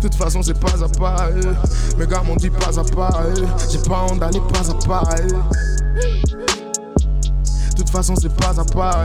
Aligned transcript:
De 0.00 0.08
toute 0.08 0.14
façon, 0.14 0.42
c'est 0.42 0.58
pas 0.58 0.82
à 0.82 0.88
pas. 0.88 1.28
eh. 1.36 1.98
Mes 1.98 2.06
gars 2.06 2.22
m'ont 2.22 2.36
dit 2.36 2.50
pas 2.50 2.78
à 2.78 2.84
pas. 2.84 3.22
eh. 3.36 3.42
J'ai 3.70 3.78
pas 3.78 4.06
honte 4.10 4.18
d'aller 4.20 4.40
pas 4.40 4.70
à 4.70 4.74
pas. 4.86 5.02
eh. 5.18 5.26
De 7.70 7.76
toute 7.76 7.90
façon, 7.90 8.14
c'est 8.16 8.34
pas 8.34 8.58
à 8.58 8.64
pas. 8.64 9.02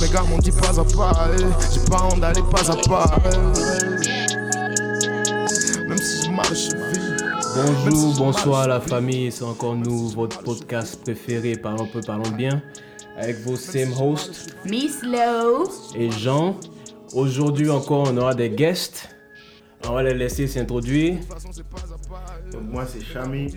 Mes 0.00 0.08
gars 0.08 0.22
m'ont 0.28 0.38
dit 0.38 0.50
pas 0.52 0.78
à 0.78 0.84
pas. 0.84 1.30
J'ai 1.72 1.80
pas 1.90 2.04
honte 2.12 2.20
d'aller 2.20 2.42
pas 2.50 2.70
à 2.70 2.76
pas. 2.76 3.18
Même 5.88 5.98
si 5.98 6.26
je 6.26 6.30
marche 6.30 6.68
vite. 6.92 7.24
Bonjour, 7.86 8.14
bonsoir 8.18 8.68
la 8.68 8.80
famille, 8.80 9.32
c'est 9.32 9.44
encore 9.44 9.74
nous, 9.74 10.08
votre 10.10 10.40
podcast 10.42 11.00
préféré, 11.02 11.56
Parlons 11.56 11.86
peu, 11.86 12.00
parlons 12.02 12.30
bien, 12.30 12.62
avec 13.16 13.40
vos 13.40 13.56
same 13.56 13.92
hosts 13.98 14.54
Miss 14.64 15.02
Low. 15.02 15.68
et 15.96 16.10
Jean. 16.10 16.56
Aujourd'hui 17.14 17.70
encore, 17.70 18.08
on 18.12 18.16
aura 18.18 18.34
des 18.34 18.50
guests. 18.50 19.08
On 19.86 19.92
va 19.92 20.02
les 20.02 20.14
laisser 20.14 20.46
s'introduire. 20.46 21.16
Donc 22.52 22.62
moi 22.64 22.84
c'est 22.86 23.00
Chami, 23.00 23.48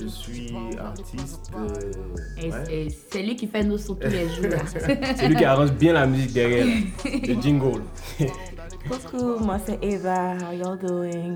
je 0.00 0.06
suis 0.06 0.52
artiste. 0.78 1.50
euh, 1.56 1.92
Et 2.40 2.50
ouais. 2.50 2.88
c'est 3.10 3.22
lui 3.22 3.34
qui 3.36 3.46
fait 3.46 3.64
nos 3.64 3.78
sons 3.78 3.94
tous 3.94 4.08
les 4.08 4.28
jours. 4.28 4.58
C'est 5.16 5.28
lui 5.28 5.36
qui 5.36 5.44
arrange 5.44 5.72
bien 5.72 5.94
la 5.94 6.06
musique 6.06 6.32
derrière, 6.32 6.66
le 7.04 7.40
jingle. 7.40 7.82
Coucou, 8.88 9.38
moi 9.42 9.58
c'est 9.64 9.78
Eva. 9.82 10.34
How 10.36 10.52
y'all 10.52 10.78
doing? 10.78 11.34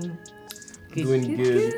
Doing 0.95 1.35
good. 1.35 1.73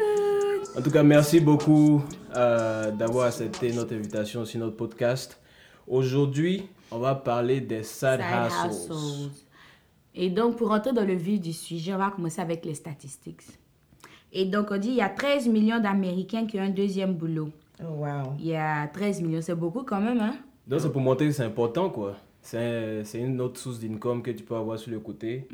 En 0.77 0.81
tout 0.81 0.91
cas, 0.91 1.03
merci 1.03 1.39
beaucoup 1.39 2.03
euh, 2.35 2.91
d'avoir 2.91 3.27
accepté 3.27 3.71
notre 3.73 3.93
invitation 3.95 4.45
sur 4.45 4.59
notre 4.59 4.75
podcast. 4.77 5.39
Aujourd'hui, 5.87 6.67
on 6.91 6.99
va 6.99 7.15
parler 7.15 7.59
des 7.61 7.83
side, 7.83 8.19
Side 8.19 8.69
hustles. 8.69 8.93
hustles. 8.93 9.31
Et 10.15 10.29
donc, 10.29 10.57
pour 10.57 10.71
entrer 10.71 10.93
dans 10.93 11.05
le 11.05 11.13
vif 11.13 11.39
du 11.39 11.53
sujet, 11.53 11.93
on 11.93 11.97
va 11.97 12.11
commencer 12.11 12.41
avec 12.41 12.65
les 12.65 12.73
statistiques. 12.73 13.41
Et 14.31 14.45
donc, 14.45 14.67
on 14.71 14.77
dit 14.77 14.89
il 14.89 14.95
y 14.95 15.01
a 15.01 15.09
13 15.09 15.47
millions 15.47 15.79
d'Américains 15.79 16.45
qui 16.45 16.59
ont 16.59 16.63
un 16.63 16.69
deuxième 16.69 17.13
boulot. 17.13 17.49
Oh, 17.81 18.03
wow. 18.03 18.33
Il 18.39 18.47
y 18.47 18.55
a 18.55 18.87
13 18.87 19.21
millions, 19.21 19.41
c'est 19.41 19.55
beaucoup 19.55 19.83
quand 19.83 20.01
même, 20.01 20.19
hein? 20.19 20.35
Donc, 20.67 20.81
c'est 20.81 20.91
pour 20.91 21.01
montrer 21.01 21.27
que 21.27 21.31
c'est 21.31 21.43
important, 21.43 21.89
quoi. 21.89 22.15
C'est 22.41 23.03
c'est 23.03 23.19
une 23.19 23.41
autre 23.41 23.59
source 23.59 23.79
d'income 23.79 24.21
que 24.21 24.31
tu 24.31 24.43
peux 24.43 24.55
avoir 24.55 24.79
sur 24.79 24.91
le 24.91 24.99
côté. 24.99 25.47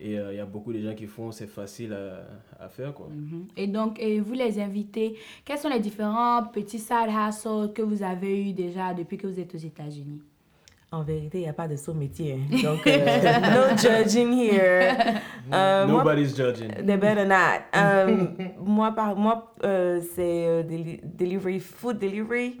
Et 0.00 0.18
euh, 0.18 0.32
il 0.32 0.36
y 0.36 0.40
a 0.40 0.46
beaucoup 0.46 0.72
de 0.72 0.80
gens 0.80 0.94
qui 0.94 1.06
font, 1.06 1.32
c'est 1.32 1.48
facile 1.48 1.92
à, 1.92 2.64
à 2.64 2.68
faire, 2.68 2.94
quoi. 2.94 3.08
Mhm. 3.08 3.48
Et 3.56 3.66
donc, 3.66 4.00
et 4.00 4.20
vous 4.20 4.34
les 4.34 4.60
invitez, 4.60 5.16
quels 5.44 5.58
sont 5.58 5.68
les 5.68 5.80
différents 5.80 6.44
petits 6.44 6.78
side 6.78 7.10
hustles 7.10 7.72
que 7.74 7.82
vous 7.82 8.02
avez 8.02 8.48
eu 8.48 8.52
déjà 8.52 8.94
depuis 8.94 9.16
que 9.18 9.26
vous 9.26 9.40
êtes 9.40 9.54
aux 9.54 9.58
États-Unis? 9.58 10.22
En 10.92 11.02
vérité, 11.04 11.38
il 11.38 11.42
n'y 11.42 11.48
a 11.48 11.52
pas 11.52 11.68
de 11.68 11.76
saut 11.76 11.94
métier. 11.94 12.32
hein. 12.50 12.56
Donc, 12.64 12.84
euh, 12.84 12.96
no 13.70 13.76
judging 13.76 14.32
here. 14.32 15.20
Euh, 15.52 15.86
moi, 15.86 16.02
Nobody's 16.02 16.34
judging. 16.36 16.68
they 16.84 16.96
better 16.96 17.24
not. 17.24 17.62
Um, 17.72 18.36
moi, 18.58 18.90
par, 18.90 19.14
moi 19.14 19.52
euh, 19.62 20.00
c'est 20.16 20.48
euh, 20.48 20.62
deli- 20.64 21.00
delivery, 21.04 21.60
food 21.60 22.00
delivery. 22.00 22.56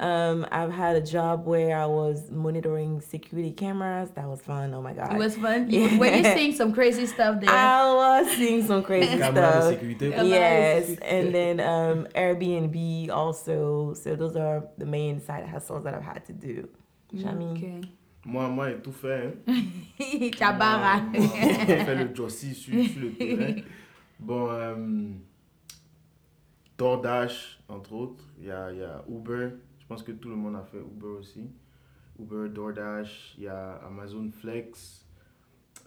Um, 0.00 0.44
I've 0.50 0.72
had 0.72 0.96
a 0.96 1.00
job 1.00 1.46
where 1.46 1.76
I 1.78 1.86
was 1.86 2.28
monitoring 2.32 3.00
security 3.00 3.52
cameras. 3.52 4.10
That 4.16 4.26
was 4.28 4.40
fun. 4.42 4.74
Oh 4.74 4.82
my 4.82 4.92
God. 4.92 5.12
It 5.12 5.18
was 5.18 5.36
fun. 5.36 5.66
You- 5.70 6.00
Were 6.00 6.06
you 6.12 6.24
seeing 6.36 6.54
some 6.54 6.72
crazy 6.72 7.06
stuff 7.06 7.40
there? 7.40 7.48
I 7.48 7.94
was 7.94 8.26
seeing 8.36 8.66
some 8.66 8.82
crazy 8.82 9.18
stuff. 9.18 9.76
Yes, 10.02 10.96
and 11.08 11.32
then 11.32 11.60
um, 11.60 12.08
Airbnb 12.16 13.10
also. 13.10 13.94
So 13.94 14.16
those 14.16 14.34
are 14.34 14.64
the 14.78 14.84
main 14.86 15.20
side 15.20 15.46
hustles 15.46 15.84
that 15.84 15.94
I've 15.94 16.02
had 16.02 16.24
to 16.26 16.32
do. 16.32 16.68
Shami. 17.16 17.46
Ok. 17.46 17.88
Moi, 18.24 18.48
moi 18.48 18.70
j'ai 18.70 18.80
tout 18.80 18.92
fait. 18.92 19.38
Hein. 19.46 19.54
Tabara. 20.38 21.00
Moi, 21.00 21.20
moi, 21.20 21.28
J'ai 21.66 21.84
fait 21.84 21.94
le 21.94 22.14
Jossi 22.14 22.54
sur, 22.54 22.84
sur 22.84 23.00
le 23.00 23.12
terrain. 23.12 23.62
Bon, 24.18 24.48
euh, 24.50 25.10
DoorDash, 26.76 27.60
entre 27.68 27.92
autres. 27.92 28.24
Il 28.38 28.46
y 28.46 28.50
a, 28.50 28.72
il 28.72 28.78
y 28.78 28.82
a 28.82 29.04
Uber. 29.08 29.50
Je 29.78 29.86
pense 29.86 30.02
que 30.02 30.12
tout 30.12 30.28
le 30.28 30.36
monde 30.36 30.56
a 30.56 30.62
fait 30.64 30.78
Uber 30.78 31.18
aussi. 31.18 31.50
Uber, 32.18 32.48
DoorDash. 32.50 33.34
Il 33.38 33.44
y 33.44 33.48
a 33.48 33.76
Amazon 33.86 34.30
Flex. 34.30 35.06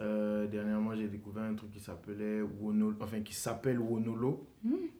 Euh, 0.01 0.47
dernièrement, 0.47 0.95
j'ai 0.95 1.07
découvert 1.07 1.43
un 1.43 1.53
truc 1.53 1.69
qui 1.71 1.79
s'appelait 1.79 2.41
Wonolo, 2.41 2.95
enfin 3.01 3.19
qui 3.21 3.35
s'appelle 3.35 3.79
Wonolo. 3.79 4.47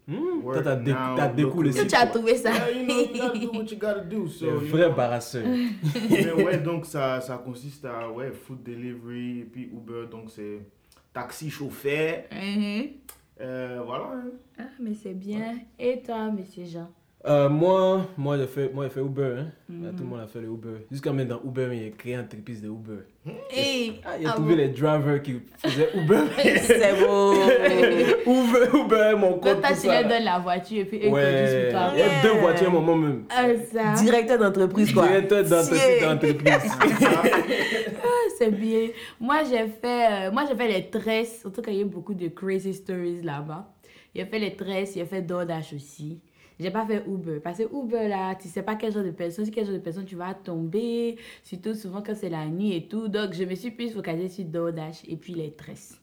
Work 0.08 0.54
Toi, 0.54 0.62
t'as 0.64 0.76
dé- 0.76 0.92
now, 0.92 1.16
t'as 1.16 1.28
découlé 1.30 1.70
locally. 1.72 1.88
Tu 1.88 1.96
as 1.96 2.06
trouvé 2.08 2.36
ça? 2.38 2.52
Yeah, 2.52 2.72
you 2.72 2.86
know, 2.86 2.94
you 3.02 3.10
gotta 3.18 3.40
do 3.40 3.52
what 3.52 3.64
you 3.72 3.78
gotta 3.78 4.00
do. 4.02 4.28
C'est 4.28 4.46
So, 4.46 4.52
un 4.52 4.54
you 4.64 4.68
vrai 4.70 4.90
barasseur. 4.92 5.44
Mais 6.10 6.32
ouais, 6.34 6.58
donc 6.60 6.86
ça, 6.86 7.20
ça 7.22 7.38
consiste 7.38 7.84
à 7.86 8.12
ouais, 8.12 8.32
food 8.32 8.62
delivery 8.64 9.40
et 9.40 9.46
puis 9.46 9.64
Uber, 9.74 10.06
donc 10.12 10.30
c'est 10.30 10.60
taxi 11.12 11.50
chauffeur. 11.50 12.24
Mhm. 12.32 12.84
Euh, 13.42 13.82
voilà. 13.84 14.04
hein. 14.14 14.24
Ah, 14.60 14.64
mais 14.80 14.94
c'est 14.94 15.16
bien. 15.16 15.58
Et 15.80 16.00
toi, 16.04 16.30
monsieur 16.30 16.64
Jean? 16.66 16.92
Euh, 17.24 17.50
moi, 17.50 18.08
moi, 18.18 18.36
j'ai 18.38 18.48
fait, 18.48 18.74
moi, 18.74 18.86
j'ai 18.86 18.90
fait 18.90 19.02
Uber. 19.02 19.36
Hein. 19.38 19.52
Là, 19.70 19.90
tout 19.96 20.04
le 20.04 20.10
monde 20.10 20.22
a 20.22 20.28
fait 20.28 20.42
le 20.42 20.48
Uber. 20.48 20.88
Jusqu'à 20.90 21.12
maintenant, 21.12 21.40
dans 21.44 21.50
Uber, 21.50 21.70
il 21.74 21.88
a 21.88 21.90
créé 21.92 22.14
une 22.16 22.22
entreprise 22.22 22.62
de 22.62 22.68
Uber. 22.68 23.04
Hey, 23.52 24.02
Ah, 24.04 24.16
il 24.20 24.26
a 24.26 24.32
ah 24.32 24.34
trouvé 24.34 24.56
les 24.56 24.70
drivers 24.70 25.22
qui 25.22 25.40
faisaient 25.60 25.90
Uber. 25.96 26.22
C'est 26.38 27.00
beau. 27.00 27.34
Uber, 28.26 28.76
Uber, 28.76 29.14
mon 29.20 29.34
compte, 29.34 29.62
toi, 29.62 29.70
tout 29.70 29.82
tu 29.82 29.88
leur 29.88 30.08
donnes 30.08 30.24
la 30.24 30.40
voiture 30.40 30.80
et 30.80 30.86
puis 30.86 31.00
eux 31.06 31.10
Ouais, 31.10 31.70
il 31.94 32.00
y 32.00 32.02
a 32.02 32.22
deux 32.24 32.40
voitures 32.40 32.68
à 32.68 32.70
un 32.70 32.74
moment 32.74 32.96
même. 32.96 33.26
Ah, 33.30 33.46
ça. 33.72 34.02
Directeur 34.02 34.40
d'entreprise, 34.40 34.92
quoi. 34.92 35.08
Directeur 35.08 35.44
d'entreprise 35.44 36.02
d'entreprise. 36.02 36.72
Ah, 38.04 38.30
c'est 38.38 38.52
bien. 38.52 38.88
Moi, 39.20 39.44
j'ai 39.44 39.68
fait, 39.68 40.28
euh, 40.28 40.32
moi, 40.32 40.46
j'ai 40.50 40.56
fait 40.56 40.68
les 40.68 40.90
tresses. 40.90 41.42
Surtout 41.42 41.62
qu'il 41.62 41.76
y 41.76 41.80
a 41.80 41.82
eu 41.82 41.86
beaucoup 41.86 42.16
de 42.16 42.30
crazy 42.30 42.74
stories 42.74 43.22
là-bas. 43.22 43.72
J'ai 44.16 44.26
fait 44.26 44.40
les 44.40 44.56
tresses, 44.56 44.96
j'ai 44.96 45.06
fait 45.06 45.22
DoorDash 45.22 45.74
aussi. 45.74 46.20
J'ai 46.62 46.70
pas 46.70 46.86
fait 46.86 47.04
Uber. 47.08 47.40
Parce 47.44 47.58
que 47.58 47.64
Uber, 47.64 48.08
là, 48.08 48.36
tu 48.36 48.48
sais 48.48 48.62
pas 48.62 48.76
quel 48.76 48.94
genre 48.94 49.04
de 49.04 49.10
personne, 49.10 49.46
sur 49.46 49.54
quel 49.54 49.66
genre 49.66 49.74
de 49.74 49.80
personne 49.80 50.06
tu 50.06 50.16
vas 50.16 50.34
tomber. 50.36 51.18
Surtout 51.44 51.74
souvent 51.74 52.04
quand 52.06 52.16
c'est 52.16 52.30
la 52.30 52.46
nuit 52.46 52.76
et 52.76 52.88
tout. 52.88 53.08
Donc, 53.08 53.34
je 53.34 53.44
me 53.44 53.56
suis 53.56 53.72
plus 53.72 53.90
focalisée 53.90 54.30
sur 54.30 54.46
DoorDash 54.46 55.02
et 55.08 55.16
puis 55.16 55.34
les 55.34 55.52
tresses. 55.52 56.00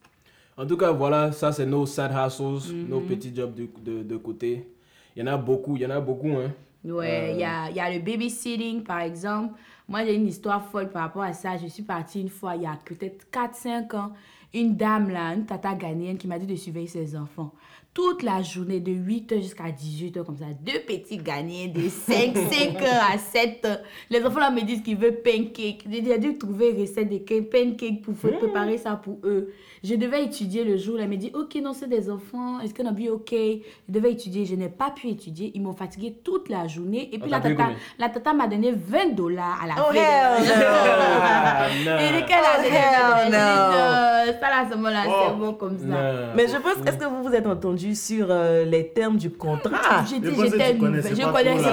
En 0.56 0.66
tout 0.66 0.76
cas, 0.76 0.90
voilà, 0.90 1.30
ça 1.30 1.52
c'est 1.52 1.66
nos 1.66 1.86
side 1.86 2.10
hustles, 2.10 2.74
nos 2.88 3.00
petits 3.00 3.32
jobs 3.32 3.54
de, 3.54 3.68
de, 3.80 4.02
de 4.02 4.16
côté. 4.16 4.68
Il 5.14 5.20
y 5.20 5.22
en 5.22 5.32
a 5.32 5.36
beaucoup, 5.36 5.76
il 5.76 5.82
y 5.82 5.86
en 5.86 5.90
a 5.90 6.00
beaucoup, 6.00 6.30
hein. 6.30 6.52
Ouais, 6.84 7.34
il 7.34 7.40
y, 7.40 7.44
a, 7.44 7.70
y 7.70 7.80
a 7.80 7.92
le 7.92 8.00
babysitting, 8.00 8.82
par 8.82 9.00
exemple. 9.00 9.54
Moi, 9.88 10.04
j'ai 10.04 10.14
une 10.14 10.26
histoire 10.26 10.64
folle 10.64 10.90
par 10.90 11.02
rapport 11.02 11.22
à 11.22 11.32
ça. 11.32 11.56
Je 11.56 11.66
suis 11.66 11.82
partie 11.82 12.20
une 12.20 12.28
fois, 12.28 12.56
il 12.56 12.62
y 12.62 12.66
a 12.66 12.78
peut-être 12.84 13.26
4-5 13.32 13.96
ans, 13.96 14.12
une 14.54 14.76
dame, 14.76 15.10
là, 15.10 15.34
une 15.34 15.44
tata 15.44 15.74
ghanéenne, 15.74 16.18
qui 16.18 16.26
m'a 16.28 16.38
dit 16.38 16.46
de 16.46 16.54
surveiller 16.56 16.86
ses 16.86 17.16
enfants. 17.16 17.52
Toute 17.98 18.22
la 18.22 18.42
journée, 18.42 18.78
de 18.78 18.92
8h 18.92 19.42
jusqu'à 19.42 19.64
18h, 19.64 20.22
comme 20.24 20.36
ça. 20.36 20.44
Deux 20.64 20.78
petits 20.86 21.16
Ghanéens 21.16 21.66
de 21.74 21.88
5, 21.88 22.32
5 22.36 22.80
heures 22.82 23.02
à 23.12 23.18
7 23.18 23.64
heures. 23.64 23.78
Les 24.08 24.24
enfants, 24.24 24.38
là, 24.38 24.52
me 24.52 24.60
disent 24.60 24.82
qu'ils 24.82 24.96
veulent 24.96 25.20
pancake. 25.20 25.84
J'ai 25.90 26.18
dû 26.18 26.38
trouver 26.38 26.70
une 26.70 26.80
recette 26.82 27.08
de 27.10 27.18
cake- 27.18 27.50
pancake 27.50 28.02
pour 28.02 28.14
faire- 28.16 28.38
préparer 28.38 28.78
ça 28.78 28.92
pour 28.92 29.18
eux. 29.24 29.52
Je 29.82 29.96
devais 29.96 30.22
étudier 30.24 30.62
le 30.62 30.76
jour. 30.76 30.96
là. 30.96 31.02
Elle 31.04 31.10
me 31.10 31.16
dit, 31.16 31.32
OK, 31.34 31.56
non, 31.56 31.72
c'est 31.72 31.88
des 31.88 32.08
enfants. 32.08 32.60
Est-ce 32.60 32.72
qu'on 32.72 32.86
a 32.86 32.92
bien 32.92 33.10
OK? 33.10 33.32
Je 33.32 33.58
devais 33.92 34.12
étudier. 34.12 34.46
Je 34.46 34.54
n'ai 34.54 34.68
pas 34.68 34.90
pu 34.92 35.08
étudier. 35.08 35.50
Ils 35.56 35.60
m'ont 35.62 35.72
fatigué 35.74 36.20
toute 36.22 36.48
la 36.50 36.68
journée. 36.68 37.08
Et 37.12 37.18
puis, 37.18 37.28
la 37.28 37.40
tata, 37.40 37.70
la 37.98 38.08
tata 38.10 38.32
m'a 38.32 38.46
donné 38.46 38.70
20 38.70 39.16
dollars 39.16 39.58
à 39.60 39.66
la 39.66 39.74
Oh, 39.76 39.92
fin 39.92 39.94
de- 39.94 39.98
hell 39.98 41.84
no. 41.84 41.90
non. 41.90 41.98
Et 41.98 42.22
de 42.22 42.26
quelle 42.28 42.44
année? 42.44 42.68
hell 42.68 43.24
J'ai 43.24 43.30
dit, 43.30 43.32
no. 43.32 43.38
non, 43.38 44.38
Ça, 44.40 44.50
là, 44.50 44.60
à 44.60 44.70
ce 44.70 44.76
moment-là, 44.76 45.04
Oh. 45.08 45.12
c'est 45.30 45.36
bon 45.36 45.52
comme 45.54 45.78
ça. 45.78 46.32
Mais 46.36 46.46
je 46.46 46.56
pense, 46.58 46.86
est-ce 46.86 46.96
que 46.96 47.04
vous 47.06 47.24
vous 47.24 47.34
êtes 47.34 47.46
entendu? 47.46 47.87
Sur 47.94 48.26
euh, 48.30 48.64
les 48.64 48.88
termes 48.88 49.16
du 49.16 49.30
contrat? 49.30 50.04
J'ai 50.08 50.18
dit, 50.20 50.26
Je 50.28 50.30
tu 50.30 50.36
connaissais 50.36 50.58
Je 50.68 50.72
pas 50.72 50.78
connaissais 50.78 51.14
trop, 51.22 51.32
pas, 51.32 51.42
là. 51.42 51.50
j'étais 51.56 51.68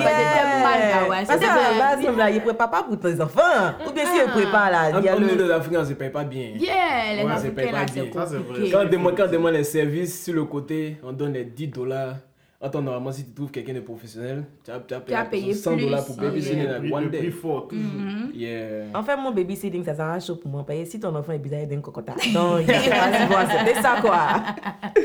mal, 0.64 1.10
ouais. 1.10 1.26
Parce 1.28 1.42
la 1.42 1.96
base, 1.96 2.30
il 2.32 2.36
ne 2.36 2.40
prépare 2.42 2.70
pas 2.72 2.84
pour 2.84 3.00
tes 3.00 3.22
enfants. 3.22 3.42
Ou 3.88 3.92
bien 3.92 4.06
si 4.06 4.12
il 4.18 4.28
ne 4.28 4.32
prépare 4.32 4.72
là, 4.72 4.92
En 4.96 5.00
il 5.00 5.06
y 5.06 5.10
a 5.10 5.16
en 5.16 5.20
milieu 5.20 5.36
le... 5.36 5.44
de 5.44 5.50
l'Afrique, 5.50 5.78
on 5.80 5.86
se 5.86 5.94
paye 5.94 6.10
pas 6.10 6.24
bien. 6.24 6.50
Yeah, 6.58 7.24
les 7.24 7.30
Africains, 7.30 7.72
là, 7.72 7.86
c'est 7.88 8.10
compliqué. 8.10 8.72
Quand 8.72 8.86
on 9.26 9.32
demande, 9.32 9.54
les 9.54 9.64
services 9.64 10.24
sur 10.26 10.34
le 10.34 10.46
côté, 10.46 10.98
on 11.04 11.12
donne 11.12 11.34
les 11.34 11.46
10 11.46 11.68
dollars. 11.70 12.16
Attends, 12.62 12.82
normalement, 12.82 13.12
si 13.12 13.24
tu 13.26 13.32
trouves 13.34 13.52
quelqu'un 13.52 13.74
de 13.74 13.82
professionnel, 13.82 14.46
tu 14.64 14.72
as, 14.72 14.80
tu 14.80 14.94
as 14.96 15.00
payé, 15.00 15.18
as 15.18 15.26
payé 15.26 15.54
100 15.54 15.76
dollars 15.78 16.06
pour 16.06 16.16
babysitting 16.16 16.58
Yeah. 16.64 16.72
Like 16.72 16.82
prix, 16.82 16.92
one 16.94 17.10
day. 17.10 17.30
fort, 17.30 17.68
toujours. 17.68 18.32
Yeah. 18.34 18.86
En 18.94 19.04
fait, 19.04 19.16
mon 19.18 19.32
babysitting, 19.32 19.84
ça 19.84 19.94
s'arrange 19.94 20.26
chaud 20.26 20.38
pour 20.38 20.50
moi. 20.50 20.64
Parce 20.66 20.80
que 20.80 20.86
si 20.86 21.00
ton 21.00 21.14
enfant 21.16 21.34
est 21.34 21.38
bizarre, 21.38 21.60
il 21.62 21.68
donne 21.68 21.82
cocota. 21.82 22.14
Donc, 22.34 22.62
il 22.62 22.66
pas 22.66 23.20
si 23.20 23.28
bon 23.28 23.36
accepter 23.36 23.82
ça, 23.82 23.98
quoi. 24.02 24.18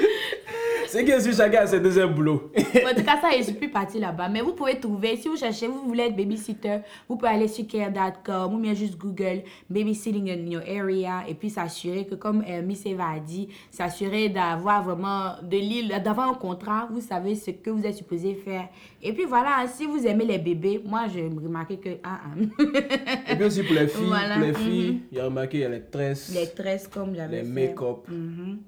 C'est 0.91 1.05
que 1.05 1.21
si 1.21 1.33
chacun 1.33 1.61
a 1.61 1.67
ses 1.69 1.79
deuxième 1.79 2.13
boulot. 2.15 2.51
En 2.57 2.95
tout 2.97 3.05
cas, 3.05 3.21
ça, 3.21 3.29
je 3.39 3.43
suis 3.45 3.53
plus 3.55 3.69
partie 3.71 4.01
là-bas. 4.01 4.29
Mais 4.29 4.41
vous 4.41 4.53
pouvez 4.55 4.79
trouver, 4.81 5.17
si 5.17 5.29
vous 5.29 5.37
cherchez, 5.37 5.69
vous 5.69 5.83
voulez 5.87 6.05
être 6.05 6.17
babysitter, 6.17 6.79
vous 7.09 7.15
pouvez 7.17 7.31
aller 7.31 7.47
sur 7.47 7.65
care.com 7.67 8.55
ou 8.55 8.59
bien 8.59 8.75
juste 8.75 8.99
Google 8.99 9.43
babysitting 9.69 10.29
in 10.31 10.51
your 10.51 10.63
area 10.67 11.23
et 11.29 11.35
puis 11.35 11.49
s'assurer 11.49 12.07
que, 12.07 12.17
comme 12.17 12.43
euh, 12.49 12.61
Miss 12.63 12.85
Eva 12.87 13.05
a 13.17 13.21
dit, 13.21 13.49
s'assurer 13.71 14.29
d'avoir 14.31 14.83
vraiment 14.83 15.35
de 15.43 15.57
l'île, 15.57 15.95
d'avoir 16.05 16.29
un 16.29 16.35
contrat, 16.35 16.89
vous 16.91 17.01
savez 17.01 17.37
ce 17.37 17.53
que 17.53 17.71
vous 17.71 17.87
êtes 17.87 17.95
supposé 17.95 18.35
faire. 18.35 18.69
Et 19.01 19.13
puis 19.13 19.27
voilà, 19.27 19.65
si 19.69 19.87
vous 19.87 20.05
aimez 20.07 20.25
les 20.25 20.39
bébés, 20.39 20.83
moi, 20.85 21.03
j'ai 21.13 21.23
remarqué 21.23 21.77
que. 21.77 21.91
Ah, 22.03 22.21
ah. 22.25 23.33
Et 23.33 23.37
puis 23.37 23.45
aussi 23.45 23.63
pour 23.63 23.77
les 23.77 23.87
filles, 23.87 24.07
Voilà. 24.09 24.35
pour 24.39 24.45
les 24.47 24.55
filles, 24.55 25.03
il 25.13 25.19
y 25.19 25.21
a 25.21 25.25
remarqué, 25.27 25.59
il 25.59 25.61
y 25.61 25.65
a 25.65 25.69
les 25.69 25.83
tresses, 25.83 26.33
les 26.35 26.49
tresses, 26.51 26.89
comme 26.89 27.15
j'avais 27.15 27.43
les 27.43 27.45
fait. 27.45 27.69
make-up. 27.69 28.09
Mhm. 28.09 28.59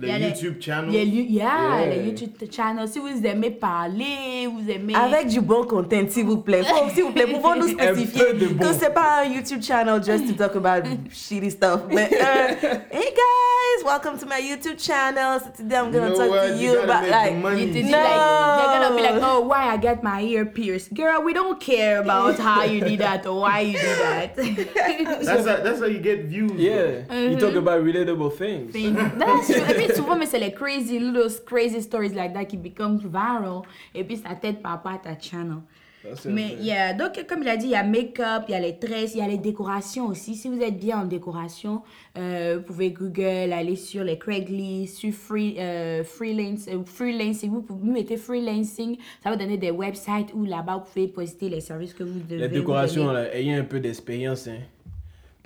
Le 0.00 0.06
Il 0.06 0.10
y 0.10 0.12
a 0.14 0.18
les- 0.18 0.28
YouTube 0.28 0.56
channel. 0.60 0.90
Les, 0.90 1.04
lu- 1.04 1.22
yeah, 1.28 1.80
Yeah. 1.80 1.86
les 1.94 2.02
YouTube 2.08 2.30
channels. 2.50 2.88
Si 2.88 2.98
vous 3.00 3.24
aimez 3.26 3.50
parler, 3.50 4.46
vous 4.46 4.70
aimez. 4.70 4.94
Avec 4.94 5.26
du 5.28 5.40
bon 5.40 5.64
content, 5.64 6.02
s'il 6.08 6.24
vous 6.26 6.38
plaît. 6.38 6.62
Faut- 6.62 6.88
S'il 6.94 7.04
vous 7.04 7.10
plaît, 7.12 7.26
pouvons-nous 7.26 7.68
spécifier 7.68 8.24
peu 8.30 8.34
de 8.34 8.46
bon. 8.46 8.64
que 8.64 8.72
c'est 8.78 8.94
pas 8.94 9.22
un 9.22 9.24
YouTube 9.24 9.62
channel 9.62 10.00
just 10.04 10.26
to 10.28 10.34
talk 10.34 10.54
about 10.56 10.84
shitty 11.10 11.50
stuff. 11.50 11.80
Mais, 11.90 12.08
euh, 12.12 12.74
hey 12.92 13.12
guys, 13.12 13.84
welcome 13.84 14.16
to 14.18 14.26
my 14.26 14.40
YouTube 14.40 14.78
channel. 14.78 15.40
So 15.40 15.50
today 15.56 15.76
I'm 15.76 15.90
gonna 15.90 16.10
You 16.10 16.14
know 16.14 16.16
talk 16.16 16.30
what? 16.30 16.46
to 16.48 16.54
You 16.56 16.72
you 16.74 16.78
about 16.80 17.08
like. 17.08 17.36
money. 17.36 17.64
You 17.66 17.72
did 17.72 17.86
No. 17.86 17.98
like 17.98 18.70
they're 18.70 18.80
gonna 18.80 18.96
be 18.96 19.02
like, 19.02 19.20
oh, 19.22 19.40
why 19.40 19.72
I 19.74 19.76
got 19.78 20.02
my 20.04 20.22
ear 20.22 20.46
pierced, 20.46 20.94
girl. 20.94 21.22
We 21.24 21.32
don't 21.32 21.58
care 21.60 22.00
about 22.00 22.38
how 22.46 22.62
you 22.64 22.80
did 22.82 23.00
that 23.00 23.26
or 23.26 23.40
why 23.40 23.60
you 23.60 23.72
did 23.72 23.98
that. 23.98 24.36
That's 25.24 25.46
how, 25.46 25.56
that's 25.62 25.80
how 25.80 25.86
you 25.86 25.98
get 25.98 26.24
views. 26.26 26.52
bro. 26.52 26.60
Yeah, 26.60 27.28
you 27.30 27.36
talk 27.36 27.54
about 27.56 27.82
relatable 27.82 28.32
things. 28.36 28.72
Thing. 28.72 28.94
That's 28.94 29.46
true. 29.48 29.56
Et 29.87 29.87
puis 29.88 29.96
souvent, 29.96 30.16
mais 30.16 30.26
c'est 30.26 30.38
les 30.38 30.52
crazy, 30.52 30.98
little 30.98 31.30
crazy 31.46 31.82
stories 31.82 32.10
like 32.10 32.32
that 32.34 32.44
qui 32.44 32.56
become 32.56 32.98
viral. 32.98 33.62
Et 33.94 34.04
puis 34.04 34.16
ça 34.16 34.34
t'aide 34.34 34.60
par 34.60 34.72
rapport 34.72 34.92
à 34.92 34.98
ta 34.98 35.18
channel. 35.18 35.58
Mais 36.26 36.56
il 36.58 36.66
y 36.66 36.72
a, 36.72 36.94
donc, 36.94 37.24
comme 37.28 37.42
il 37.42 37.48
a 37.48 37.56
dit, 37.56 37.66
il 37.66 37.72
y 37.72 37.74
a 37.74 37.82
make-up, 37.82 38.44
il 38.48 38.52
y 38.52 38.54
a 38.54 38.60
les 38.60 38.78
tresses, 38.78 39.14
il 39.14 39.18
y 39.18 39.22
a 39.22 39.26
les 39.26 39.38
décorations 39.38 40.06
aussi. 40.06 40.34
Si 40.34 40.48
vous 40.48 40.60
êtes 40.60 40.78
bien 40.78 41.00
en 41.00 41.04
décoration, 41.04 41.82
euh, 42.16 42.56
vous 42.58 42.62
pouvez 42.62 42.90
Google, 42.90 43.52
aller 43.52 43.76
sur 43.76 44.04
les 44.04 44.18
Craigslist, 44.18 44.96
sur 44.96 45.12
free, 45.12 45.56
euh, 45.58 46.04
freelance, 46.04 46.68
euh, 46.68 46.84
freelancing. 46.84 47.50
Vous, 47.50 47.78
mettez 47.82 48.16
freelancing, 48.16 48.96
ça 49.22 49.30
va 49.30 49.36
donner 49.36 49.58
des 49.58 49.70
websites 49.70 50.32
où 50.34 50.44
là-bas 50.44 50.76
vous 50.76 50.92
pouvez 50.92 51.08
poster 51.08 51.48
les 51.48 51.60
services 51.60 51.94
que 51.94 52.04
vous 52.04 52.20
devez. 52.20 52.38
Les 52.38 52.48
vous 52.48 52.54
décorations, 52.54 53.06
donner. 53.06 53.24
là, 53.24 53.34
ayez 53.36 53.54
un 53.54 53.64
peu 53.64 53.80
d'expérience. 53.80 54.46
Hein. 54.46 54.58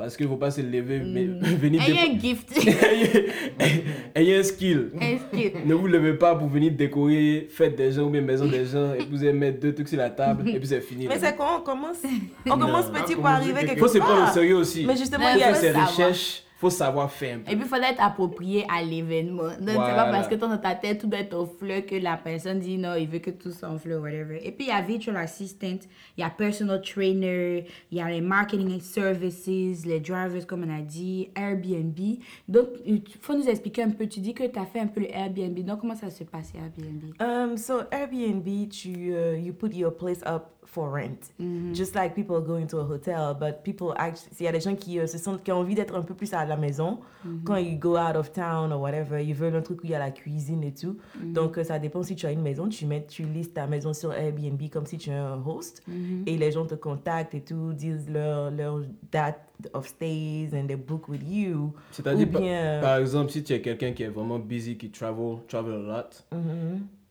Parce 0.02 0.16
qu'il 0.16 0.26
ne 0.26 0.30
faut 0.32 0.36
pas 0.36 0.50
se 0.50 0.60
lever, 0.60 0.98
mais 0.98 1.24
venir 1.56 1.80
Ayez 1.80 2.00
un 2.00 2.18
gift. 2.18 2.48
ayez, 2.66 3.26
ayez 4.16 4.36
un 4.36 4.42
skill. 4.42 4.90
Est-ce 5.00 5.30
que- 5.30 5.64
Ne 5.64 5.74
vous 5.74 5.86
levez 5.86 6.14
pas 6.14 6.34
pour 6.34 6.48
venir 6.48 6.72
décorer 6.72 7.46
fête 7.48 7.76
des 7.76 7.92
gens 7.92 8.02
ou 8.02 8.10
bien 8.10 8.20
maison 8.20 8.46
des 8.46 8.64
gens 8.64 8.94
et 8.94 8.98
puis 8.98 9.06
vous 9.12 9.22
allez 9.22 9.32
mettre 9.32 9.60
deux 9.60 9.72
trucs 9.72 9.86
sur 9.86 9.98
la 9.98 10.10
table 10.10 10.48
et 10.48 10.58
puis 10.58 10.66
c'est 10.66 10.80
fini. 10.80 11.06
Mais 11.06 11.20
c'est 11.20 11.36
quand 11.36 11.58
on 11.58 11.60
commence? 11.60 11.98
On 12.46 12.58
commence 12.58 12.90
petit 12.90 13.14
pour 13.14 13.26
arriver 13.26 13.60
quelque 13.60 13.68
quelque 13.68 13.78
faut 13.78 13.86
se 13.86 13.98
part. 13.98 14.08
prendre 14.08 14.28
au 14.28 14.34
sérieux 14.34 14.56
aussi. 14.56 14.84
Mais 14.84 14.96
justement, 14.96 15.24
il 15.34 15.38
y 15.38 15.42
a 15.44 15.54
savoir. 15.54 15.88
recherches, 15.88 16.42
faut 16.62 16.70
savoir 16.70 17.10
faire 17.10 17.38
un 17.38 17.40
peu. 17.40 17.50
Et 17.50 17.56
puis, 17.56 17.64
il 17.64 17.68
faut 17.68 17.74
être 17.74 18.00
approprié 18.00 18.64
à 18.72 18.82
l'événement. 18.84 19.48
Donc, 19.58 19.70
c'est 19.70 19.74
pas 19.74 20.12
parce 20.12 20.28
que 20.28 20.36
dans 20.36 20.56
ta 20.58 20.76
tête, 20.76 21.00
tout 21.00 21.08
doit 21.08 21.18
être 21.18 21.36
au 21.36 21.44
fleur 21.44 21.84
que 21.84 21.96
la 21.96 22.16
personne 22.16 22.60
dit 22.60 22.78
non, 22.78 22.94
il 22.94 23.08
veut 23.08 23.18
que 23.18 23.30
tout 23.30 23.50
soit 23.50 23.68
en 23.68 23.78
fleur, 23.78 24.00
whatever. 24.00 24.38
Et 24.46 24.52
puis, 24.52 24.66
il 24.66 24.68
y 24.68 24.70
a 24.70 24.80
virtual 24.80 25.16
assistant, 25.16 25.78
il 26.16 26.20
y 26.20 26.22
a 26.22 26.30
personal 26.30 26.80
trainer, 26.80 27.66
il 27.90 27.98
y 27.98 28.00
a 28.00 28.08
les 28.08 28.20
marketing 28.20 28.80
services, 28.80 29.84
les 29.84 29.98
drivers, 29.98 30.46
comme 30.46 30.64
on 30.64 30.72
a 30.72 30.82
dit, 30.82 31.30
Airbnb. 31.34 31.98
Donc, 32.46 32.68
il 32.86 33.02
faut 33.20 33.34
nous 33.34 33.48
expliquer 33.48 33.82
un 33.82 33.90
peu. 33.90 34.06
Tu 34.06 34.20
dis 34.20 34.32
que 34.32 34.44
tu 34.44 34.58
as 34.58 34.66
fait 34.66 34.80
un 34.80 34.86
peu 34.86 35.00
le 35.00 35.12
Airbnb. 35.12 35.58
Donc, 35.64 35.80
comment 35.80 35.96
ça 35.96 36.10
se 36.10 36.22
passe, 36.22 36.52
Airbnb? 36.54 37.12
Um, 37.20 37.56
so 37.56 37.82
Airbnb, 37.90 38.46
you 38.46 39.16
uh, 39.16 39.36
you 39.36 39.52
put 39.52 39.74
your 39.74 39.90
place 39.90 40.22
up 40.24 40.61
for 40.64 40.88
rent, 40.90 41.32
just 41.74 41.94
like 41.94 42.14
people 42.14 42.40
go 42.40 42.56
into 42.56 42.78
a 42.78 42.84
hotel. 42.84 43.34
But 43.38 43.62
people 43.62 43.92
actually, 43.96 44.30
il 44.40 44.44
y 44.44 44.48
a 44.48 44.52
des 44.52 44.60
gens 44.60 44.74
qui 44.74 44.98
euh, 44.98 45.06
se 45.06 45.18
sentent 45.18 45.42
qui 45.42 45.52
ont 45.52 45.58
envie 45.58 45.74
d'être 45.74 45.94
un 45.94 46.02
peu 46.02 46.14
plus 46.14 46.32
à 46.32 46.44
la 46.46 46.56
maison 46.56 46.98
quand 47.44 47.56
ils 47.56 47.78
go 47.78 47.96
out 47.98 48.16
of 48.16 48.32
town 48.32 48.72
or 48.72 48.80
whatever. 48.80 49.22
Ils 49.22 49.34
veulent 49.34 49.54
un 49.54 49.60
truc 49.60 49.82
où 49.82 49.86
il 49.86 49.90
y 49.90 49.94
a 49.94 49.98
la 49.98 50.10
cuisine 50.10 50.64
et 50.64 50.72
tout. 50.72 50.96
Donc 51.22 51.58
euh, 51.58 51.64
ça 51.64 51.78
dépend 51.78 52.02
si 52.02 52.16
tu 52.16 52.26
as 52.26 52.32
une 52.32 52.40
maison, 52.42 52.68
tu 52.68 52.86
mets, 52.86 53.04
tu 53.06 53.24
listes 53.24 53.54
ta 53.54 53.66
maison 53.66 53.92
sur 53.92 54.12
Airbnb 54.14 54.60
comme 54.72 54.86
si 54.86 54.96
tu 54.98 55.10
es 55.10 55.14
un 55.14 55.42
host 55.44 55.82
et 56.26 56.38
les 56.38 56.52
gens 56.52 56.64
te 56.64 56.74
contactent 56.74 57.34
et 57.34 57.42
tout, 57.42 57.72
disent 57.74 58.08
leur 58.08 58.50
leur 58.50 58.80
date 59.10 59.40
of 59.74 59.86
stays 59.86 60.48
and 60.54 60.66
they 60.68 60.76
book 60.76 61.08
with 61.08 61.22
you. 61.28 61.72
C'est-à-dire, 61.90 62.30
par- 62.30 62.40
bien- 62.40 62.80
par, 62.80 62.96
exemple, 62.96 63.30
si 63.30 63.44
tu 63.44 63.52
es 63.52 63.60
quelqu'un 63.60 63.92
qui 63.92 64.02
est 64.04 64.08
vraiment 64.08 64.38
busy, 64.38 64.76
qui 64.76 64.90
travel, 64.90 65.36
travel 65.48 65.74
a 65.74 65.78
lot. 65.78 66.24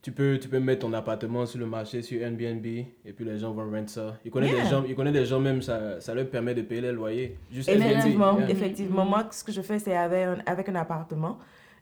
Tu 0.02 0.10
peux, 0.12 0.36
tu 0.40 0.48
peux 0.48 0.58
mettre 0.58 0.80
ton 0.80 0.92
appartement 0.92 1.46
sur 1.46 1.60
le 1.60 1.66
marché, 1.66 2.02
sur 2.02 2.20
Airbnb, 2.20 2.66
et 2.66 3.12
puis 3.14 3.24
les 3.24 3.38
gens 3.38 3.52
vont 3.52 3.70
rent 3.70 3.86
ça. 3.86 4.16
Il 4.24 4.30
connaît 4.32 4.48
Yeah. 4.50 4.64
des 4.64 4.70
gens, 4.70 4.84
il 4.88 4.94
connaît 4.96 5.12
des 5.12 5.24
gens 5.24 5.38
même, 5.40 5.62
ça, 5.62 6.00
ça 6.00 6.12
leur 6.14 6.28
permet 6.28 6.54
de 6.54 6.62
payer 6.62 6.80
les 6.80 6.92
loyers. 6.92 7.38
Juste. 7.50 7.68
Effectivement, 7.68 8.36
Yeah. 8.38 8.50
effectivement. 8.50 9.04
Moi, 9.04 9.28
ce 9.30 9.44
que 9.44 9.52
je 9.52 9.60
fais, 9.62 9.78
c'est 9.78 9.96
avec 9.96 10.24
un, 10.26 10.38
avec 10.44 10.68
un 10.68 10.74
appartement. 10.74 11.38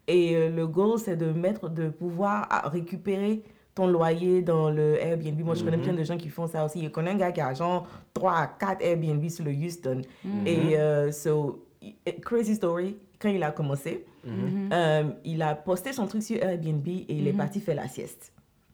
Et 0.06 0.36
euh, 0.36 0.50
le 0.50 0.66
goal, 0.66 0.98
c'est 0.98 1.16
de 1.16 1.32
mettre, 1.32 1.68
de 1.70 1.88
pouvoir 1.88 2.46
ah, 2.50 2.68
récupérer 2.68 3.42
ton 3.74 3.86
loyer 3.86 4.42
dans 4.42 4.68
le 4.70 4.96
Airbnb. 5.00 5.40
Moi, 5.40 5.54
je 5.54 5.62
connais 5.64 5.78
plein 5.78 5.92
de 5.94 6.02
gens 6.02 6.16
qui 6.18 6.28
font 6.28 6.46
ça 6.46 6.64
aussi. 6.64 6.82
Je 6.84 6.88
connais 6.88 7.10
un 7.12 7.16
gars 7.16 7.32
qui 7.32 7.40
a 7.40 7.54
genre 7.54 7.86
3 8.12 8.32
à 8.32 8.46
4 8.48 8.82
Airbnb 8.82 9.26
sur 9.30 9.44
le 9.44 9.52
Houston. 9.52 10.02
Et 10.44 10.76
euh, 10.76 11.12
so, 11.12 11.64
i- 11.80 11.94
crazy 12.20 12.56
story, 12.56 12.96
quand 13.20 13.28
il 13.28 13.42
a 13.42 13.50
commencé, 13.50 14.04
euh, 14.72 15.04
il 15.24 15.42
a 15.42 15.54
posté 15.54 15.92
son 15.92 16.06
truc 16.06 16.22
sur 16.22 16.36
Airbnb 16.42 16.86
et 16.88 17.04
il 17.08 17.28
est 17.28 17.32
parti 17.32 17.60
faire 17.60 17.76
la 17.76 17.88
sieste. 17.88 18.32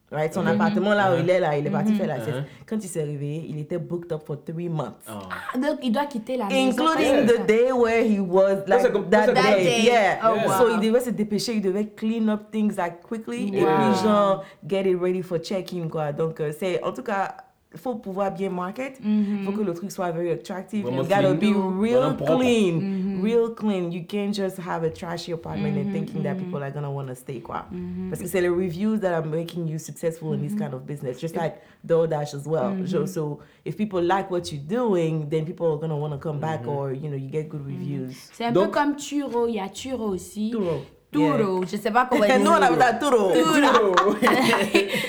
Right? 0.09 0.33
Son 0.33 0.47
appartement 0.47 0.95
là 0.95 1.13
où 1.13 1.19
il 1.19 1.29
est 1.29 1.41
là, 1.41 1.59
il 1.59 1.67
est 1.67 1.71
parti 1.71 1.93
faire 1.95 2.07
la 2.07 2.21
sieste. 2.23 2.39
Quand 2.65 2.77
il 2.77 2.89
s'est 2.89 3.03
réveillé, 3.03 3.45
il 3.49 3.59
était 3.59 3.77
booked 3.79 4.13
up 4.13 4.23
for 4.25 4.37
three 4.45 4.69
months. 4.69 5.03
Ah. 5.09 5.19
Ah, 5.53 5.59
donc, 5.59 5.81
il 5.83 5.91
doit 5.91 6.07
quitter 6.07 6.37
la 6.37 6.47
maison. 6.47 6.85
Including 6.93 7.27
the 7.27 7.45
day 7.45 7.73
where 7.73 8.05
he 8.05 8.21
was 8.21 8.59
like 8.69 8.83
c'est 8.83 8.93
comme- 8.93 9.11
that, 9.11 9.27
comme- 9.27 9.35
day. 9.35 9.43
That 9.43 9.57
day. 9.57 9.83
Yeah. 9.83 10.19
Oh, 10.23 10.37
wow. 10.47 10.59
So 10.59 10.69
il 10.75 10.79
devait 10.81 11.01
se 11.01 11.11
dépêcher, 11.11 11.55
il 11.55 11.61
devait 11.61 11.87
clean 11.87 12.29
up 12.29 12.53
things 12.53 12.77
like 12.77 13.03
quickly 13.03 13.49
et 13.49 13.51
puis 13.51 13.95
genre 14.05 14.45
get 14.65 14.89
it 14.89 14.97
ready 14.97 15.23
for 15.23 15.39
check-in 15.41 15.89
quoi. 15.89 16.13
Donc 16.13 16.39
euh, 16.41 16.53
c'est 16.57 16.81
en 16.85 16.93
tout 16.93 17.03
cas 17.03 17.35
faut 17.75 17.97
pouvoir 17.97 18.31
bien 18.31 18.49
market. 18.49 19.01
Mm-hmm. 19.05 19.45
Faut 19.45 19.53
que 19.53 19.63
le 19.63 19.75
truc 19.75 19.91
soit 19.91 20.11
very 20.13 20.31
attractive. 20.31 20.87
You 20.87 21.03
gotta 21.03 21.35
be 21.35 21.53
real 21.81 22.17
clean, 22.17 22.79
Mm-hmm. 22.81 23.16
Real 23.27 23.51
clean. 23.55 23.91
You 23.93 24.05
can't 24.07 24.33
just 24.35 24.59
have 24.59 24.85
a 24.85 24.91
trashy 24.91 25.33
apartment 25.33 25.77
and 25.77 25.93
thinking 25.93 26.23
that 26.23 26.37
people 26.39 26.63
are 26.63 26.71
gonna 26.71 26.91
want 26.91 27.09
to 27.09 27.15
stay 27.15 27.41
quoi. 27.41 27.65
Mm-hmm. 27.73 28.11
Parce 28.11 28.23
que 28.23 28.29
c'est 28.29 28.41
les 28.41 28.49
reviews 28.49 28.99
that 29.01 29.13
are 29.13 29.25
making 29.27 29.67
you 29.69 29.79
successful 29.79 30.33
in 30.33 30.41
this 30.41 30.55
kind 30.55 30.73
of 30.75 30.87
business. 30.87 31.19
Just 31.21 31.35
like 31.37 31.57
DoorDash 31.87 32.35
as 32.35 32.47
well. 32.47 32.71
Mm-hmm. 32.73 32.87
So, 32.87 33.07
so 33.07 33.41
if 33.65 33.77
people 33.77 34.01
like 34.03 34.31
what 34.31 34.51
you're 34.53 34.63
doing, 34.67 35.29
then 35.29 35.45
people 35.45 35.67
are 35.73 35.79
gonna 35.79 35.97
want 35.97 36.13
to 36.13 36.19
come 36.19 36.39
back 36.41 36.63
Mm-hmm. 36.63 36.69
or 36.71 36.93
you 36.93 37.09
know 37.11 37.17
you 37.17 37.29
get 37.31 37.49
good 37.49 37.67
reviews. 37.67 38.15
C'est 38.33 38.45
un 38.45 38.53
peu 38.53 38.61
Donc- 38.61 38.73
comme 38.73 38.97
Turo. 38.97 39.47
Il 39.49 39.55
y 39.57 39.61
a 39.61 39.69
Turo 39.69 40.09
aussi. 40.15 40.51
Turo. 40.51 40.83
Turo. 41.13 41.63
Je 41.65 41.77
sais 41.77 41.91
pas 41.91 42.07
comment 42.11 42.25
Yeah. 42.29 42.39
dire. 42.39 42.45
Nous 42.47 42.51
on 42.53 42.63
appelle 42.63 42.79
ça 42.79 42.95
Turo. 42.95 43.31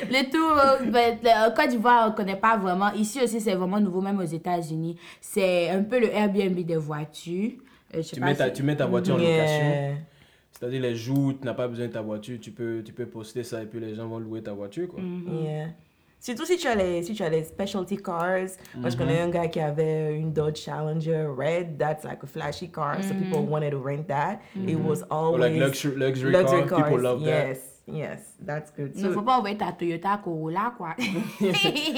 le 0.09 0.29
tour, 0.31 0.91
ben, 0.91 1.17
le- 1.23 1.47
en 1.49 1.53
Côte 1.55 1.69
d'Ivoire, 1.69 2.05
on 2.07 2.11
ne 2.11 2.15
connaît 2.15 2.35
pas 2.35 2.57
vraiment. 2.57 2.91
Ici 2.93 3.19
aussi, 3.21 3.41
c'est 3.41 3.55
vraiment 3.55 3.79
nouveau, 3.79 4.01
même 4.01 4.19
aux 4.19 4.23
États-Unis. 4.23 4.97
C'est 5.21 5.69
un 5.69 5.83
peu 5.83 5.99
le 5.99 6.13
Airbnb 6.13 6.57
des 6.59 6.77
voitures. 6.77 7.51
Euh, 7.95 8.01
je 8.01 8.09
Tu 8.15 8.19
mets, 8.19 8.35
ta, 8.35 8.47
si- 8.47 8.53
tu 8.53 8.63
mets 8.63 8.75
ta 8.75 8.85
voiture 8.85 9.15
en 9.15 9.17
location. 9.17 9.69
Yeah. 9.69 9.93
C'est-à-dire 10.51 10.81
les 10.81 10.95
jours 10.95 11.17
où 11.19 11.33
tu 11.33 11.45
n'as 11.45 11.53
pas 11.53 11.67
besoin 11.67 11.87
de 11.87 11.91
ta 11.91 12.01
voiture, 12.01 12.37
tu 12.41 12.51
peux, 12.51 12.81
tu 12.83 12.91
peux 12.93 13.05
poster 13.05 13.43
ça 13.43 13.61
et 13.61 13.65
puis 13.65 13.79
les 13.79 13.93
gens 13.95 14.07
vont 14.07 14.19
louer 14.19 14.41
ta 14.41 14.53
voiture. 14.53 14.87
Quoi. 14.87 14.99
Yeah. 15.01 15.67
Surtout 16.19 16.45
si 16.45 16.57
tu 16.57 16.67
as 16.67 16.73
les, 16.73 17.03
si 17.03 17.13
tu 17.13 17.21
as 17.21 17.29
les 17.29 17.43
specialty 17.43 17.97
cars. 17.97 18.47
Moi, 18.75 18.89
je 18.89 18.97
connais 18.97 19.21
un 19.21 19.29
gars 19.29 19.47
qui 19.47 19.59
avait 19.59 20.15
une 20.17 20.33
Dodge 20.33 20.57
Challenger 20.57 21.27
Red. 21.37 21.77
That's 21.77 22.03
like 22.03 22.23
a 22.23 22.27
flashy 22.27 22.69
car. 22.69 23.01
So 23.03 23.13
people 23.13 23.45
wanted 23.45 23.71
to 23.71 23.77
rent 23.77 24.07
that. 24.07 24.39
It 24.55 24.77
was 24.79 25.03
Or 25.11 25.35
always 25.35 25.41
like 25.41 25.59
luxury, 25.61 25.95
luxury, 25.95 26.31
luxury 26.31 26.65
car, 26.67 26.85
people 26.85 27.01
love 27.03 27.21
yes. 27.21 27.59
Yes, 27.89 28.19
that's 28.45 28.71
good. 28.75 28.91
Il 28.95 29.03
ne 29.03 29.09
faut 29.11 29.21
pas 29.21 29.37
envoyer 29.37 29.57
ta 29.57 29.71
Toyota 29.71 30.19
Corolla, 30.23 30.73
quoi. 30.77 30.89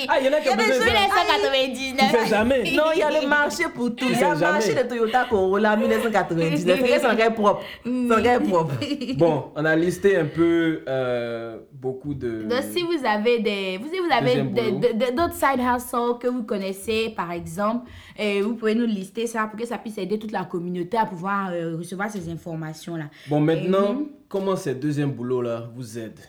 Ah, 0.07 0.19
il 0.19 0.25
y 0.25 0.29
en 0.29 0.33
a 0.33 0.39
qui 0.41 0.49
ont 0.49 0.55
besoin 0.55 0.75
de 0.75 0.81
ça. 0.81 0.85
1999. 0.85 1.97
Tu 2.11 2.17
fais 2.17 2.27
jamais. 2.27 2.63
non, 2.75 2.83
il 2.93 2.99
y 2.99 3.03
a 3.03 3.21
le 3.21 3.27
marché 3.27 3.63
pour 3.73 3.95
tout. 3.95 4.05
Il 4.09 4.19
y 4.19 4.23
a 4.23 4.33
le 4.33 4.39
marché 4.39 4.73
de 4.73 4.87
Toyota 4.87 5.25
Corolla 5.29 5.75
1999. 5.75 6.81
C'est 6.85 7.05
un 7.05 7.15
gars 7.15 7.31
propre. 7.31 7.61
C'est 7.83 8.11
un 8.13 8.21
gars 8.21 8.39
propre. 8.39 8.73
Bon, 9.17 9.51
on 9.55 9.65
a 9.65 9.75
listé 9.75 10.17
un 10.17 10.25
peu 10.25 10.81
euh, 10.87 11.59
beaucoup 11.73 12.13
de. 12.13 12.43
Donc, 12.43 12.63
si 12.71 12.83
vous 12.83 13.05
avez 13.05 13.39
des, 13.39 13.77
vous, 13.77 13.89
si 13.89 13.99
vous 13.99 14.11
avez 14.11 14.43
boulot. 14.43 14.79
d'autres 15.15 15.33
side 15.33 15.59
hustles 15.59 16.17
que 16.19 16.27
vous 16.27 16.43
connaissez, 16.43 17.09
par 17.15 17.31
exemple, 17.31 17.89
euh, 18.19 18.41
vous 18.43 18.55
pouvez 18.55 18.75
nous 18.75 18.85
lister 18.85 19.27
ça 19.27 19.47
pour 19.47 19.59
que 19.59 19.65
ça 19.65 19.77
puisse 19.77 19.97
aider 19.97 20.17
toute 20.19 20.31
la 20.31 20.45
communauté 20.45 20.97
à 20.97 21.05
pouvoir 21.05 21.49
euh, 21.51 21.75
recevoir 21.77 22.09
ces 22.09 22.29
informations-là 22.29 23.05
Bon, 23.27 23.39
maintenant, 23.39 23.93
Mhm. 23.93 24.07
comment 24.27 24.55
ce 24.55 24.69
deuxième 24.71 25.11
boulot-là 25.11 25.69
vous 25.75 25.97
aide 25.97 26.19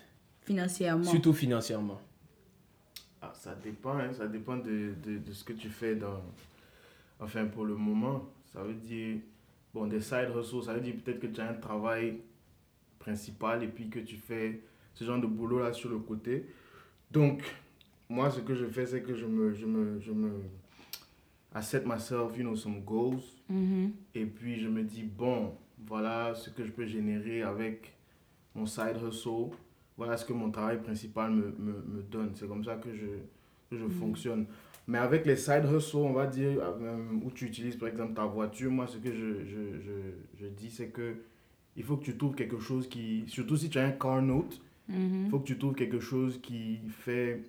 financièrement. 0.51 1.05
Surtout 1.05 1.33
financièrement. 1.33 2.01
Ah, 3.23 3.33
ça 3.35 3.55
dépend, 3.55 3.97
hein, 3.99 4.13
ça 4.13 4.27
dépend 4.27 4.57
de, 4.57 4.95
de, 5.05 5.19
de 5.19 5.33
ce 5.33 5.45
que 5.45 5.53
tu 5.53 5.69
fais 5.69 5.95
dans... 5.95 6.21
Enfin, 7.21 7.45
pour 7.47 7.65
le 7.65 7.77
moment, 7.77 8.29
ça 8.53 8.63
veut 8.63 8.75
dire... 8.75 9.19
Bon, 9.73 9.87
des 9.87 10.01
side 10.01 10.31
hustles, 10.37 10.65
ça 10.65 10.75
veut 10.75 10.81
dire 10.81 10.95
peut-être 11.05 11.21
que 11.21 11.29
tu 11.29 11.41
as 11.41 11.49
un 11.49 11.55
travail 11.55 12.19
principal 12.99 13.63
et 13.63 13.69
puis 13.69 13.89
que 13.89 14.01
tu 14.01 14.17
fais 14.17 14.61
ce 14.95 15.05
genre 15.05 15.21
de 15.21 15.29
boulot-là 15.29 15.73
sur 15.73 15.91
le 15.91 15.99
côté. 15.99 16.47
Donc, 17.13 17.45
moi, 18.09 18.29
ce 18.31 18.41
que 18.41 18.57
je 18.57 18.67
fais, 18.67 18.87
c'est 18.87 19.03
que 19.03 19.15
je 19.15 19.27
me... 19.27 19.53
Je 19.53 19.67
me, 19.67 20.01
je 20.01 20.11
me 20.13 20.31
I 21.53 21.63
set 21.63 21.85
myself, 21.85 22.37
you 22.37 22.43
know, 22.43 22.57
some 22.57 22.81
goals. 22.81 23.23
Mhm. 23.49 23.93
Et 24.15 24.25
puis, 24.25 24.61
je 24.61 24.69
me 24.69 24.83
dis, 24.83 25.03
bon, 25.03 25.55
voilà 25.87 26.35
ce 26.35 26.51
que 26.51 26.65
je 26.65 26.71
peux 26.71 26.87
générer 26.87 27.43
avec 27.43 27.93
mon 28.55 28.67
side 28.67 28.97
hustle. 29.05 29.51
Voilà 30.01 30.17
ce 30.17 30.25
que 30.25 30.33
mon 30.33 30.51
travail 30.51 30.79
principal 30.81 31.31
me, 31.31 31.47
me, 31.67 31.73
me 31.95 32.03
donne. 32.11 32.31
C'est 32.35 32.49
comme 32.49 32.65
ça 32.65 32.77
que 32.77 32.91
je, 33.01 33.07
que 33.71 33.77
je 33.83 33.87
fonctionne. 33.89 34.47
Mais 34.89 34.97
avec 34.99 35.27
les 35.27 35.37
side 35.37 35.65
hustles, 35.71 35.97
on 35.99 36.15
va 36.15 36.27
dire, 36.27 36.53
euh, 36.59 36.97
où 37.23 37.31
tu 37.31 37.45
utilises 37.45 37.77
par 37.77 37.89
exemple 37.89 38.15
ta 38.15 38.25
voiture, 38.25 38.71
moi, 38.71 38.87
ce 38.87 38.97
que 38.97 39.13
je, 39.13 39.45
je, 39.45 39.63
je, 39.87 39.97
je 40.41 40.47
dis, 40.61 40.71
c'est 40.71 40.89
que 40.89 41.17
il 41.77 41.85
faut 41.85 41.97
que 41.99 42.05
tu 42.05 42.17
trouves 42.17 42.35
quelque 42.35 42.59
chose 42.59 42.89
qui, 42.89 43.25
surtout 43.27 43.57
si 43.59 43.69
tu 43.69 43.79
as 43.79 43.85
un 43.87 43.93
car 43.93 44.23
note, 44.23 44.61
Mhm. 44.89 45.25
il 45.27 45.31
faut 45.31 45.39
que 45.39 45.47
tu 45.47 45.59
trouves 45.59 45.75
quelque 45.77 46.01
chose 46.01 46.41
qui 46.43 46.81
fait 46.89 47.43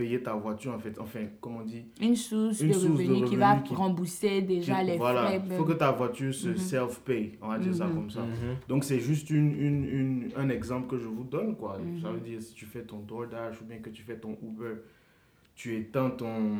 payer 0.00 0.22
ta 0.22 0.34
voiture 0.34 0.72
en 0.72 0.78
fait. 0.78 0.98
Enfin, 0.98 1.26
comment 1.42 1.58
on 1.58 1.64
dit? 1.64 1.84
Une 2.00 2.16
source, 2.16 2.60
Une 2.60 2.68
de, 2.68 2.72
source 2.72 2.84
de 2.86 2.90
revenus 2.92 3.08
qui 3.18 3.22
revenus 3.24 3.38
va 3.38 3.56
qui- 3.58 3.74
rembourser 3.74 4.40
déjà 4.42 4.82
les 4.82 4.96
voilà, 4.96 5.26
frais. 5.26 5.42
il 5.46 5.56
faut 5.56 5.64
que 5.64 5.72
ta 5.74 5.90
voiture 5.92 6.32
se 6.34 6.48
Mhm. 6.48 6.56
self-pay, 6.56 7.38
on 7.42 7.48
va 7.48 7.58
dire 7.58 7.74
ça 7.74 7.86
Mhm. 7.86 7.94
comme 7.94 8.10
ça. 8.10 8.22
Mhm. 8.22 8.56
Donc 8.68 8.84
c'est 8.84 9.00
juste 9.00 9.28
une, 9.28 9.52
une, 9.52 9.84
une- 9.84 10.28
un 10.36 10.48
exemple 10.48 10.88
que 10.88 10.98
je 10.98 11.06
vous 11.06 11.24
donne 11.24 11.54
quoi. 11.54 11.78
Ça 12.00 12.10
veut 12.10 12.20
dire 12.20 12.40
si 12.40 12.54
tu 12.54 12.64
fais 12.64 12.82
ton 12.82 13.00
DoorDash 13.00 13.60
ou 13.60 13.64
bien 13.66 13.78
que 13.78 13.90
tu 13.90 14.02
fais 14.02 14.16
ton 14.16 14.38
Uber, 14.42 14.76
tu 15.54 15.76
étends 15.76 16.10
ton, 16.10 16.56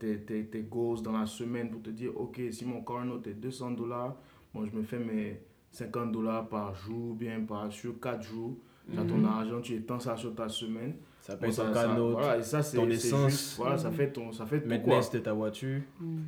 tes, 0.00 0.18
tes, 0.26 0.44
tes 0.46 0.62
goals 0.62 1.02
dans 1.02 1.12
la 1.12 1.26
semaine 1.26 1.70
pour 1.70 1.80
te 1.82 1.90
dire 1.90 2.10
ok 2.16 2.40
si 2.50 2.64
mon 2.64 2.82
note 3.04 3.26
est 3.28 3.34
200 3.34 3.70
dollars, 3.70 4.16
bon 4.52 4.64
je 4.66 4.76
me 4.76 4.82
fais 4.82 4.98
mes 4.98 5.40
50 5.70 6.10
dollars 6.10 6.48
par 6.48 6.74
jour, 6.74 7.14
bien 7.14 7.40
par 7.40 7.70
sur 7.72 8.00
4 8.00 8.22
jours. 8.22 8.56
Tu 8.90 8.96
as 8.98 9.04
ton 9.04 9.24
argent, 9.24 9.60
tu 9.60 9.74
étends 9.74 9.98
ça 9.98 10.16
sur 10.16 10.32
ta 10.34 10.48
semaine. 10.48 10.94
Ça 11.26 11.34
Bon, 11.34 11.40
paye 11.40 11.52
ça- 11.52 11.64
ton 11.64 11.72
canot, 11.72 12.12
voilà, 12.12 12.38
et 12.38 12.42
ça, 12.44 12.62
c'est- 12.62 12.76
ton 12.76 12.88
essence. 12.88 13.30
juste- 13.32 13.56
Voilà, 13.56 13.76
ça 13.78 13.90
fait 13.90 14.12
ton, 14.12 14.30
ça 14.30 14.46
fait 14.46 14.64
maintenance 14.64 15.10
de 15.10 15.18
ta 15.18 15.32
voiture. 15.32 15.80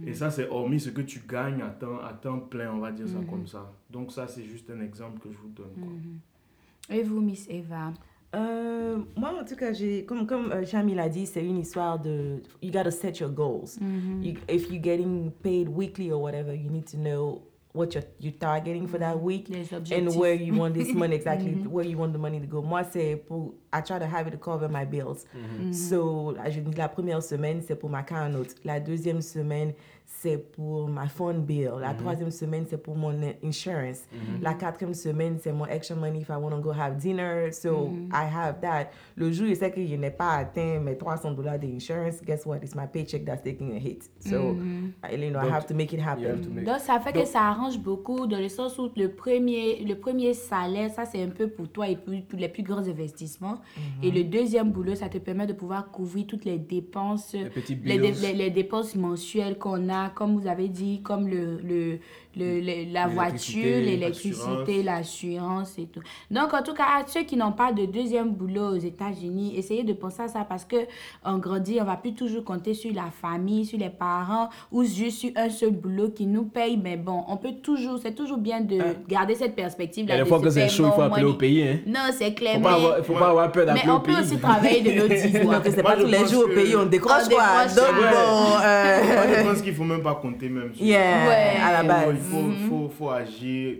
Et 0.05 0.13
ça, 0.13 0.29
c'est 0.29 0.49
hormis 0.49 0.81
ce 0.81 0.91
que 0.91 1.03
tu 1.03 1.23
gagnes 1.29 1.63
à 1.63 1.69
temps, 1.69 2.01
à 2.01 2.13
temps 2.15 2.41
plein, 2.41 2.73
on 2.73 2.79
va 2.81 2.91
dire 2.91 3.07
ça 3.07 3.19
comme 3.31 3.47
ça. 3.47 3.73
Donc 3.89 4.11
ça, 4.11 4.27
c'est 4.27 4.43
juste 4.43 4.69
un 4.71 4.81
exemple 4.81 5.21
que 5.21 5.31
je 5.31 5.39
vous 5.39 5.51
donne. 5.51 5.71
Quoi. 5.79 6.97
Et 6.97 7.03
vous, 7.05 7.21
Miss 7.21 7.47
Eva? 7.49 7.93
Euh, 8.35 8.99
moi, 9.17 9.33
en 9.41 9.45
tout 9.45 9.55
cas, 9.57 9.73
j'ai, 9.73 10.05
comme, 10.05 10.27
comme 10.27 10.51
euh, 10.51 10.65
Jamie 10.65 10.95
l'a 10.97 11.09
dit, 11.09 11.27
c'est 11.27 11.45
une 11.45 11.59
histoire 11.59 11.99
de. 12.01 12.43
You 12.61 12.73
gotta 12.73 12.91
set 12.91 13.21
your 13.21 13.31
goals. 13.31 13.79
You, 14.21 14.35
if 14.51 14.69
you're 14.69 14.83
getting 14.83 15.31
paid 15.43 15.69
weekly 15.69 16.11
or 16.11 16.21
whatever, 16.21 16.53
you 16.55 16.71
need 16.71 16.85
to 16.91 16.97
know 16.99 17.43
what 17.73 17.95
you're, 17.95 18.05
you're 18.19 18.33
targeting 18.33 18.87
for 18.87 18.99
that 18.99 19.17
mm-hmm. 19.17 19.25
week 19.25 19.51
and 19.91 20.15
where 20.17 20.35
you 20.35 20.55
want 20.55 20.75
this 20.75 20.89
money 20.89 21.17
exactly, 21.21 21.51
mm-hmm. 21.51 21.71
where 21.71 21.85
you 21.85 21.97
want 21.99 22.13
the 22.13 22.19
money 22.19 22.41
to 22.41 22.47
go. 22.47 22.63
Moi, 22.63 22.83
c'est 22.91 23.17
pour. 23.17 23.55
I 23.73 23.81
try 23.83 23.99
to 23.99 24.07
have 24.07 24.27
it 24.27 24.31
to 24.31 24.39
cover 24.39 24.69
my 24.69 24.85
bills. 24.85 25.27
Mm-hmm. 25.37 25.73
So, 25.73 26.33
là, 26.37 26.51
je 26.51 26.61
dis 26.61 26.77
la 26.77 26.89
première 26.89 27.23
semaine, 27.23 27.63
c'est 27.67 27.77
pour 27.77 27.91
ma 27.91 28.03
car 28.03 28.29
note. 28.31 28.55
La 28.65 28.81
deuxième 28.81 29.21
semaine, 29.21 29.75
c'est 30.11 30.39
pour 30.53 30.89
ma 30.89 31.07
phone 31.07 31.43
bill. 31.43 31.71
La 31.81 31.93
troisième 31.95 32.31
semaine, 32.33 32.65
c'est 32.69 32.83
pour 32.83 32.97
mon 32.97 33.13
insurance. 33.45 34.03
La 34.41 34.55
quatrième 34.55 34.95
semaine, 34.95 35.37
c'est 35.41 35.53
mon 35.53 35.67
extra 35.67 35.95
money 35.95 36.21
if 36.23 36.29
I 36.31 36.33
want 36.41 36.51
to 36.51 36.61
go 36.61 36.71
have 36.73 36.97
dinner. 36.97 37.53
So, 37.53 37.91
I 38.13 38.25
have 38.25 38.61
that. 38.63 38.89
Le 39.17 39.31
jour, 39.31 39.47
je 39.49 39.55
sais 39.55 39.71
que 39.71 39.85
je 39.87 39.95
n'ai 39.95 40.11
pas 40.11 40.31
atteint 40.39 40.81
mes 40.81 40.97
300 40.97 41.33
dollars 41.33 41.59
d'insurance, 41.59 42.21
guess 42.25 42.45
what? 42.47 42.57
It's 42.63 42.75
my 42.75 42.87
paycheck 42.93 43.25
that's 43.25 43.43
taking 43.43 43.77
a 43.77 43.79
hit. 43.79 44.09
So, 44.19 44.57
I, 45.05 45.15
you 45.15 45.31
know, 45.31 45.39
I 45.41 45.43
Donc, 45.45 45.53
have 45.53 45.67
to 45.67 45.75
make 45.75 45.93
it 45.93 46.01
happen. 46.01 46.41
make- 46.53 46.65
Donc, 46.65 46.79
ça 46.81 46.99
fait 47.01 47.13
que 47.13 47.25
ça 47.25 47.43
arrange 47.43 47.79
beaucoup 47.79 48.27
dans 48.27 48.39
le 48.41 48.49
sens 48.49 48.77
où 48.79 48.91
le 48.97 49.11
premier, 49.13 49.85
le 49.85 49.95
premier 49.95 50.33
salaire, 50.35 50.91
ça 50.91 51.05
c'est 51.05 51.23
un 51.23 51.29
peu 51.29 51.49
pour 51.49 51.69
toi 51.69 51.87
et 51.89 51.97
pour, 51.97 52.15
pour 52.29 52.39
les 52.39 52.49
plus 52.49 52.63
grands 52.63 52.89
investissements. 52.89 53.61
Et 54.03 54.11
le 54.11 54.25
deuxième 54.25 54.73
boulot, 54.73 54.95
ça 54.97 55.09
te 55.09 55.19
permet 55.19 55.47
de 55.47 55.53
pouvoir 55.53 55.91
couvrir 55.93 56.27
toutes 56.27 56.45
les 56.47 56.59
dépenses, 56.59 57.37
les 57.83 58.51
dépenses 58.51 58.97
mensuelles 58.97 59.59
qu'on 59.59 59.89
a, 59.91 59.98
comme 60.15 60.39
vous 60.39 60.49
avez 60.49 60.69
dit, 60.69 61.03
comme 61.03 61.29
le, 61.29 61.99
le- 62.39 62.61
le- 62.61 62.93
la 62.93 63.07
voiture, 63.07 63.79
L'électricité, 63.83 64.83
l'assurance 64.83 65.79
et 65.79 65.87
tout. 65.87 66.01
Donc, 66.31 66.55
en 66.55 66.63
tout 66.63 66.75
cas, 66.75 66.85
à 67.01 67.07
ceux 67.07 67.23
qui 67.23 67.37
n'ont 67.37 67.53
pas 67.53 67.73
de 67.73 67.85
deuxième 67.87 68.31
boulot 68.31 68.75
aux 68.75 68.79
États-Unis, 68.79 69.55
essayez 69.57 69.85
de 69.85 69.93
penser 69.93 70.23
à 70.23 70.29
ça 70.29 70.45
parce 70.49 70.65
que 70.65 70.77
on 71.25 71.39
grandit, 71.39 71.79
on 71.81 71.85
va 71.85 71.97
plus 71.97 72.15
toujours 72.15 72.45
compter 72.45 72.75
sur 72.75 72.93
la 72.95 73.11
famille, 73.23 73.65
sur 73.65 73.79
les 73.79 73.91
parents 73.91 74.49
ou 74.73 74.85
juste 74.85 75.19
sur 75.19 75.31
un 75.37 75.51
seul 75.51 75.71
boulot 75.71 76.11
qui 76.11 76.27
nous 76.27 76.45
paye. 76.45 76.77
Mais 76.83 76.97
bon, 76.97 77.25
on 77.29 77.37
peut 77.37 77.53
toujours, 77.63 77.99
c'est 78.03 78.15
toujours 78.15 78.39
bien 78.39 78.61
de 78.61 78.79
garder 79.09 79.35
cette 79.35 79.55
perspective. 79.55 80.05
Il 80.07 80.11
y 80.11 80.13
a 80.13 80.23
des 80.23 80.29
fois 80.29 80.41
que 80.41 80.51
c'est 80.51 80.69
chaud, 80.69 80.87
il 80.87 80.93
faut 80.95 81.03
appeler 81.03 81.25
au 81.25 81.35
pays. 81.35 81.63
Hein. 81.63 81.79
Non, 81.87 82.11
c'est 82.13 82.35
clair. 82.35 82.55
Faut 82.55 82.59
mais 82.61 82.65
pas 82.65 82.75
avoir, 82.75 83.05
faut 83.05 83.13
pas 83.15 83.29
avoir 83.31 83.53
peur 83.53 83.67
d'appeler 83.67 83.83
mais 83.87 83.93
au 83.93 83.97
on 83.97 84.01
peut 84.01 84.13
pays. 84.13 84.21
aussi 84.23 84.39
travailler 84.39 84.81
de 84.83 85.01
notre 85.01 85.33
Donc, 85.33 85.43
voix. 85.43 85.63
c'est 85.65 85.83
pas 85.83 85.97
tous 85.97 86.07
les 86.07 86.27
jours 86.27 86.45
au 86.45 86.49
pays, 86.55 86.77
on 86.77 86.87
décroche 86.87 87.25
On 87.27 87.35
quoi. 87.35 87.67
Donc, 87.67 87.97
ouais. 87.99 88.11
bon, 88.11 88.57
euh, 88.65 89.03
Moi, 89.05 89.25
je 89.39 89.49
pense 89.49 89.63
qu'il 89.63 89.75
faut 89.75 89.85
même 89.85 90.03
pas 90.03 90.15
compter 90.15 90.49
même 90.49 90.75
sur 90.75 90.85
yeah, 90.85 91.27
Ouais. 91.29 91.57
à 91.65 91.73
la 91.73 91.83
base. 91.83 92.17
Faut, 92.31 92.51
faut, 92.69 92.89
faut 92.91 93.11
agir. 93.11 93.77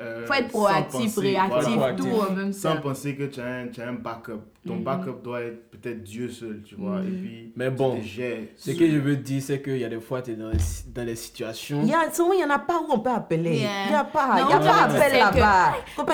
euh, 0.00 0.26
faut 0.26 0.32
être 0.34 0.50
sans 0.50 0.58
proactif, 0.58 1.16
réactif, 1.18 1.74
voilà. 1.76 1.94
tout 1.94 2.06
en 2.08 2.30
même 2.32 2.52
Sans 2.52 2.74
temps. 2.76 2.80
penser 2.82 3.14
que 3.16 3.24
tu 3.24 3.40
as 3.40 3.46
un, 3.46 3.68
tu 3.68 3.80
as 3.80 3.88
un 3.88 3.94
backup. 3.94 4.40
Ton 4.66 4.76
backup 4.76 5.22
doit 5.22 5.42
être 5.42 5.70
peut-être 5.70 6.02
Dieu 6.02 6.28
seul, 6.30 6.62
tu 6.64 6.74
vois. 6.76 7.00
Et 7.00 7.10
puis, 7.10 7.52
Mais 7.54 7.70
bon. 7.70 7.98
Ce 8.56 8.70
que 8.70 8.90
je 8.90 8.96
veux 8.98 9.16
dire, 9.16 9.42
c'est 9.42 9.60
qu'il 9.60 9.76
y 9.78 9.84
a 9.84 9.88
des 9.88 10.00
fois, 10.00 10.22
tu 10.22 10.30
es 10.30 10.34
dans 10.36 10.50
des, 10.50 10.56
dans 10.94 11.04
des 11.04 11.16
situations. 11.16 11.80
Il 11.82 11.88
y 11.90 11.92
a, 11.92 12.10
souvent, 12.12 12.32
il 12.32 12.38
n'y 12.38 12.44
en 12.44 12.50
a 12.50 12.58
pas 12.58 12.80
où 12.80 12.86
on 12.90 12.98
peut 13.00 13.10
appeler. 13.10 13.58
Yeah. 13.58 13.68
Il 13.86 13.90
n'y 13.90 13.94
a 13.96 14.04
pas. 14.04 14.40
Non, 14.40 14.44
Il 14.44 14.46
n'y 14.48 14.52
a 14.54 14.58
pas 14.60 14.82
appel 14.84 15.18
là-bas. 15.18 15.72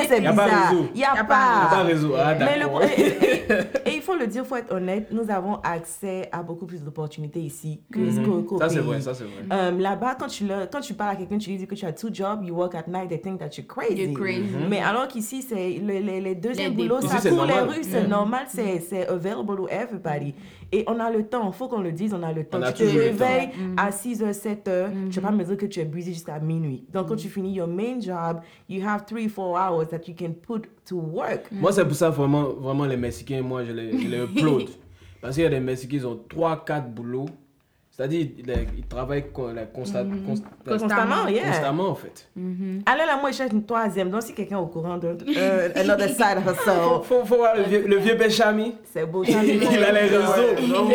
C'est 0.08 0.18
Y 0.18 0.20
bizarre. 0.30 0.72
Il 0.94 0.98
n'y 0.98 1.04
a 1.04 1.14
Y 1.14 1.18
a 1.18 1.24
pas 1.24 1.24
pas. 1.24 1.54
Il 1.56 1.62
y 1.62 1.66
a 1.66 1.70
pas 1.70 1.82
réseau. 1.84 2.14
Ah, 2.18 2.34
Mais 2.38 2.58
le, 2.58 2.66
et, 2.98 3.06
et- 3.08 3.40
et 3.90 3.94
il 3.96 4.02
faut 4.02 4.14
le 4.16 4.26
dire, 4.26 4.42
il 4.44 4.48
faut 4.48 4.56
être 4.56 4.72
honnête, 4.72 5.08
nous 5.12 5.30
avons 5.30 5.56
accès 5.56 6.28
à 6.32 6.42
beaucoup 6.42 6.66
plus 6.66 6.82
d'opportunités 6.82 7.40
ici 7.40 7.80
que 7.92 8.24
qu'au- 8.24 8.42
qu'au 8.42 8.58
Ça, 8.58 8.68
c'est 8.68 8.78
vrai, 8.80 9.00
ça, 9.00 9.14
c'est 9.14 9.24
vrai. 9.24 9.44
Euh, 9.52 9.70
Là-bas, 9.78 10.16
quand 10.18 10.26
tu, 10.28 10.44
le- 10.44 10.66
quand 10.70 10.80
tu 10.80 10.94
parles 10.94 11.12
à 11.12 11.16
quelqu'un, 11.16 11.38
tu 11.38 11.50
lui 11.50 11.56
dis 11.56 11.66
que 11.66 11.74
tu 11.74 11.84
as 11.86 11.92
two 11.92 12.08
jobs, 12.12 12.44
you 12.44 12.54
work 12.54 12.74
at 12.74 12.84
night, 12.88 13.08
they 13.08 13.20
think 13.20 13.38
that 13.40 13.50
you're 13.56 13.66
crazy. 13.66 14.02
You're 14.04 14.14
crazy. 14.20 14.48
Mais 14.68 14.80
alors 14.80 15.06
qu'ici, 15.08 15.42
c'est 15.42 15.78
le- 15.78 15.98
les, 16.00 16.20
les 16.20 16.34
deuxièmes 16.34 16.76
Les 16.76 16.88
boulots, 16.88 17.00
ça 17.00 17.28
court 17.28 17.44
les 17.46 17.60
rues, 17.60 17.82
c'est 17.82 18.06
normal, 18.08 18.39
c'est 18.48 18.80
c'est 18.80 19.06
available 19.06 19.56
to 19.56 19.68
everybody. 19.68 20.34
Et 20.72 20.84
on 20.86 21.00
a 21.00 21.10
le 21.10 21.26
temps, 21.26 21.50
il 21.50 21.52
faut 21.52 21.68
qu'on 21.68 21.80
le 21.80 21.92
dise, 21.92 22.14
on 22.14 22.22
a 22.22 22.32
le 22.32 22.44
temps. 22.44 22.58
On 22.58 22.62
a 22.62 22.72
tu 22.72 22.84
te 22.84 22.88
réveilles 22.88 23.50
à 23.76 23.90
6h, 23.90 24.32
7h, 24.32 25.10
tu 25.10 25.20
vas 25.20 25.28
pas 25.28 25.34
me 25.34 25.44
dire 25.44 25.56
que 25.56 25.66
tu 25.66 25.80
es 25.80 25.84
busy 25.84 26.12
jusqu'à 26.14 26.38
minuit. 26.38 26.84
Donc, 26.92 27.08
quand 27.08 27.16
tu 27.16 27.28
finis 27.28 27.52
your 27.54 27.66
main 27.66 28.00
job, 28.00 28.40
you 28.68 28.86
have 28.86 29.02
3-4 29.04 29.38
hours 29.38 29.88
that 29.88 30.06
you 30.06 30.14
can 30.16 30.32
put 30.32 30.68
to 30.86 30.96
work. 30.96 31.50
Moi, 31.50 31.72
c'est 31.72 31.84
pour 31.84 31.96
ça, 31.96 32.10
vraiment, 32.10 32.44
vraiment 32.44 32.84
les 32.84 32.96
Mexicains, 32.96 33.42
moi, 33.42 33.64
je 33.64 33.72
les, 33.72 33.98
je 33.98 34.08
les 34.08 34.18
upload. 34.18 34.68
Parce 35.20 35.34
qu'il 35.34 35.44
y 35.44 35.46
a 35.46 35.50
des 35.50 35.60
Mexicains, 35.60 35.96
ils 35.96 36.06
ont 36.06 36.20
3-4 36.28 36.88
boulots. 36.88 37.26
C'est-à-dire, 38.00 38.28
ils, 38.38 38.50
ils 38.78 38.86
travaillent 38.86 39.30
con- 39.30 39.52
la 39.52 39.66
consta- 39.66 40.06
const- 40.26 40.42
Constamment, 40.66 41.28
yeah. 41.28 41.48
constamment, 41.50 41.88
en 41.90 41.94
fait. 41.94 42.30
Alors 42.86 43.06
là, 43.06 43.18
moi, 43.20 43.30
je 43.30 43.36
cherche 43.36 43.52
une 43.52 43.66
troisième. 43.66 44.08
Donc, 44.08 44.22
si 44.22 44.32
quelqu'un 44.32 44.56
est 44.56 44.60
au 44.60 44.68
courant 44.68 44.96
d'un 44.96 45.18
euh, 45.36 45.68
another 45.76 46.08
side 46.20 46.38
hustle, 46.40 46.70
Faut, 46.82 47.02
faut, 47.02 47.24
faut 47.26 47.36
voir 47.36 47.56
le 47.58 47.64
vieux, 47.64 47.84
le 47.86 47.96
vieux 47.98 48.14
Béchami. 48.14 48.74
c'est 48.84 49.04
beau. 49.04 49.22
Il 49.28 49.34
a 49.36 49.42
les 49.92 50.00
réseaux. 50.08 50.66
Non, 50.66 50.88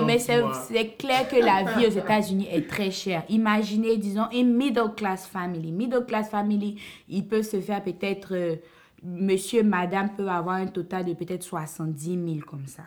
il 0.00 0.06
mais 0.06 0.18
c'est 0.18 0.96
clair 0.98 1.28
que 1.28 1.36
la 1.36 1.72
vie 1.72 1.86
aux 1.86 1.90
États-Unis 1.90 2.48
est 2.52 2.68
très 2.68 2.90
chère. 2.90 3.22
Imaginez, 3.28 3.96
disons, 3.96 4.26
une 4.32 4.52
middle 4.56 4.92
class 4.96 5.24
family. 5.28 5.70
Middle 5.70 6.04
class 6.04 6.28
family, 6.30 6.80
il 7.08 7.24
peut 7.28 7.44
se 7.44 7.60
faire 7.60 7.80
peut-être, 7.84 8.34
euh, 8.34 8.56
monsieur, 9.04 9.62
madame 9.62 10.08
peut 10.16 10.28
avoir 10.28 10.56
un 10.56 10.66
total 10.66 11.04
de 11.04 11.12
peut-être 11.14 11.44
70 11.44 12.04
000 12.34 12.38
comme 12.44 12.66
ça. 12.66 12.82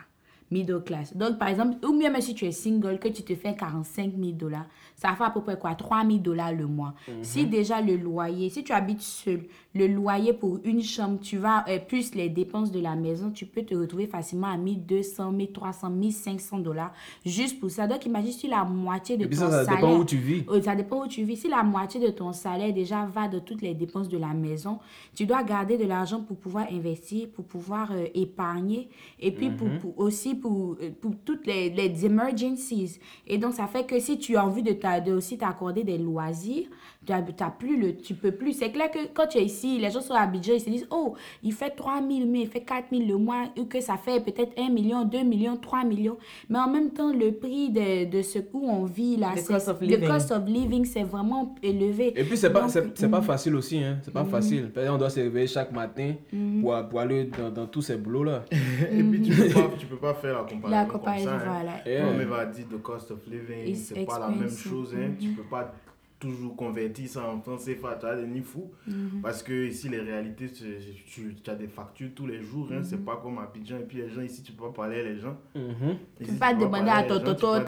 Middle 0.51 0.83
class. 0.83 1.15
Donc, 1.15 1.37
par 1.39 1.47
exemple, 1.47 1.77
ou 1.85 1.93
même 1.93 2.19
si 2.21 2.35
tu 2.35 2.45
es 2.45 2.51
single, 2.51 2.99
que 2.99 3.07
tu 3.07 3.23
te 3.23 3.33
fais 3.35 3.55
45 3.55 4.11
000 4.17 4.31
dollars, 4.33 4.67
ça 5.01 5.15
fait 5.15 5.23
à 5.23 5.31
peu 5.31 5.41
près 5.41 5.57
quoi 5.57 5.73
3 5.73 6.05
000 6.05 6.19
dollars 6.19 6.51
le 6.53 6.67
mois. 6.67 6.93
Si 7.23 7.45
déjà 7.47 7.81
le 7.81 7.95
loyer, 7.95 8.49
si 8.51 8.63
tu 8.63 8.71
habites 8.71 9.01
seul, 9.01 9.45
le 9.73 9.87
loyer 9.87 10.33
pour 10.33 10.59
une 10.63 10.83
chambre, 10.83 11.17
tu 11.19 11.37
vas, 11.37 11.65
euh, 11.67 11.79
plus 11.79 12.13
les 12.13 12.29
dépenses 12.29 12.71
de 12.71 12.79
la 12.79 12.95
maison, 12.95 13.31
tu 13.31 13.45
peux 13.45 13.63
te 13.63 13.73
retrouver 13.73 14.05
facilement 14.05 14.47
à 14.47 14.57
1200, 14.57 15.31
1300, 15.31 15.89
1500 15.89 16.59
dollars 16.59 16.93
juste 17.25 17.59
pour 17.59 17.71
ça. 17.71 17.87
Donc, 17.87 18.05
imagine 18.05 18.31
si 18.31 18.47
la 18.47 18.63
moitié 18.63 19.17
de 19.17 19.23
Et 19.23 19.27
puis 19.27 19.37
ton 19.37 19.45
ça, 19.45 19.51
ça 19.51 19.65
salaire... 19.65 19.81
dépend 19.81 19.97
où 19.97 20.05
tu 20.05 20.17
vis. 20.17 20.43
Euh, 20.49 20.61
Ça 20.61 20.75
dépend 20.75 21.03
où 21.03 21.07
tu 21.07 21.23
vis. 21.23 21.37
Si 21.37 21.47
la 21.47 21.63
moitié 21.63 21.99
de 21.99 22.09
ton 22.11 22.33
salaire 22.33 22.73
déjà 22.73 23.05
va 23.05 23.27
de 23.27 23.39
toutes 23.39 23.61
les 23.61 23.73
dépenses 23.73 24.09
de 24.09 24.17
la 24.17 24.33
maison, 24.33 24.79
tu 25.15 25.25
dois 25.25 25.41
garder 25.43 25.77
de 25.77 25.85
l'argent 25.85 26.19
pour 26.21 26.37
pouvoir 26.37 26.67
investir, 26.71 27.29
pour 27.29 27.45
pouvoir 27.45 27.91
euh, 27.93 28.05
épargner 28.13 28.89
et 29.19 29.31
puis 29.31 29.49
pour, 29.51 29.69
pour- 29.79 29.97
aussi 29.99 30.35
pour, 30.35 30.75
euh, 30.81 30.89
pour 30.99 31.13
toutes 31.25 31.47
les, 31.47 31.69
les 31.69 32.05
emergencies. 32.05 32.99
Et 33.25 33.37
donc, 33.37 33.53
ça 33.53 33.67
fait 33.67 33.85
que 33.85 33.99
si 33.99 34.19
tu 34.19 34.35
as 34.35 34.45
envie 34.45 34.63
de, 34.63 34.73
t'a- 34.73 34.90
de 34.99 35.13
aussi 35.13 35.37
t'accorder 35.37 35.83
des 35.83 35.97
loisirs, 35.97 36.67
tu 37.05 37.11
as, 37.11 37.21
t'as 37.21 37.49
plus 37.49 37.79
le, 37.79 37.97
tu 37.97 38.13
peux 38.13 38.31
plus. 38.31 38.53
C'est 38.53 38.71
clair 38.71 38.91
que 38.91 38.99
quand 39.13 39.25
tu 39.27 39.39
es 39.39 39.43
ici, 39.45 39.79
les 39.79 39.89
gens 39.89 40.01
sont 40.01 40.13
à 40.13 40.19
Abidjan, 40.21 40.53
ils 40.53 40.59
se 40.59 40.69
disent, 40.69 40.87
oh, 40.91 41.15
il 41.41 41.51
fait 41.51 41.71
3 41.71 41.95
000, 42.07 42.27
mais 42.27 42.41
il 42.41 42.47
fait 42.47 42.61
4 42.61 42.85
000 42.91 43.03
le 43.07 43.17
mois, 43.17 43.45
ou 43.57 43.65
que 43.65 43.81
ça 43.81 43.97
fait 43.97 44.23
peut-être 44.23 44.53
1 44.57 44.69
million, 44.69 45.03
2 45.03 45.23
millions, 45.23 45.57
3 45.57 45.83
millions. 45.83 46.17
Mais 46.49 46.59
en 46.59 46.69
même 46.69 46.91
temps, 46.91 47.11
le 47.11 47.31
prix 47.31 47.69
de, 47.71 48.05
de 48.09 48.21
ce 48.21 48.39
où 48.53 48.69
on 48.69 48.85
vit 48.85 49.17
là, 49.17 49.31
The 49.35 49.39
c'est- 49.39 49.53
cost 49.53 49.67
of 49.67 49.81
le 49.81 49.87
living. 49.87 50.07
cost 50.07 50.31
of 50.31 50.45
living, 50.45 50.85
c'est 50.85 51.03
vraiment 51.03 51.55
élevé. 51.63 52.13
Et 52.19 52.23
puis, 52.23 52.37
c'est 52.37 52.51
pas, 52.51 52.69
c'est, 52.69 52.95
c'est 52.97 53.07
mm, 53.07 53.11
pas 53.11 53.21
facile 53.23 53.55
aussi. 53.55 53.83
Hein. 53.83 53.97
C'est 54.03 54.13
pas 54.13 54.25
facile. 54.25 54.69
Par 54.71 54.83
exemple, 54.83 54.97
on 54.97 54.99
doit 54.99 55.09
se 55.09 55.19
réveiller 55.21 55.47
chaque 55.47 55.71
matin 55.71 56.13
pour, 56.61 56.87
pour 56.87 56.99
aller 56.99 57.25
dans, 57.25 57.49
dans 57.49 57.65
tous 57.65 57.81
ces 57.81 57.97
boulots-là. 57.97 58.45
Et 58.91 59.03
puis, 59.03 59.21
tu 59.23 59.31
peux 59.33 59.49
pas, 59.49 59.69
tu 59.77 59.85
peux 59.87 59.97
pas 59.97 60.13
faire 60.13 60.33
la 60.35 60.43
comparaison. 60.43 60.69
La 60.69 60.85
comme 60.85 60.99
comparaison, 60.99 61.29
hein. 61.31 61.39
voilà. 61.43 61.71
Yeah. 61.87 62.05
Comme 62.05 62.21
elle 62.21 62.27
va 62.27 62.45
dire, 62.45 62.65
the 62.69 62.81
cost 62.81 63.09
of 63.09 63.19
living, 63.27 63.73
c'est 63.73 64.05
pas 64.05 64.19
la 64.19 64.29
même 64.29 64.49
chose. 64.49 64.95
Hein. 64.95 65.13
Tu 65.19 65.29
peux 65.29 65.43
pas 65.43 65.73
toujours 66.21 66.55
convertir 66.55 67.09
ça 67.09 67.27
en 67.27 67.41
francs 67.41 67.59
CFA, 67.65 67.97
tu 67.99 68.05
as 68.05 68.15
des 68.15 68.27
nids 68.27 68.41
fous. 68.43 68.71
Mhm. 68.87 69.19
Parce 69.21 69.41
que 69.43 69.67
ici, 69.67 69.89
les 69.89 69.99
réalités, 69.99 70.47
tu, 70.51 70.63
tu- 71.11 71.35
tu 71.43 71.49
as 71.49 71.55
des 71.55 71.67
factures 71.67 72.09
tous 72.15 72.27
les 72.27 72.41
jours. 72.41 72.69
Hein, 72.71 72.81
C'est 72.83 73.03
pas 73.03 73.19
comme 73.21 73.39
à 73.39 73.43
Abidjan. 73.43 73.77
Et 73.79 73.83
puis 73.83 73.97
les 73.97 74.09
gens 74.09 74.21
ici, 74.21 74.41
tu 74.43 74.51
peux 74.53 74.65
pas 74.65 74.71
parler 74.83 75.01
à 75.01 75.03
les 75.03 75.17
gens. 75.17 75.35
Mhm. 75.55 75.63
Ici, 75.91 75.97
Tu 76.19 76.25
peux 76.25 76.39
pas 76.39 76.53
demander 76.53 76.89
à 76.91 77.03
ton 77.03 77.19
toto, 77.19 77.55
euh, 77.55 77.59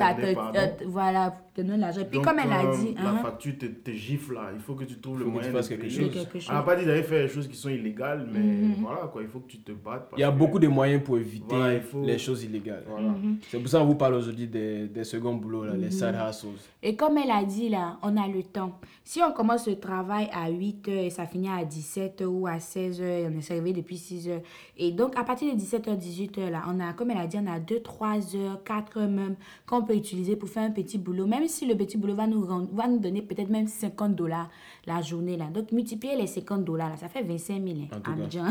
voilà, 0.85 1.33
donner 1.55 1.77
l'argent. 1.77 2.01
Puis 2.09 2.21
comme 2.21 2.39
elle 2.39 2.51
a 2.51 2.65
euh, 2.65 2.75
dit, 2.77 2.93
La 2.95 3.09
hein, 3.09 3.17
facture 3.21 3.57
te, 3.57 3.65
te 3.65 3.91
gifle 3.91 4.33
là. 4.35 4.49
Il 4.53 4.59
faut 4.59 4.75
que 4.75 4.83
tu 4.85 4.95
trouves 4.99 5.19
le 5.19 5.25
moyen 5.25 5.51
de 5.51 5.61
quelque 5.67 5.83
de 5.87 6.07
quelque 6.07 6.39
chose. 6.39 6.49
On 6.49 6.53
n'a 6.53 6.61
pas 6.63 6.75
dit 6.75 6.85
d'aller 6.85 7.03
faire 7.03 7.23
des 7.27 7.33
choses 7.33 7.47
qui 7.47 7.55
sont 7.55 7.69
illégales, 7.69 8.27
mais 8.31 8.39
Mhm. 8.39 8.75
voilà 8.81 9.07
quoi, 9.11 9.21
il 9.21 9.27
faut 9.27 9.39
que 9.39 9.47
tu 9.51 9.57
te 9.59 9.71
battes. 9.71 10.09
Il 10.17 10.21
y 10.21 10.23
a 10.23 10.31
beaucoup 10.31 10.59
de 10.59 10.67
moyens 10.67 11.03
pour 11.03 11.17
éviter 11.17 11.45
Voilà, 11.55 11.73
il 11.75 11.81
faut- 11.81 12.03
les 12.03 12.17
choses 12.17 12.43
illégales. 12.43 12.83
Voilà. 12.87 13.09
Mhm. 13.09 13.37
C'est 13.49 13.59
pour 13.59 13.67
ça 13.69 13.79
qu'on 13.79 13.85
vous 13.85 13.95
parle 13.95 14.15
aujourd'hui 14.15 14.47
des, 14.47 14.87
des 14.87 15.03
seconds 15.03 15.35
boulots, 15.35 15.65
là, 15.65 15.73
les 15.75 15.91
side 15.91 16.15
hustles. 16.29 16.47
Et 16.81 16.95
comme 16.95 17.17
elle 17.17 17.31
a 17.31 17.43
dit 17.43 17.69
là, 17.69 17.97
on 18.03 18.15
a 18.17 18.27
le 18.27 18.42
temps. 18.43 18.79
Si 19.03 19.21
on 19.21 19.31
commence 19.31 19.67
le 19.67 19.79
travail 19.79 20.29
à 20.33 20.49
8 20.49 20.87
heures 20.89 21.03
et 21.03 21.09
ça 21.09 21.25
finit 21.25 21.49
à 21.49 21.63
17 21.65 22.21
heures 22.21 22.31
ou 22.31 22.47
à 22.47 22.59
16 22.59 23.01
heures 23.01 23.29
on 23.33 23.37
est 23.37 23.41
servi 23.41 23.73
depuis 23.73 23.97
6 23.97 24.29
heures. 24.29 24.41
Et 24.77 24.91
donc 24.91 25.17
à 25.17 25.23
partir 25.23 25.51
de 25.53 25.57
17 25.57 25.87
h 25.87 25.97
18 25.97 26.37
heures 26.37 26.49
là, 26.51 26.63
on 26.67 26.79
a, 26.79 26.93
comme 26.93 27.11
elle 27.11 27.17
a 27.17 27.27
dit, 27.27 27.37
on 27.39 27.47
a 27.47 27.59
2, 27.59 27.81
3 27.81 28.35
heures, 28.35 28.63
4 28.63 28.97
heures 28.97 29.09
même 29.09 29.35
qu'on 29.67 29.83
peut 29.83 29.95
utiliser 29.95 30.35
pour 30.35 30.49
faire 30.49 30.63
un 30.63 30.71
petit 30.71 30.97
boulot. 30.97 31.25
Même 31.25 31.47
si 31.47 31.65
le 31.65 31.75
petit 31.75 31.97
boulot 31.97 32.15
va 32.15 32.27
nous, 32.27 32.45
rendre- 32.45 32.69
va 32.73 32.87
nous 32.87 32.99
donner 32.99 33.21
peut-être 33.21 33.49
même 33.49 33.67
50 33.67 34.15
dollars 34.15 34.49
la 34.85 35.01
journée 35.01 35.37
là. 35.37 35.45
Donc 35.45 35.71
multiplier 35.71 36.15
les 36.15 36.27
50 36.27 36.63
dollars 36.63 36.89
là, 36.89 36.97
ça 36.97 37.07
fait 37.07 37.23
25 37.23 37.63
000 37.63 37.77
En 37.91 37.95
hein. 37.95 38.01
Abidjan. 38.05 38.45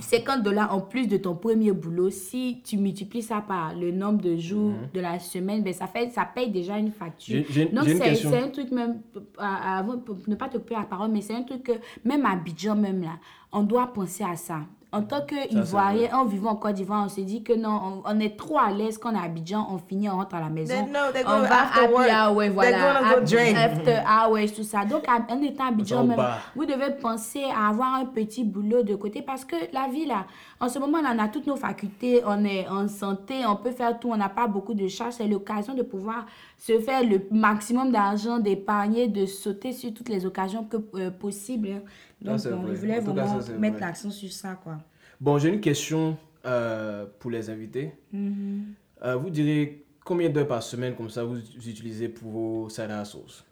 50 0.00 0.42
dollars 0.42 0.74
en 0.74 0.80
plus 0.80 1.06
de 1.06 1.16
ton 1.16 1.34
premier 1.34 1.72
boulot. 1.72 2.10
Si 2.10 2.60
tu 2.64 2.76
multiplies 2.76 3.22
ça 3.22 3.40
par 3.40 3.74
le 3.74 3.90
nombre 3.90 4.22
de 4.22 4.36
jours 4.36 4.72
de 4.94 5.00
la 5.00 5.18
semaine, 5.18 5.62
ben 5.62 5.72
ça 5.72 5.86
fait 5.86 6.10
ça 6.10 6.24
paye 6.24 6.50
déjà 6.50 6.78
une 6.78 6.92
facture. 6.92 7.44
Donc 7.72 7.84
c'est 7.86 8.34
un 8.34 8.48
truc 8.48 8.70
même 8.70 9.00
avant 9.38 9.98
pour 9.98 10.16
ne 10.26 10.34
pas 10.34 10.48
te 10.48 10.58
couper 10.58 10.74
la 10.74 10.84
parole, 10.84 11.10
mais 11.10 11.20
c'est 11.20 11.34
un 11.34 11.42
truc 11.42 11.64
que 11.64 11.72
même 12.04 12.24
à 12.24 12.32
Abidjan 12.32 12.76
même 12.76 13.02
là, 13.02 13.18
on 13.52 13.62
doit 13.62 13.92
penser 13.92 14.24
à 14.24 14.36
ça. 14.36 14.60
En 14.94 15.02
tant 15.02 15.22
qu'Ivoirien, 15.22 16.10
en 16.14 16.26
vivant 16.26 16.50
en 16.50 16.56
Côte 16.56 16.74
d'Ivoire, 16.74 17.04
on 17.06 17.08
se 17.08 17.22
dit 17.22 17.42
que 17.42 17.54
non, 17.54 18.02
on, 18.04 18.10
on 18.14 18.20
est 18.20 18.36
trop 18.36 18.58
à 18.58 18.70
l'aise 18.70 18.98
quand 18.98 19.10
on 19.12 19.14
est 19.14 19.18
à 19.18 19.22
Abidjan, 19.22 19.66
on 19.70 19.78
finit, 19.78 20.10
on 20.10 20.16
rentre 20.16 20.34
à 20.34 20.40
la 20.40 20.50
maison. 20.50 20.74
No, 20.86 21.10
they 21.14 21.24
go 21.24 21.30
on 21.34 21.40
va 21.40 21.62
after 21.62 21.88
work. 21.92 22.10
hour, 22.10 22.42
voilà. 22.52 22.78
go. 23.20 23.26
After 23.56 24.00
hours, 24.06 24.52
tout 24.54 24.62
ça. 24.64 24.84
Donc, 24.84 25.04
à- 25.08 25.32
en 25.32 25.40
étant 25.40 25.64
à 25.64 25.68
Abidjan 25.68 26.04
même, 26.04 26.18
vous 26.54 26.66
devez 26.66 26.90
penser 27.00 27.44
à 27.44 27.68
avoir 27.70 27.94
un 27.94 28.04
petit 28.04 28.44
boulot 28.44 28.82
de 28.82 28.94
côté 28.94 29.22
parce 29.22 29.44
que 29.46 29.56
la 29.72 29.88
vie 29.88 30.04
là, 30.04 30.26
en 30.60 30.68
ce 30.68 30.78
moment 30.78 30.98
on 31.02 31.18
a 31.18 31.28
toutes 31.28 31.46
nos 31.46 31.56
facultés, 31.56 32.20
on 32.26 32.44
est 32.44 32.68
en 32.68 32.86
santé, 32.86 33.46
on 33.46 33.56
peut 33.56 33.70
faire 33.70 33.98
tout, 33.98 34.10
on 34.10 34.16
n'a 34.16 34.28
pas 34.28 34.46
beaucoup 34.46 34.74
de 34.74 34.88
charges. 34.88 35.14
C'est 35.14 35.26
l'occasion 35.26 35.72
de 35.74 35.82
pouvoir 35.82 36.26
se 36.58 36.78
faire 36.80 37.02
le 37.02 37.20
maximum 37.30 37.90
d'argent, 37.90 38.38
d'épargner, 38.38 39.08
de 39.08 39.24
sauter 39.26 39.72
sur 39.72 39.92
toutes 39.94 40.10
les 40.10 40.26
occasions 40.26 40.64
que, 40.64 40.76
euh, 40.96 41.10
possibles. 41.10 41.82
Donc, 42.24 42.40
c'est 42.40 42.52
on 42.52 42.62
vrai. 42.62 42.74
voulait 42.74 42.98
En 43.00 43.04
tout 43.04 43.14
cas, 43.14 43.24
vraiment 43.24 43.40
ça, 43.40 43.52
mettre 43.54 43.76
vrai. 43.78 43.86
l'accent 43.86 44.10
sur 44.10 44.30
ça, 44.32 44.54
quoi. 44.62 44.78
Bon, 45.20 45.38
j'ai 45.38 45.48
une 45.50 45.60
question 45.60 46.16
euh, 46.44 47.06
pour 47.18 47.30
les 47.30 47.48
invités. 47.50 47.92
Mhm. 48.12 48.74
Euh, 49.04 49.16
vous 49.16 49.30
direz 49.30 49.84
combien 50.04 50.28
d'heures 50.30 50.46
par 50.48 50.62
semaine 50.62 50.94
comme 50.94 51.10
ça 51.10 51.24
vous 51.24 51.38
utilisez 51.38 52.08
pour 52.08 52.30
vos 52.30 52.68
side 52.68 52.90
hustles 52.90 53.44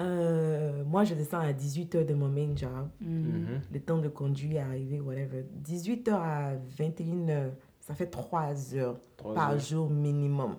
Euh, 0.00 0.82
moi, 0.84 1.04
je 1.04 1.14
descends 1.14 1.38
à 1.40 1.52
18h 1.52 2.04
de 2.04 2.14
mon 2.14 2.28
main 2.28 2.54
job. 2.54 2.88
Mhm. 3.00 3.60
Le 3.72 3.80
temps 3.80 3.98
de 3.98 4.08
conduire, 4.08 4.66
arriver, 4.66 5.00
whatever. 5.00 5.44
18h 5.64 6.12
à 6.14 6.52
21h, 6.78 7.50
ça 7.80 7.94
fait 7.94 8.06
3 8.06 8.74
heures 8.74 8.98
par 9.34 9.52
heures. 9.52 9.58
jour 9.58 9.88
minimum 9.88 10.56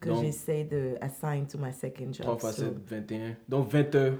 que 0.00 0.08
Donc- 0.08 0.22
j'essaie 0.24 0.64
de 0.64 0.94
assign 1.00 1.46
to 1.46 1.58
my 1.58 1.72
second 1.72 2.12
job. 2.12 2.22
3 2.22 2.38
fois 2.38 2.52
So- 2.52 2.62
7, 2.62 2.74
21. 2.88 3.36
Donc 3.48 3.68
20 3.68 3.94
heures. 3.94 4.18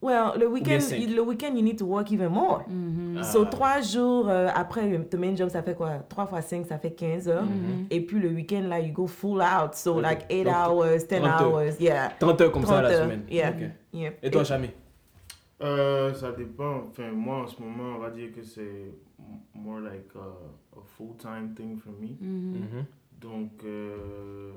Well, 0.00 0.38
le 0.38 0.46
week-end, 0.46 0.78
le 0.92 1.20
week-end, 1.22 1.56
you 1.56 1.62
need 1.62 1.78
to 1.78 1.84
work 1.84 2.12
even 2.12 2.28
more. 2.28 2.62
Mhm. 2.68 3.22
So, 3.24 3.42
Ah. 3.42 3.46
trois 3.50 3.80
jours 3.80 4.28
euh, 4.28 4.48
après 4.54 4.88
le 4.88 5.18
main 5.18 5.34
job, 5.34 5.48
ça 5.48 5.60
fait 5.62 5.74
quoi? 5.74 5.98
3 6.08 6.26
fois 6.26 6.40
5, 6.40 6.66
ça 6.66 6.78
fait 6.78 6.92
15 6.92 7.28
heures. 7.28 7.44
Et 7.90 8.00
puis 8.00 8.20
le 8.20 8.28
week-end, 8.28 8.62
là, 8.68 8.78
you 8.78 8.92
go 8.92 9.08
full 9.08 9.40
out. 9.42 9.74
So, 9.74 9.96
Ok. 9.96 10.02
like 10.02 10.26
8 10.30 10.44
Donc, 10.44 10.54
hours, 10.54 10.98
10 10.98 11.06
30 11.08 11.24
heures. 11.40 11.52
hours. 11.52 11.80
Yeah. 11.80 12.12
30 12.20 12.40
heures 12.40 12.52
comme 12.52 12.64
ça 12.64 12.78
à 12.78 12.82
30 12.82 12.90
la 12.92 12.96
heures, 12.96 13.04
semaine. 13.06 13.22
Yeah. 13.28 13.50
Ok. 13.50 13.70
yeah. 13.92 14.10
Et 14.22 14.30
toi, 14.30 14.44
Chami 14.44 14.70
Euh, 15.60 16.14
ça 16.14 16.30
dépend. 16.30 16.84
Enfin, 16.88 17.10
moi, 17.10 17.42
en 17.42 17.46
ce 17.48 17.60
moment, 17.60 17.96
on 17.96 17.98
va 17.98 18.10
dire 18.10 18.30
que 18.32 18.44
c'est 18.44 18.92
more 19.52 19.80
like 19.80 20.10
a, 20.14 20.78
a 20.78 20.82
full-time 20.96 21.52
thing 21.56 21.76
for 21.76 21.92
me. 22.00 22.10
Mhm. 22.20 22.54
Mhm. 22.54 22.84
Donc, 23.20 23.50
euh, 23.64 24.52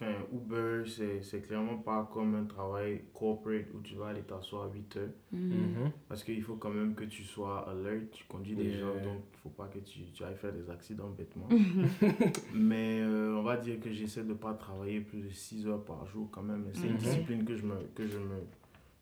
enfin, 0.00 0.12
Uber, 0.32 0.84
c'est 0.88 1.22
c'est 1.22 1.40
clairement 1.42 1.78
pas 1.78 2.08
comme 2.12 2.34
un 2.34 2.44
travail 2.44 3.02
corporate 3.12 3.66
où 3.74 3.80
tu 3.80 3.94
vas 3.96 4.08
aller 4.08 4.22
t'asseoir 4.22 4.64
à 4.64 4.72
8 4.72 4.96
heures. 4.96 5.08
Mhm. 5.32 5.90
Parce 6.08 6.24
qu'il 6.24 6.42
faut 6.42 6.56
quand 6.56 6.70
même 6.70 6.94
que 6.94 7.04
tu 7.04 7.22
sois 7.22 7.68
alert, 7.68 8.10
tu 8.10 8.24
conduis 8.24 8.54
des 8.56 8.64
Yeah. 8.70 8.80
gens, 8.80 8.94
donc 9.04 9.20
il 9.34 9.38
faut 9.42 9.50
pas 9.50 9.66
que 9.68 9.78
tu, 9.80 10.00
tu 10.12 10.24
ailles 10.24 10.36
faire 10.36 10.52
des 10.52 10.70
accidents 10.70 11.10
bêtement. 11.10 11.48
Mais 12.54 13.00
euh, 13.00 13.36
on 13.36 13.42
va 13.42 13.56
dire 13.56 13.78
que 13.80 13.90
j'essaie 13.92 14.24
de 14.24 14.34
pas 14.34 14.54
travailler 14.54 15.00
plus 15.00 15.20
de 15.22 15.28
6 15.30 15.66
heures 15.66 15.84
par 15.84 16.06
jour 16.06 16.28
quand 16.30 16.42
même. 16.42 16.64
C'est 16.72 16.86
une 16.86 16.92
Mhm. 16.94 16.98
discipline 16.98 17.44
que 17.44 17.56
je 17.56 17.64
me 17.66 17.74
que 17.94 18.06
je 18.06 18.18
me 18.18 18.40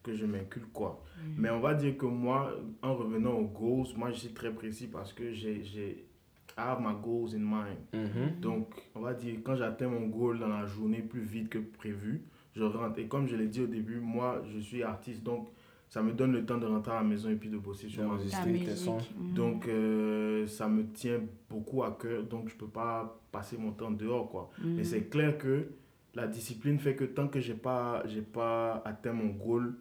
que 0.03 0.15
je 0.15 0.27
m'inculque 0.27 0.73
quoi. 0.73 1.03
Mais 1.37 1.51
on 1.51 1.61
va 1.61 1.75
dire 1.75 1.97
que 1.99 2.07
moi, 2.07 2.55
en 2.83 2.95
revenant 2.95 3.33
aux 3.35 3.47
goals, 3.49 3.89
moi 3.97 4.11
je 4.11 4.19
suis 4.21 4.33
très 4.33 4.53
précis 4.55 4.87
parce 4.87 5.13
que 5.13 5.33
j'ai 5.33 5.63
j'ai 5.65 6.07
I 6.57 6.63
have 6.63 6.81
my 6.81 6.95
goals 7.03 7.35
in 7.35 7.41
mind. 7.41 7.79
Mhm. 7.93 8.41
Donc, 8.41 8.69
on 8.95 9.01
va 9.01 9.15
dire, 9.15 9.37
quand 9.45 9.55
j'atteins 9.57 9.89
mon 9.89 10.07
goal 10.07 10.39
dans 10.39 10.49
la 10.49 10.67
journée 10.67 11.03
plus 11.03 11.21
vite 11.23 11.49
que 11.49 11.59
prévu, 11.59 12.23
je 12.55 12.63
rentre. 12.65 12.99
Et 12.99 13.07
comme 13.07 13.27
je 13.29 13.37
l'ai 13.37 13.47
dit 13.49 13.61
au 13.63 13.67
début, 13.67 14.01
moi, 14.01 14.43
je 14.53 14.59
suis 14.59 14.83
artiste, 14.83 15.23
donc 15.23 15.49
ça 15.89 16.03
me 16.03 16.13
donne 16.13 16.33
le 16.33 16.45
temps 16.45 16.59
de 16.59 16.67
rentrer 16.67 16.93
à 16.93 16.97
la 16.97 17.03
maison 17.03 17.31
et 17.31 17.37
puis 17.37 17.49
de 17.49 17.57
bosser 17.59 17.89
sur 17.89 18.03
musique. 18.49 18.69
sons. 18.77 18.99
Mhm. 19.19 19.35
Donc, 19.35 19.69
euh, 19.69 20.47
ça 20.47 20.69
me 20.69 20.85
tient 20.93 21.21
beaucoup 21.49 21.83
à 21.83 21.97
cœur, 22.01 22.23
donc 22.25 22.49
je 22.49 22.55
peux 22.57 22.67
pas 22.67 23.21
passer 23.33 23.57
mon 23.57 23.73
temps 23.73 23.91
dehors, 23.91 24.29
quoi. 24.29 24.51
Mhm. 24.63 24.75
Mais 24.77 24.85
c'est 24.85 25.09
clair 25.09 25.39
que 25.39 25.69
la 26.15 26.27
discipline 26.27 26.79
fait 26.79 26.95
que 26.97 27.05
tant 27.05 27.29
que 27.29 27.41
j'ai 27.41 27.55
pas, 27.55 28.03
j'ai 28.07 28.23
pas 28.23 28.83
atteint 28.85 29.13
mon 29.13 29.29
goal 29.29 29.75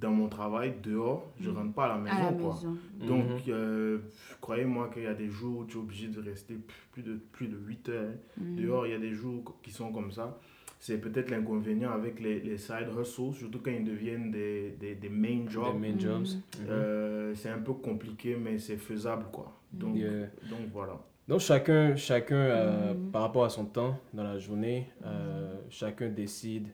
dans 0.00 0.10
mon 0.10 0.28
travail 0.28 0.74
dehors, 0.82 1.26
je 1.40 1.50
rentre 1.50 1.72
pas 1.74 1.86
à 1.86 1.88
la 1.88 1.98
maison, 1.98 2.16
à 2.16 2.30
la 2.30 2.32
quoi. 2.38 2.54
maison. 2.54 2.76
Donc, 3.06 3.26
Mhm. 3.26 3.40
euh, 3.48 3.98
croyez-moi 4.40 4.90
qu'il 4.92 5.02
y 5.02 5.06
a 5.06 5.14
des 5.14 5.28
jours 5.28 5.58
où 5.60 5.64
tu 5.64 5.76
es 5.76 5.80
obligé 5.80 6.08
de 6.08 6.20
rester 6.20 6.56
plus 6.92 7.02
de, 7.02 7.14
plus 7.32 7.48
de 7.48 7.56
8 7.56 7.88
heures. 7.88 8.10
hein. 8.10 8.40
Mhm. 8.42 8.56
Dehors, 8.56 8.86
il 8.86 8.92
y 8.92 8.96
a 8.96 8.98
des 8.98 9.12
jours 9.12 9.58
qui 9.62 9.70
sont 9.70 9.90
comme 9.92 10.12
ça. 10.12 10.38
C'est 10.80 10.98
peut-être 11.00 11.30
l'inconvénient 11.30 11.90
avec 11.90 12.20
les, 12.20 12.38
les 12.38 12.56
side 12.56 12.86
hustles, 12.96 13.34
surtout 13.34 13.58
quand 13.60 13.72
ils 13.72 13.82
deviennent 13.84 14.30
des, 14.30 14.76
des, 14.78 14.94
des 14.94 15.08
main 15.08 15.44
Des 15.44 15.50
jobs. 15.50 15.80
main 15.80 15.98
jobs. 15.98 16.22
Mhm. 16.60 16.66
Euh, 16.68 17.34
c'est 17.34 17.48
un 17.50 17.58
peu 17.58 17.72
compliqué, 17.72 18.36
mais 18.36 18.58
c'est 18.58 18.76
faisable, 18.76 19.24
quoi. 19.32 19.52
Donc, 19.72 19.96
Yeah. 19.96 20.26
donc 20.48 20.68
voilà. 20.72 21.00
Donc 21.26 21.40
chacun, 21.40 21.94
chacun 21.96 22.36
euh, 22.36 22.94
Mhm. 22.94 23.10
par 23.10 23.22
rapport 23.22 23.44
à 23.44 23.50
son 23.50 23.64
temps 23.66 23.98
dans 24.14 24.22
la 24.22 24.38
journée, 24.38 24.86
euh, 25.04 25.56
chacun 25.68 26.08
décide 26.08 26.68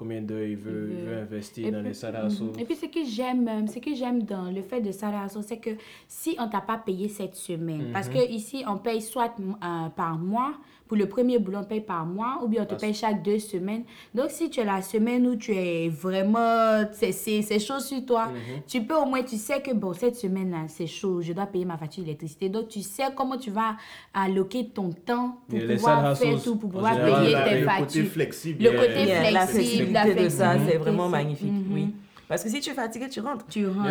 combien 0.00 0.22
d'heures 0.22 0.46
il 0.48 0.56
veut, 0.56 0.86
veut 1.06 1.18
investir 1.18 1.68
Et 1.68 1.70
dans 1.70 1.80
puis- 1.80 1.88
les 1.88 1.94
side 1.94 2.14
mhm. 2.18 2.26
hustles. 2.26 2.58
Et 2.60 2.64
puis 2.64 2.74
ce 2.74 2.86
que 2.86 3.04
j'aime, 3.04 3.46
euh, 3.46 3.66
ce 3.66 3.78
que 3.78 3.94
j'aime 3.94 4.22
dans 4.22 4.50
le 4.50 4.62
fait 4.62 4.80
de 4.80 4.92
salaire 4.92 5.28
c'est 5.42 5.58
que 5.58 5.70
si 6.08 6.36
on 6.38 6.48
t'a 6.48 6.62
pas 6.62 6.78
payé 6.78 7.08
cette 7.08 7.34
semaine, 7.34 7.90
parce 7.92 8.08
Mhm. 8.08 8.14
que 8.14 8.30
ici 8.30 8.64
on 8.66 8.78
paye 8.78 9.02
soit 9.02 9.34
euh, 9.38 9.88
par 9.94 10.16
mois, 10.18 10.54
pour 10.90 10.96
le 10.96 11.06
premier 11.06 11.38
boulot 11.38 11.58
on 11.60 11.64
paye 11.64 11.82
par 11.82 12.04
mois, 12.04 12.40
ou 12.42 12.48
bien 12.48 12.64
on 12.64 12.66
te 12.66 12.74
paye 12.74 12.92
chaque 12.92 13.22
deux 13.22 13.38
semaines. 13.38 13.84
Donc 14.12 14.26
si 14.30 14.50
tu 14.50 14.58
es 14.58 14.64
la 14.64 14.82
semaine 14.82 15.24
où 15.24 15.36
tu 15.36 15.52
es 15.54 15.88
vraiment, 15.88 16.82
c'est 16.90 17.60
chaud 17.60 17.78
sur 17.78 18.04
toi, 18.04 18.26
Mhm. 18.26 18.62
tu 18.66 18.82
peux 18.82 18.96
au 18.96 19.04
moins, 19.04 19.22
tu 19.22 19.36
sais 19.36 19.60
que 19.62 19.72
bon 19.72 19.92
cette 19.92 20.16
semaine 20.16 20.50
là 20.50 20.64
c'est 20.66 20.88
chaud, 20.88 21.20
je 21.22 21.32
dois 21.32 21.46
payer 21.46 21.64
ma 21.64 21.76
facture 21.76 22.02
d'électricité. 22.02 22.48
Donc 22.48 22.66
tu 22.66 22.80
sais 22.82 23.04
comment 23.14 23.36
tu 23.38 23.52
vas 23.52 23.76
alloquer 24.12 24.66
ton 24.74 24.90
temps 24.90 25.36
pour 25.48 25.60
Et 25.60 25.76
pouvoir 25.76 26.18
faire 26.18 26.42
tout, 26.42 26.56
pour 26.56 26.70
pouvoir 26.70 26.94
général, 26.94 27.22
payer 27.22 27.36
tes 27.44 27.60
le 27.60 27.66
côté 27.66 27.78
factures. 27.82 28.06
flexible. 28.06 28.64
Le 28.64 28.70
côté 28.72 29.04
Yeah, 29.06 29.30
la 29.30 29.46
flexible, 29.46 29.92
la 29.92 30.02
flexibilité 30.02 30.24
de 30.24 30.28
ça, 30.28 30.56
c'est 30.68 30.76
vraiment 30.76 31.08
magnifique. 31.08 31.52
Oui. 31.70 31.94
Parce 32.30 32.44
que 32.44 32.48
si 32.48 32.60
tu 32.60 32.70
es 32.70 32.74
fatigué, 32.74 33.08
tu 33.08 33.20
rentres. 33.20 33.44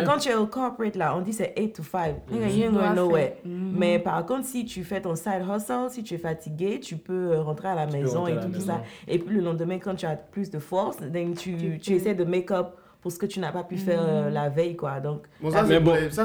Quand 0.06 0.16
tu 0.16 0.30
es 0.30 0.34
au 0.34 0.46
corporate, 0.46 0.96
là, 0.96 1.14
on 1.14 1.20
dit 1.20 1.34
c'est 1.34 1.52
8 1.58 1.74
to 1.74 1.82
5. 1.82 2.14
Mm-hmm. 2.32 2.70
Mm-hmm. 2.70 3.32
Mais 3.76 3.98
par 3.98 4.24
contre, 4.24 4.46
si 4.46 4.64
tu 4.64 4.82
fais 4.82 5.02
ton 5.02 5.14
side 5.14 5.44
hustle, 5.46 5.90
si 5.90 6.02
tu 6.02 6.14
es 6.14 6.18
fatigué, 6.18 6.80
tu 6.80 6.96
peux 6.96 7.32
euh, 7.32 7.42
rentrer 7.42 7.68
à 7.68 7.74
la 7.74 7.86
maison 7.86 8.26
et 8.26 8.40
tout, 8.40 8.58
ça. 8.58 8.82
Et 9.06 9.18
puis 9.18 9.36
le 9.36 9.42
lendemain, 9.42 9.78
quand 9.78 9.94
tu 9.94 10.06
as 10.06 10.16
plus 10.16 10.48
de 10.48 10.58
force, 10.58 10.96
tu, 11.38 11.78
tu, 11.78 11.92
essaies 11.92 12.14
de 12.14 12.24
make 12.24 12.50
up 12.50 12.68
pour 13.02 13.12
ce 13.12 13.18
que 13.18 13.26
tu 13.26 13.40
n'as 13.40 13.52
pas 13.52 13.62
pu 13.62 13.74
mm-hmm. 13.74 13.78
faire 13.78 14.00
euh, 14.02 14.30
la 14.30 14.48
veille 14.48 14.74
quoi. 14.74 15.00
Donc 15.00 15.26
ça, 15.50 15.66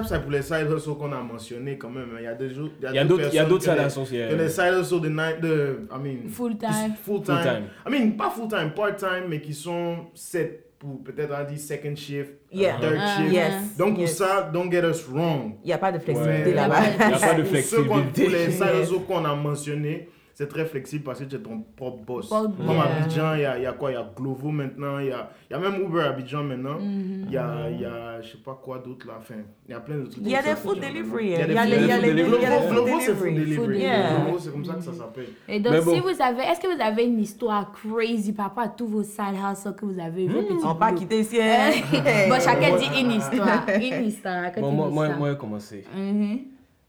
c'est 0.07 0.21
pour 0.21 0.31
les 0.31 0.41
side 0.41 0.67
hustles 0.73 0.95
qu'on 0.97 1.11
a 1.11 1.21
mentionné 1.21 1.77
quand 1.77 1.89
même 1.89 2.09
hein. 2.13 2.19
il 2.19 2.23
y 2.23 2.27
a 2.27 2.33
d'autres 2.33 2.71
il 2.81 3.35
y 3.35 3.39
a 3.39 3.45
d'autres 3.45 3.63
side 3.63 3.79
hustles 3.85 4.13
il 4.13 4.19
y 4.19 4.21
a 4.23 4.35
des 4.35 4.49
side 4.49 4.73
hustles 4.81 5.01
de 5.01 5.09
night 5.09 5.41
de 5.41 5.87
full 6.29 6.57
time 6.57 6.93
full 7.01 7.21
time, 7.21 7.35
full 7.35 7.43
time. 7.43 7.63
I 7.85 7.89
mean 7.89 8.11
pas 8.17 8.29
full 8.29 8.47
time 8.47 8.71
part 8.73 8.95
time 8.95 9.25
mais 9.29 9.41
qui 9.41 9.53
sont 9.53 10.07
7 10.13 10.64
pour 10.79 11.03
peut-être 11.03 11.31
on 11.31 11.35
a 11.35 11.43
dit 11.45 11.59
second 11.59 11.95
shift, 11.95 12.31
uh, 12.51 12.57
third 12.79 12.97
uh-huh. 12.97 13.31
shift. 13.31 13.77
Donc, 13.77 13.97
yes. 13.97 14.17
ça, 14.17 14.49
don't 14.53 14.71
get 14.71 14.83
us 14.83 15.07
wrong. 15.07 15.55
Il 15.63 15.67
n'y 15.67 15.73
a 15.73 15.77
pas 15.77 15.91
de 15.91 15.99
flexibilité 15.99 16.49
ouais. 16.49 16.53
là-bas. 16.53 16.81
Il 16.99 17.07
n'y 17.07 17.13
a 17.13 17.17
pas 17.17 17.33
de 17.33 17.43
flexibilité. 17.43 17.69
Ce 18.15 18.21
pour 18.21 18.29
les 18.29 18.51
salles 18.51 19.05
qu'on 19.07 19.25
a 19.25 19.35
mentionné, 19.35 20.09
c'est 20.37 20.49
très 20.49 20.65
flexible 20.65 21.05
parce 21.05 21.19
que 21.19 21.23
tu 21.23 21.37
es 21.37 21.39
ton 21.39 21.63
propre 21.77 22.03
boss. 22.03 22.29
Boss, 22.29 22.49
Comme 22.57 22.75
yeah. 22.75 22.83
Abidjan, 22.97 23.33
il 23.35 23.41
y 23.41 23.45
a, 23.45 23.57
y 23.57 23.65
a 23.65 23.71
quoi? 23.71 23.89
Il 23.91 23.93
y 23.93 23.97
a 23.97 24.11
Glovo 24.17 24.49
maintenant, 24.51 24.99
il 24.99 25.07
y 25.07 25.11
a, 25.11 25.29
il 25.49 25.53
y 25.53 25.55
a 25.55 25.59
même 25.59 25.81
Uber 25.81 26.01
à 26.01 26.09
Abidjan 26.09 26.43
maintenant. 26.43 26.77
Mm-hmm. 26.77 27.25
Il 27.27 27.31
y 27.31 27.37
a, 27.37 27.69
il 27.71 27.79
y 27.81 27.85
a, 27.85 28.21
je 28.21 28.31
sais 28.33 28.37
pas 28.43 28.59
quoi 28.61 28.79
d'autre 28.79 29.07
là. 29.07 29.13
Enfin, 29.17 29.35
il 29.65 29.71
y 29.71 29.73
a 29.73 29.79
plein 29.79 29.95
de 29.95 30.03
trucs. 30.07 30.17
Il 30.21 30.29
y 30.29 30.35
a 30.35 30.43
des 30.43 30.55
food 30.57 30.81
delivery. 30.81 31.25
Il 31.27 31.31
y 31.31 31.35
a 31.35 31.47
les- 31.47 31.53
il 31.53 31.55
y 31.55 31.57
a 31.57 31.65
les- 31.65 31.77
il 31.77 31.87
y 31.87 31.91
a 31.91 31.99
les 31.99 32.23
Glovo, 32.69 32.85
food 32.87 33.01
c'est 33.01 33.13
food 33.15 33.27
delivery. 33.33 33.67
delivery. 33.67 34.25
Glovo, 34.25 34.39
c'est 34.39 34.51
comme 34.51 34.65
ça 34.65 34.73
que 34.73 34.81
ça 34.83 34.93
s'appelle. 34.93 35.27
Et 35.47 35.59
donc, 35.61 35.85
bon. 35.85 35.93
si 35.93 35.99
vous 36.01 36.21
avez, 36.21 36.43
est-ce 36.43 36.59
que 36.59 36.75
vous 36.75 36.81
avez 36.81 37.05
une 37.05 37.19
histoire 37.21 37.71
crazy 37.71 38.33
par 38.33 38.47
rapport 38.47 38.63
à 38.65 38.67
tous 38.69 38.87
vos 38.87 39.03
side 39.03 39.35
hustles 39.51 39.73
que 39.75 39.85
vous 39.85 39.99
avez 40.01 40.27
vos 40.27 40.41
petits 40.41 40.65
On 40.65 40.73
va 40.73 40.87
boulots? 40.87 40.99
quitter 40.99 41.19
ici. 41.21 41.37
hein. 41.41 41.71
Bon, 42.29 42.35
chacun 42.41 42.75
dit 42.75 43.01
une 43.01 43.11
histoire. 43.11 43.65
Une 43.81 44.05
histoire. 44.05 44.51
Bon, 44.59 44.71
moi, 44.71 45.09
moi, 45.15 45.31
j'ai 45.31 45.37
commencé. 45.37 45.85
Mhm. 45.95 46.39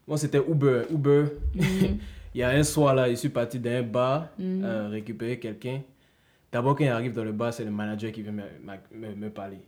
Moi, 0.05 0.17
c'était 0.17 0.39
Uber. 0.45 0.81
Uber. 0.91 1.23
Il 2.33 2.39
y 2.41 2.43
a 2.43 2.49
un 2.49 2.63
soir, 2.63 2.93
là, 2.93 3.09
je 3.09 3.15
suis 3.15 3.29
parti 3.29 3.59
d'un 3.59 3.81
bar 3.83 4.27
euh, 4.39 4.89
récupérer 4.89 5.39
quelqu'un. 5.39 5.81
D'abord, 6.51 6.75
quand 6.75 6.83
il 6.83 6.89
arrive 6.89 7.13
dans 7.13 7.23
le 7.23 7.31
bar, 7.31 7.53
c'est 7.53 7.65
le 7.65 7.71
manager 7.71 8.11
qui 8.11 8.21
vient 8.21 8.31
me, 8.31 8.43
me, 8.63 9.07
me- 9.09 9.15
me 9.15 9.29
parler. 9.29 9.59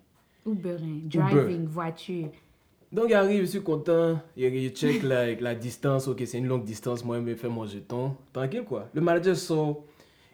Uber, 0.45 0.77
hein. 0.81 0.99
driving, 1.05 1.65
voiture. 1.65 2.29
Donc, 2.91 3.05
il 3.09 3.13
arrive, 3.13 3.41
je 3.41 3.45
suis 3.45 3.61
content. 3.63 4.19
Il, 4.37 4.69
check 4.71 5.03
la, 5.03 5.33
la 5.35 5.55
distance. 5.55 6.07
Ok, 6.07 6.21
c'est 6.25 6.37
une 6.37 6.47
longue 6.47 6.63
distance. 6.63 7.03
Moi, 7.03 7.17
il 7.17 7.23
me 7.23 7.35
fait 7.35 7.49
mon 7.49 7.65
jeton. 7.65 8.15
Tranquille, 8.33 8.63
quoi. 8.63 8.89
Le 8.93 9.01
manager 9.01 9.35
sort. 9.35 9.83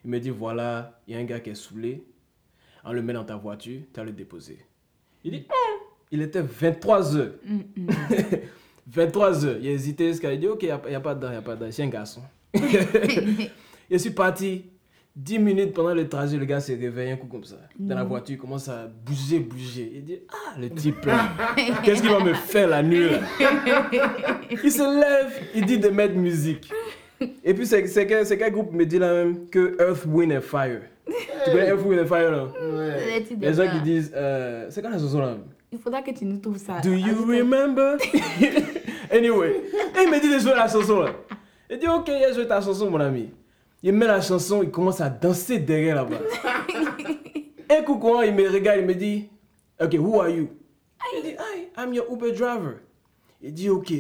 Il 0.04 0.12
me 0.12 0.20
dit 0.20 0.30
voilà, 0.30 1.00
il 1.08 1.16
y 1.16 1.18
a 1.18 1.20
un 1.20 1.24
gars 1.24 1.40
qui 1.40 1.50
est 1.50 1.56
saoulé. 1.56 2.04
On 2.84 2.94
le 2.94 3.02
met 3.02 3.14
dans 3.14 3.24
ta 3.26 3.36
voiture, 3.36 3.82
tu 3.92 4.00
vas 4.00 4.04
le 4.06 4.12
déposer. 4.12 4.60
Il 5.24 5.32
dit 5.32 5.48
Hum. 5.50 5.88
il 6.12 6.22
était 6.22 6.44
23 6.44 7.18
heures. 7.18 7.32
23 8.88 9.46
heures. 9.46 9.58
Il 9.62 9.68
a 9.68 9.72
hésité. 9.72 10.08
jusqu'à- 10.10 10.34
Il 10.34 10.40
dit 10.40 10.48
ok, 10.48 10.64
il 10.64 10.66
n'y 10.68 10.72
a, 10.72 10.82
y 10.92 10.96
a 10.96 11.00
pas 11.00 11.16
de 11.16 11.20
dents, 11.22 11.28
il 11.28 11.32
n'y 11.32 11.38
a 11.38 11.42
pas 11.42 11.56
de 11.56 11.66
dents. 11.66 11.72
C'est 11.72 11.84
un 11.84 11.88
garçon. 11.90 12.22
je 13.92 13.98
suis 13.98 14.12
parti. 14.12 14.66
10 15.18 15.40
minutes 15.40 15.74
pendant 15.74 15.94
le 15.94 16.10
trajet, 16.10 16.36
le 16.36 16.44
gars 16.44 16.60
s'est 16.60 16.76
réveillé 16.76 17.12
un 17.14 17.16
coup 17.16 17.28
comme 17.28 17.46
ça. 17.46 17.56
Dans 17.80 17.96
la 17.96 18.04
voiture, 18.04 18.36
il 18.36 18.38
commence 18.38 18.68
à 18.68 18.86
bouger, 19.06 19.40
bouger. 19.40 19.90
Il 19.96 20.04
dit 20.04 20.20
Ah, 20.30 20.60
le 20.60 20.70
type 20.70 21.06
là, 21.06 21.30
qu'est-ce 21.84 22.02
qu'il 22.02 22.12
va 22.12 22.20
me 22.22 22.34
faire 22.34 22.68
la 22.68 22.84
nuit 22.84 23.10
là? 23.12 23.20
Il 24.52 24.70
se 24.70 24.82
lève, 25.00 25.32
il 25.56 25.66
dit 25.66 25.80
de 25.80 25.88
mettre 25.88 26.16
musique. 26.16 26.70
Et 27.46 27.54
puis, 27.54 27.66
c'est 27.66 27.88
c'est 27.88 28.06
quel, 28.06 28.26
c'est 28.26 28.38
quel 28.38 28.52
groupe 28.52 28.74
me 28.74 28.86
dit 28.86 29.00
là 29.00 29.14
même 29.14 29.48
que 29.48 29.78
Earth, 29.82 30.06
Wind 30.06 30.34
and 30.34 30.42
Fire 30.42 30.82
Tu 31.08 31.52
connais 31.52 31.70
Earth, 31.70 31.86
Wind 31.86 32.02
and 32.02 32.08
Fire 32.08 32.32
là? 32.32 32.48
De 32.62 33.46
Les 33.46 33.54
gens 33.54 33.72
qui 33.72 33.82
disent 33.84 34.12
euh, 34.14 34.68
C'est 34.70 34.82
quoi 34.82 34.90
la 34.90 35.00
chanson 35.00 35.20
là? 35.20 35.38
Il 35.76 35.82
faudra 35.82 36.02
que 36.02 36.12
tu 36.12 36.24
nous 36.24 36.38
trouves 36.38 36.58
ça. 36.58 36.80
Do 36.80 36.94
you 36.94 37.26
remember? 37.26 37.98
Anyway, 39.12 39.62
et 39.98 40.04
il 40.04 40.10
me 40.10 40.20
dit 40.22 40.34
de 40.34 40.40
jouer 40.40 40.56
la 40.56 40.68
chanson 40.68 41.02
là. 41.02 41.12
Il 41.70 41.78
dit 41.78 41.88
Ok, 41.88 42.08
il 42.08 42.24
a 42.24 42.32
joué 42.32 42.48
ta 42.48 42.62
chanson, 42.62 42.90
mon 42.90 43.00
ami. 43.00 43.30
Il 43.84 43.92
met 43.94 44.08
la 44.08 44.22
chanson, 44.22 44.64
il 44.64 44.72
commence 44.72 45.00
à 45.02 45.10
danser 45.10 45.60
derrière 45.60 45.96
là-bas. 45.96 46.22
Un 47.70 47.84
coup, 47.84 47.98
quand 47.98 48.22
il 48.22 48.34
me 48.34 48.50
regarde, 48.50 48.80
il 48.80 48.86
me 48.86 48.96
dit 48.96 49.28
Ok, 49.80 49.94
who 50.00 50.20
are 50.22 50.30
you? 50.30 50.48
Il 51.18 51.24
dit 51.24 51.30
Hi, 51.32 51.68
I'm 51.78 51.94
your 51.94 52.06
Uber 52.10 52.32
driver. 52.32 52.78
Il 53.42 53.54
dit 53.54 53.70
Ok. 53.70 53.94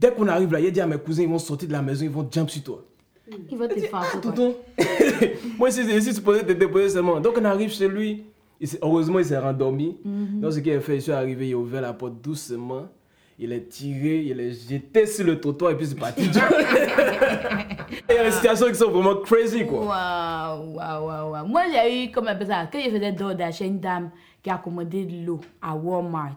Dès 0.00 0.10
qu'on 0.10 0.26
arrive 0.26 0.52
là, 0.52 0.58
il 0.60 0.72
dit 0.72 0.80
à 0.80 0.86
mes 0.86 0.98
cousins, 0.98 1.22
ils 1.22 1.28
vont 1.28 1.38
sortir 1.38 1.68
de 1.68 1.74
la 1.74 1.82
maison, 1.82 2.04
ils 2.04 2.10
vont 2.10 2.26
jump 2.30 2.48
sur 2.50 2.62
toi. 2.62 2.84
Il 3.50 3.56
va 3.58 3.68
te 3.68 3.78
faire 3.78 3.90
Ah, 3.92 4.18
tonton 4.20 4.56
Moi, 5.58 5.68
ici, 5.68 5.82
ici, 5.82 6.14
supposé 6.14 6.44
te 6.44 6.52
déposer 6.52 6.88
seulement. 6.88 7.20
Donc, 7.20 7.36
on 7.38 7.44
arrive 7.44 7.70
chez 7.70 7.88
lui. 7.88 8.24
Il 8.60 8.68
heureusement, 8.82 9.18
il 9.18 9.24
s'est 9.24 9.38
rendormi. 9.38 9.96
Donc, 10.04 10.52
ce 10.52 10.60
qu'il 10.60 10.72
a 10.72 10.80
fait, 10.80 10.98
il 10.98 11.10
est 11.10 11.12
arrivé, 11.12 11.48
il 11.48 11.54
a 11.54 11.58
ouvert 11.58 11.82
la 11.82 11.92
porte 11.92 12.20
doucement. 12.20 12.88
Il 13.36 13.52
est 13.52 13.68
tiré, 13.68 14.22
il 14.22 14.38
est 14.38 14.52
jeté 14.52 15.06
sur 15.06 15.26
le 15.26 15.40
trottoir 15.40 15.72
et 15.72 15.76
puis 15.76 15.86
c'est 15.86 15.98
parti. 15.98 16.22
il 18.08 18.14
y 18.14 18.18
a 18.18 18.24
des 18.24 18.30
situations 18.30 18.68
qui 18.68 18.76
sont 18.76 18.92
vraiment 18.92 19.16
crazy, 19.16 19.66
quoi. 19.66 19.86
Waouh, 19.86 20.74
waouh, 20.76 21.06
waouh, 21.06 21.30
waouh. 21.32 21.46
Moi, 21.48 21.62
j'ai 21.72 22.04
eu, 22.04 22.10
comme 22.12 22.26
on 22.26 22.28
appelle 22.28 22.46
ça, 22.46 22.68
quand 22.72 22.78
je 22.78 22.90
faisais 22.90 23.10
DoorDash, 23.10 23.60
une 23.62 23.80
dame 23.80 24.10
qui 24.40 24.50
a 24.50 24.58
commandé 24.58 25.04
de 25.04 25.26
l'eau 25.26 25.40
à 25.60 25.74
Walmart. 25.74 26.36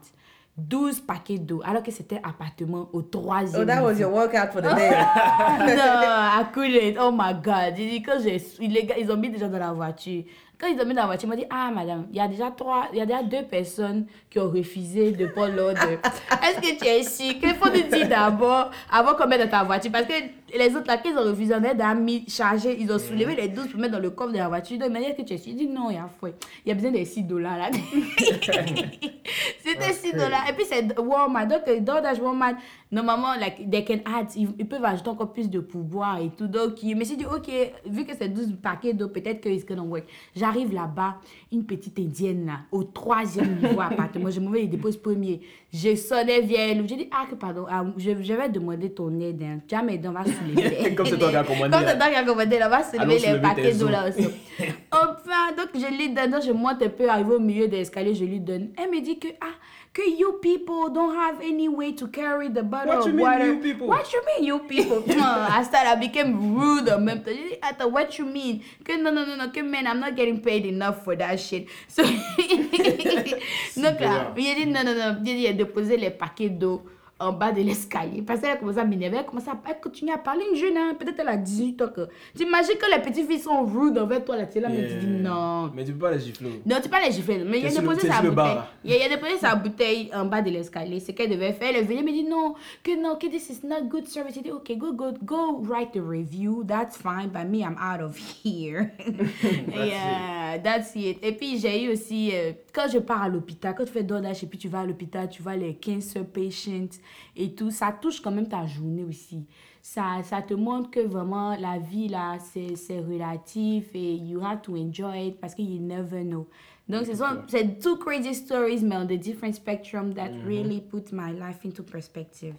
12 0.58 1.02
paquets 1.02 1.38
d'eau, 1.38 1.62
alors 1.64 1.84
que 1.84 1.92
c'était 1.92 2.20
appartement 2.24 2.90
au 2.92 3.04
troisième 3.04 3.62
Oh, 3.62 3.66
that 3.66 3.84
was 3.84 4.00
your 4.00 4.12
workout 4.12 4.52
for 4.52 4.60
the 4.60 4.74
day. 4.76 4.90
non, 4.90 5.78
I 5.78 6.46
couldn't. 6.52 6.98
Oh 7.00 7.12
my 7.12 7.36
God. 7.36 7.76
J'ai 7.78 7.90
dit, 7.92 8.02
quand 8.02 8.18
j'ai, 8.24 8.42
les 8.60 8.86
gars, 8.86 8.96
ils 8.98 9.12
ont 9.12 9.18
mis 9.18 9.30
déjà 9.30 9.48
dans 9.48 9.60
la 9.60 9.72
voiture. 9.72 10.24
Quand 10.60 10.66
ils 10.68 10.82
ont 10.82 10.86
mis 10.86 10.96
dans 10.96 11.02
la 11.02 11.08
voiture, 11.08 11.28
ils 11.28 11.30
m'ont 11.30 11.38
dit, 11.38 11.48
ah, 11.52 11.70
madame, 11.72 12.08
il 12.12 12.18
y 12.18 12.20
a 12.20 12.28
déjà 12.28 12.50
trois, 12.50 12.88
il 12.92 12.98
y 12.98 13.02
a 13.02 13.06
déjà 13.06 13.22
deux 13.22 13.44
personnes 13.44 14.08
qui 14.28 14.40
ont 14.40 14.50
refusé 14.50 15.12
de 15.12 15.28
prendre 15.28 15.54
l'ordre. 15.54 15.80
Est-ce 15.84 16.60
que 16.60 16.80
tu 16.80 16.86
es 16.86 17.04
sûr? 17.04 17.40
Qu'il 17.40 17.54
faut 17.54 17.70
nous 17.70 17.84
dire 17.84 18.10
d'abord, 18.10 18.72
avant 18.92 19.14
qu'on 19.14 19.28
mette 19.28 19.42
dans 19.42 19.50
ta 19.50 19.64
voiture? 19.64 19.92
Parce 19.92 20.06
que 20.06 20.14
les 20.58 20.76
autres, 20.76 20.88
là, 20.88 20.98
qu'ils 20.98 21.16
ont 21.16 21.24
refusé, 21.24 21.54
on 21.54 21.64
a 21.64 21.94
mis, 21.94 22.26
chargé, 22.28 22.76
ils 22.80 22.92
ont 22.92 22.98
soulevé 22.98 23.36
les 23.36 23.50
12 23.50 23.68
pour 23.68 23.80
mettre 23.80 23.94
dans 23.94 24.00
le 24.00 24.10
coffre 24.10 24.32
de 24.32 24.38
la 24.38 24.48
voiture. 24.48 24.80
Donc, 24.80 24.88
ils 24.88 24.94
m'ont 24.94 25.00
dit, 25.00 25.06
est-ce 25.06 25.18
que 25.18 25.28
tu 25.28 25.34
es 25.34 25.38
sûr? 25.38 25.52
J'ai 25.52 25.66
dit, 25.66 25.68
non, 25.68 25.92
il 25.92 25.96
y 25.96 26.00
a 26.00 26.10
foi. 26.20 26.30
Il 26.66 26.70
y 26.70 26.72
a 26.72 26.76
besoin 26.76 26.92
de 26.92 27.04
6 27.04 27.24
dollars, 27.24 27.58
là. 27.58 27.70
C'était 29.64 29.94
6 29.94 30.14
dollars. 30.14 30.50
Et 30.50 30.54
puis, 30.54 30.66
c'est 30.68 30.98
Walmart. 30.98 31.48
Donc, 31.48 31.68
euh, 31.68 31.80
DoorDash 31.80 32.20
Walmart, 32.20 32.56
normalement, 32.92 33.34
like, 33.40 33.70
they 33.70 33.84
can 33.84 34.00
add, 34.06 34.28
ils, 34.36 34.50
ils 34.58 34.68
peuvent 34.68 34.84
ajouter 34.86 35.10
encore 35.10 35.34
plus 35.34 35.50
de 35.50 35.60
pouvoir 35.60 36.20
et 36.20 36.30
tout. 36.30 36.48
Donc, 36.48 36.76
je 36.82 36.94
me 36.96 37.04
suis 37.04 37.18
dit, 37.18 37.26
OK, 37.26 37.50
vu 37.86 38.06
que 38.06 38.14
c'est 38.18 38.30
12 38.30 38.56
paquets 38.62 38.94
d'eau, 38.94 39.10
peut-être 39.10 39.42
que 39.42 39.50
it's 39.50 39.66
gonna 39.66 39.82
work. 39.82 40.06
J'arrive 40.36 40.74
là-bas, 40.74 41.18
une 41.52 41.66
petite 41.66 42.00
indienne, 42.00 42.46
là, 42.46 42.60
au 42.72 42.84
troisième 42.84 43.58
niveau 43.58 43.82
appartement. 43.82 44.30
Je 44.30 44.40
m'en 44.40 44.52
vais, 44.52 44.64
il 44.64 44.70
dépose 44.70 44.98
premier. 44.98 45.42
Je 45.74 45.96
sonnais 45.96 46.42
vieille. 46.42 46.82
J'ai 46.88 46.96
dit, 46.96 47.10
ah, 47.12 47.26
que 47.30 47.36
pardon, 47.36 47.66
ah, 47.70 47.86
je, 47.98 48.12
je 48.22 48.34
vais 48.34 48.50
demander 48.50 48.90
ton 48.92 49.20
aide. 49.20 49.42
Hein. 49.44 49.60
Tu 49.68 49.76
vas 49.76 49.84
m'aider, 49.84 50.08
on 50.08 50.12
va 50.12 50.24
soulever. 50.24 50.94
Comme 50.96 51.06
c'est 51.06 51.18
toi 51.18 51.30
qui 51.30 51.36
as 51.36 51.44
commandé, 51.44 51.72
Comme 51.72 51.86
c'est 51.86 51.98
toi 51.98 52.08
qui 52.10 52.16
as 52.16 52.24
commandé, 52.24 52.60
on 52.66 52.70
va 52.70 52.84
soulever 52.84 53.20
les 53.20 53.42
paquets 53.42 53.74
d'eau 53.74 53.90
là 53.90 54.08
aussi. 54.08 54.28
Enfin, 54.92 55.54
donc 55.56 55.70
je 55.76 55.96
lui 55.96 56.10
donne, 56.10 56.42
je 56.42 56.52
monte 56.52 56.82
un 56.82 56.90
peu, 56.90 57.08
arrivé 57.10 57.36
au 57.36 57.40
milieu 57.40 57.68
de 57.68 57.74
l'escalier, 57.76 58.16
je 58.16 58.24
lui 58.24 58.40
donne. 58.40 58.70
Elle 58.78 58.90
me 58.90 59.02
dit 59.02 59.20
que, 59.20 59.28
ah, 59.42 59.54
que 59.94 60.02
you 60.02 60.40
people 60.42 60.90
don't 60.94 61.16
have 61.16 61.42
any 61.42 61.68
way 61.68 61.94
to 61.94 62.08
carry 62.08 62.50
the 62.50 62.64
bottle 62.64 62.77
What 62.86 63.06
you 63.06 63.14
mean, 63.14 63.22
water. 63.22 63.46
you 63.46 63.60
people? 63.60 63.88
What 63.88 64.14
you 64.14 64.22
mean, 64.26 64.44
you 64.44 64.60
people? 64.60 65.04
I 65.10 65.64
started, 65.64 65.90
I 65.90 65.96
became 65.96 66.56
rude 66.56 66.86
dit, 66.88 67.60
attends, 67.62 67.92
what 67.92 68.18
you 68.18 68.26
mean? 68.26 68.64
Non, 68.88 69.14
non, 69.14 69.38
non, 69.38 69.52
que 69.52 69.62
man, 69.64 69.88
I'm 69.88 70.00
not 70.00 70.16
getting 70.16 70.42
paid 70.42 70.66
enough 70.66 71.04
for 71.04 71.16
that 71.16 71.40
shit. 71.40 71.68
So, 71.88 72.04
donc 73.78 74.00
là, 74.00 74.34
il 74.36 74.48
a 74.52 74.56
dit, 74.56 74.66
non, 74.66 74.84
non, 74.84 74.96
non, 74.96 75.18
il 75.24 75.32
a 75.32 75.34
dit, 75.34 75.44
il 75.44 75.48
a 75.48 75.54
déposé 75.54 75.98
les 75.98 76.10
paquets 76.12 76.50
d'eau 76.50 76.84
en 77.20 77.32
bas 77.34 77.52
de 77.52 77.62
l'escalier. 77.62 78.22
Parce 78.22 78.42
qu'elle 78.42 78.52
a 78.52 78.58
commencé 78.58 78.78
à 78.80 78.86
m'énerver, 78.86 79.18
elle 79.18 79.22
a 79.24 79.26
commencé 79.26 79.50
à 79.50 79.58
elle 79.70 79.80
continue 79.80 80.12
à 80.12 80.18
parler, 80.18 80.44
une 80.52 80.58
jeune, 80.58 80.78
hein, 80.78 80.94
peut-être 81.00 81.20
elle 81.20 81.28
a 81.30 81.38
18 81.38 81.82
ans. 81.82 81.88
que- 81.96 82.08
T'imagines 82.36 82.76
que 82.78 82.96
les 82.96 83.02
petites 83.02 83.28
filles 83.28 83.40
sont 83.40 83.66
rudes 83.66 83.98
envers 83.98 84.24
toi, 84.24 84.38
là, 84.38 84.46
tu 84.46 84.60
es 84.60 84.62
là, 84.62 84.70
mais 84.70 84.88
tu 84.88 84.96
dis 84.96 85.08
non. 85.08 85.72
Mais 85.76 85.84
tu 85.84 85.94
peux 85.94 86.00
pas 86.00 86.12
les 86.12 86.20
gifler. 86.20 86.62
Non, 86.66 86.76
tu 86.78 86.84
peux 86.84 86.90
pas 86.90 87.06
les 87.06 87.12
gifler, 87.12 87.44
mais 87.44 87.60
il 87.60 87.66
a 87.68 87.70
déposé 87.82 88.08
sa 88.08 88.22
bouteille. 88.22 88.58
Il 88.84 88.94
a, 89.02 89.06
a 89.06 89.10
déposé 89.10 89.38
sa 89.40 89.56
bouteille 89.56 90.12
en 90.14 90.26
bas 90.26 90.42
de 90.42 90.50
l'escalier. 90.52 91.00
C'est 91.00 91.12
ce 91.12 91.18
qu'elle 91.18 91.30
devait 91.32 91.54
faire. 91.54 91.70
Elle 91.70 91.78
est 91.78 91.84
venue, 91.84 92.04
me 92.04 92.12
dit 92.12 92.24
non, 92.24 92.54
que 92.84 93.00
non, 93.02 93.16
que 93.16 93.28
this 93.28 93.50
is 93.50 93.66
not 93.66 93.84
good 93.90 94.06
service. 94.08 94.36
J'ai 94.36 94.42
dit, 94.42 94.52
ok, 94.52 94.72
go, 94.78 94.94
go, 94.94 95.06
go 95.24 95.64
write 95.64 95.92
the 95.94 96.02
review. 96.02 96.64
That's 96.68 96.98
fine. 96.98 97.30
But 97.34 97.46
me, 97.50 97.60
I'm 97.64 97.78
out 97.82 98.02
of 98.02 98.16
here. 98.44 98.92
yeah, 99.76 100.58
that's 100.64 100.96
it. 100.96 101.18
Et 101.24 101.32
puis, 101.34 101.58
j'ai 101.60 101.84
eu 101.86 101.90
aussi, 101.94 102.32
euh, 102.34 102.52
quand 102.74 102.88
je 102.92 103.00
pars 103.00 103.24
à 103.24 103.30
l'hôpital, 103.30 103.74
quand 103.76 103.86
tu 103.86 103.92
fais 103.92 104.04
DoorDash 104.04 104.44
et 104.44 104.48
puis 104.48 104.58
tu 104.58 104.68
vas 104.68 104.82
à 104.82 104.86
l'hôpital, 104.86 105.30
tu 105.30 105.42
vois 105.42 105.56
les 105.56 105.76
cancer 105.76 106.26
patients 106.26 106.88
et 107.36 107.54
tout, 107.54 107.72
ça 107.72 107.92
touche 107.92 108.22
quand 108.22 108.32
même 108.32 108.48
ta 108.48 108.66
journée 108.66 109.04
aussi. 109.04 109.46
Ça, 109.82 110.22
ça 110.24 110.42
te 110.42 110.54
montre 110.54 110.90
que 110.92 111.00
vraiment 111.00 111.56
la 111.56 111.80
vie 111.80 112.08
là, 112.08 112.38
c'est 112.40 112.76
c'est 112.76 113.00
relatif 113.00 113.90
et 113.94 114.16
you 114.16 114.42
have 114.44 114.62
to 114.62 114.76
enjoy 114.76 115.28
it 115.28 115.40
parce 115.40 115.56
que 115.56 115.62
you 115.62 115.80
never 115.80 116.24
know. 116.24 116.48
Donc, 116.90 117.06
ce 117.06 117.16
sont 117.16 117.44
c'est 117.48 117.80
two 117.80 117.98
crazy 117.98 118.34
stories, 118.34 118.82
mais 118.84 118.96
on 118.96 119.06
the 119.06 119.20
different 119.20 119.54
spectrum 119.54 120.14
that 120.14 120.30
really 120.46 120.82
put 120.82 121.12
my 121.12 121.34
life 121.34 121.66
into 121.66 121.84
perspective. 121.84 122.56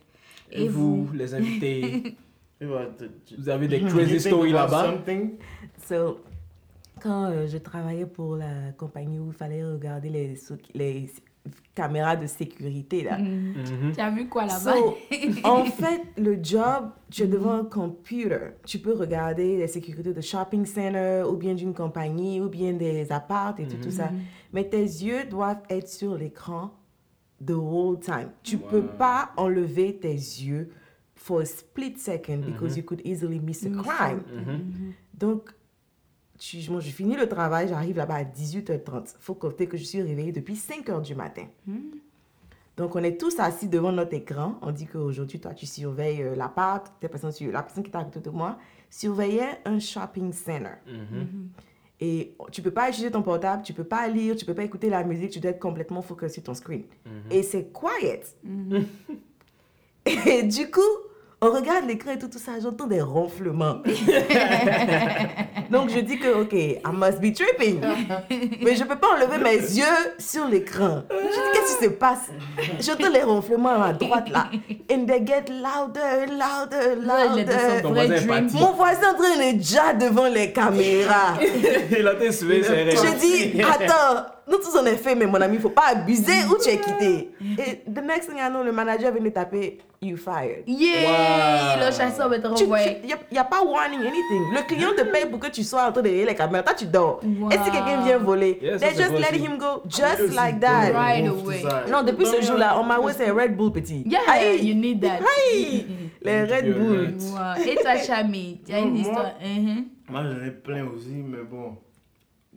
Et, 0.50 0.68
vous, 0.68 1.08
les 1.14 1.34
invités, 1.34 2.16
vous 2.60 3.48
avez 3.48 3.68
des 3.68 3.78
You 3.80 3.88
crazy 3.88 4.20
stories 4.20 4.52
là-bas? 4.52 4.94
So, 5.86 6.20
quand 7.00 7.26
euh, 7.26 7.46
je 7.46 7.58
travaillais 7.58 8.06
pour 8.06 8.36
la 8.36 8.72
compagnie 8.76 9.18
où 9.18 9.28
il 9.28 9.32
fallait 9.32 9.64
regarder 9.64 10.10
les, 10.74 11.10
caméras 11.74 12.16
de 12.16 12.26
sécurité, 12.26 13.04
là. 13.04 13.18
Tu 13.94 14.00
as 14.00 14.10
vu 14.10 14.28
quoi 14.28 14.44
là-bas? 14.44 14.74
So, 14.74 14.96
en 15.44 15.64
fait, 15.64 16.02
le 16.18 16.38
job, 16.42 16.90
tu 17.10 17.22
es 17.22 17.26
devant 17.26 17.52
un 17.52 17.64
computer. 17.64 18.50
Tu 18.66 18.78
peux 18.78 18.92
regarder 18.92 19.56
les 19.56 19.68
sécurités 19.68 20.12
de 20.12 20.20
shopping 20.20 20.66
center 20.66 21.24
ou 21.26 21.36
bien 21.36 21.54
d'une 21.54 21.72
compagnie 21.72 22.40
ou 22.40 22.48
bien 22.48 22.74
des 22.74 23.10
apparts 23.10 23.58
et 23.58 23.66
tout, 23.66 23.78
tout 23.82 23.90
ça. 23.90 24.10
Mais 24.52 24.68
tes 24.68 24.82
yeux 24.82 25.24
doivent 25.24 25.62
être 25.70 25.88
sur 25.88 26.16
l'écran 26.16 26.72
the 27.44 27.52
whole 27.52 27.98
time. 27.98 28.30
Tu 28.42 28.58
peux 28.58 28.84
pas 28.84 29.30
enlever 29.36 29.96
tes 29.96 30.12
yeux 30.12 30.70
for 31.14 31.40
a 31.40 31.44
split 31.44 31.98
second 31.98 32.44
because 32.44 32.76
you 32.76 32.82
could 32.82 33.00
easily 33.04 33.40
miss 33.40 33.64
a 33.64 33.70
crime. 33.70 34.22
Donc, 35.14 35.52
tu, 36.38 36.58
moi, 36.70 36.80
je 36.80 36.90
finis 36.90 37.16
le 37.16 37.28
travail, 37.28 37.68
j'arrive 37.68 37.96
là-bas 37.96 38.14
à 38.16 38.24
18h30. 38.24 39.16
faut 39.20 39.34
compter 39.34 39.66
que 39.66 39.76
je 39.76 39.84
suis 39.84 40.00
réveillée 40.02 40.32
depuis 40.32 40.54
5h 40.54 41.02
du 41.02 41.14
matin. 41.14 41.46
Donc, 42.76 42.94
on 42.94 43.02
est 43.02 43.18
tous 43.20 43.38
assis 43.40 43.66
devant 43.68 43.90
notre 43.90 44.14
écran. 44.14 44.56
On 44.62 44.70
dit 44.70 44.86
qu'aujourd'hui, 44.86 45.40
toi, 45.40 45.52
tu 45.52 45.66
surveilles 45.66 46.22
euh, 46.22 46.36
l'appart. 46.36 46.92
La 47.02 47.08
personne, 47.08 47.32
sur- 47.32 47.50
la 47.50 47.62
personne 47.62 47.82
qui 47.82 47.90
est 47.90 47.96
à 47.96 48.04
côté 48.04 48.20
de 48.20 48.30
moi 48.30 48.56
surveillait 48.88 49.58
un 49.64 49.80
shopping 49.80 50.32
center. 50.32 50.76
Et 52.00 52.36
tu 52.52 52.62
peux 52.62 52.70
pas 52.70 52.88
utiliser 52.88 53.10
ton 53.10 53.22
portable, 53.22 53.64
tu 53.64 53.72
peux 53.72 53.82
pas 53.82 54.06
lire, 54.06 54.36
tu 54.36 54.44
peux 54.44 54.54
pas 54.54 54.62
écouter 54.62 54.88
la 54.88 55.02
musique, 55.02 55.30
tu 55.30 55.40
dois 55.40 55.50
être 55.50 55.58
complètement 55.58 56.00
focus 56.02 56.32
sur 56.34 56.44
ton 56.44 56.54
screen. 56.54 56.84
Et 57.32 57.42
c'est 57.42 57.72
quiet. 57.72 58.22
Et 60.26 60.42
du 60.44 60.70
coup, 60.70 60.80
on 61.40 61.50
regarde 61.50 61.86
l'écran 61.86 62.10
et 62.12 62.18
tout, 62.18 62.26
tout 62.28 62.38
ça, 62.38 62.52
j'entends 62.60 62.86
des 62.86 63.00
ronflements. 63.00 63.76
Donc 65.70 65.90
je 65.90 66.00
dis 66.00 66.18
que, 66.18 66.42
ok, 66.42 66.52
I 66.52 66.80
must 66.92 67.20
be 67.20 67.32
tripping. 67.32 67.80
Mais 68.60 68.74
je 68.74 68.82
peux 68.84 68.96
pas 68.96 69.08
enlever 69.16 69.38
mes 69.38 69.56
yeux 69.56 69.84
sur 70.18 70.48
l'écran. 70.48 71.02
Je 71.10 71.16
dis, 71.16 71.38
qu'est-ce 71.52 71.78
qui 71.78 71.84
se 71.84 71.90
passe? 71.90 72.30
J'entends 72.80 73.10
les 73.12 73.22
ronflements 73.22 73.80
à 73.80 73.92
droite 73.92 74.28
là. 74.30 74.50
And 74.90 75.06
they 75.06 75.24
get 75.24 75.44
louder, 75.48 76.26
louder, 76.26 76.96
louder. 76.96 77.82
Ton 77.82 77.92
voisin. 77.92 78.40
Mon 78.54 78.72
voisin 78.72 79.00
est 79.00 79.06
en 79.06 79.14
train 79.14 79.36
de 79.36 79.58
déjà 79.58 79.92
devant 79.92 80.26
les 80.28 80.52
caméras. 80.52 81.34
Il 81.98 82.08
a 82.08 82.14
été 82.14 82.32
suivi, 82.32 82.64
c'est 82.64 82.84
vrai. 82.84 82.96
Je 82.96 83.18
dis, 83.20 83.62
attends, 83.62 84.26
nous 84.50 84.58
tous 84.58 84.76
on 84.80 84.86
est 84.86 84.96
fait, 84.96 85.14
mais 85.14 85.26
mon 85.26 85.40
ami, 85.40 85.56
il 85.56 85.60
faut 85.60 85.70
pas 85.70 85.88
abuser 85.92 86.44
où 86.50 86.56
tu 86.62 86.68
es 86.70 86.78
quitté. 86.78 87.30
Et 87.58 87.82
the 87.90 88.02
next 88.02 88.28
thing 88.28 88.38
I 88.38 88.48
know, 88.48 88.62
le 88.62 88.72
manager 88.72 89.12
vient 89.12 89.22
de 89.22 89.28
taper, 89.30 89.78
you 90.00 90.16
fired. 90.16 90.62
Yeah! 90.66 91.78
Wow. 91.78 91.86
Le 91.86 91.92
chasseur 91.92 92.28
va 92.28 92.38
te 92.38 92.54
Tu, 92.54 92.62
renvoyer. 92.64 92.98
il 93.02 93.14
n'y 93.32 93.38
a, 93.38 93.44
pas 93.44 93.62
warning, 93.62 94.00
anything. 94.00 94.54
Le 94.54 94.66
client 94.66 94.90
te 94.96 95.02
paye 95.02 95.26
pour 95.26 95.38
que 95.38 95.48
tu 95.50 95.62
sois 95.64 95.86
en 95.88 95.92
train 95.92 96.02
de 96.02 96.08
les 96.08 96.34
caméras. 96.34 96.62
Toi, 96.62 96.74
tu 96.74 96.86
dors. 96.86 97.20
Wow. 97.24 97.50
Et 97.50 97.54
si 97.64 97.70
quelqu'un 97.70 98.02
vient 98.04 98.18
voler, 98.18 98.58
Yeah, 98.62 98.78
they 98.78 98.90
just 98.96 99.12
let 99.12 99.36
him 99.36 99.58
go 99.58 99.82
Lui 99.84 99.90
just 99.90 100.34
like 100.34 100.60
that. 100.60 100.92
Right 100.92 101.26
away. 101.28 101.60
ça. 101.62 101.84
Non, 101.90 102.02
depuis 102.02 102.26
ce 102.26 102.40
jour-là, 102.42 102.78
on 102.78 102.84
m'a 102.84 102.98
way, 102.98 103.12
c'est 103.16 103.30
Red 103.30 103.56
Bull 103.56 103.72
petit. 103.72 104.02
Yeah, 104.06 104.20
Aïe, 104.28 104.66
you 104.66 104.74
need 104.74 105.00
that. 105.02 105.18
aïe, 105.52 105.86
les 106.22 106.44
Red 106.44 106.78
Bull. 106.78 107.14
Wow. 107.32 107.64
Et 107.66 107.74
toi, 107.76 107.96
Chami, 107.98 108.60
tu 108.66 108.72
as 108.74 108.78
une 108.78 108.90
Moi- 108.92 109.00
histoire. 109.00 109.32
Mhm. 109.44 109.84
Moi, 110.10 110.22
j'en 110.24 110.46
ai 110.46 110.50
plein 110.50 110.86
aussi, 110.86 111.22
mais 111.26 111.42
bon. 111.42 111.76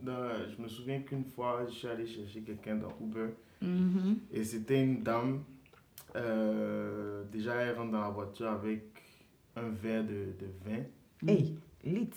Dans- 0.02 0.48
je 0.56 0.60
me 0.62 0.68
souviens 0.68 1.00
qu'une 1.00 1.24
fois, 1.24 1.64
je 1.68 1.72
suis 1.74 1.88
allé 1.88 2.06
chercher 2.06 2.40
quelqu'un 2.40 2.76
dans 2.76 2.92
Uber. 3.00 3.28
Mhm. 3.60 4.18
Et 4.32 4.44
c'était 4.44 4.82
une 4.82 5.02
dame. 5.02 5.42
euh, 6.16 7.24
déjà, 7.32 7.54
elle 7.54 7.76
rentre 7.76 7.92
dans 7.92 8.00
la 8.02 8.10
voiture 8.10 8.48
avec 8.50 8.82
un 9.56 9.68
verre 9.70 10.04
de, 10.04 10.34
de 10.38 10.46
vin. 10.64 10.82
Hey, 11.26 11.54
lit. 11.84 12.08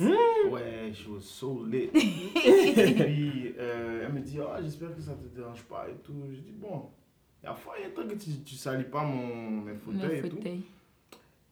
Ouais, 0.50 0.92
she 0.94 1.08
was 1.08 1.22
so 1.22 1.66
lit. 1.66 1.90
et 1.94 2.94
puis, 2.94 3.54
euh, 3.58 4.06
elle 4.06 4.14
me 4.14 4.20
dit, 4.20 4.38
ah, 4.42 4.60
j'espère 4.62 4.94
que 4.96 5.02
ça 5.02 5.14
te 5.14 5.34
dérange 5.36 5.64
pas 5.64 5.88
et 5.90 5.96
tout. 6.04 6.14
Je 6.30 6.40
dis, 6.42 6.52
bon, 6.60 6.90
il 7.44 7.48
y 7.48 7.48
a 7.86 7.90
tant 7.96 8.08
que 8.08 8.16
tu, 8.16 8.32
tu 8.44 8.56
salis 8.56 8.84
pas 8.86 9.04
mon, 9.04 9.62
mes 9.62 9.76
fauteuils 9.76 10.20
et 10.26 10.30
tout. 10.30 10.38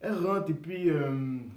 Elle 0.06 0.16
rentre 0.26 0.50
et 0.50 0.54
puis 0.54 0.90
euh, 0.90 1.10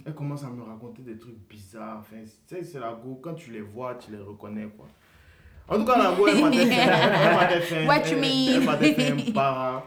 elle 0.05 0.13
commence 0.15 0.41
à 0.43 0.47
me 0.47 0.63
raconter 0.63 1.01
des 1.01 1.17
trucs 1.17 1.35
bizarres. 1.49 1.97
Enfin, 1.99 2.15
tu 2.47 2.55
sais, 2.55 2.63
c'est 2.63 2.79
la 2.79 2.93
go, 2.93 3.19
quand 3.21 3.33
tu 3.33 3.51
les 3.51 3.59
vois, 3.59 3.95
tu 3.95 4.09
les 4.11 4.19
reconnais 4.19 4.69
quoi. 4.77 4.85
En 5.67 5.77
tout 5.79 5.85
cas, 5.85 5.97
la 6.01 6.11
go, 6.15 6.25
elle 6.29 6.41
m'a 6.41 6.51
fait, 7.59 7.85
What 7.85 7.95
elle- 7.97 8.13
you 8.13 8.17
mean? 8.21 8.55
Elle 8.55 8.63
m'a 8.63 8.77
fait 8.77 9.11
un 9.29 9.31
para. 9.33 9.83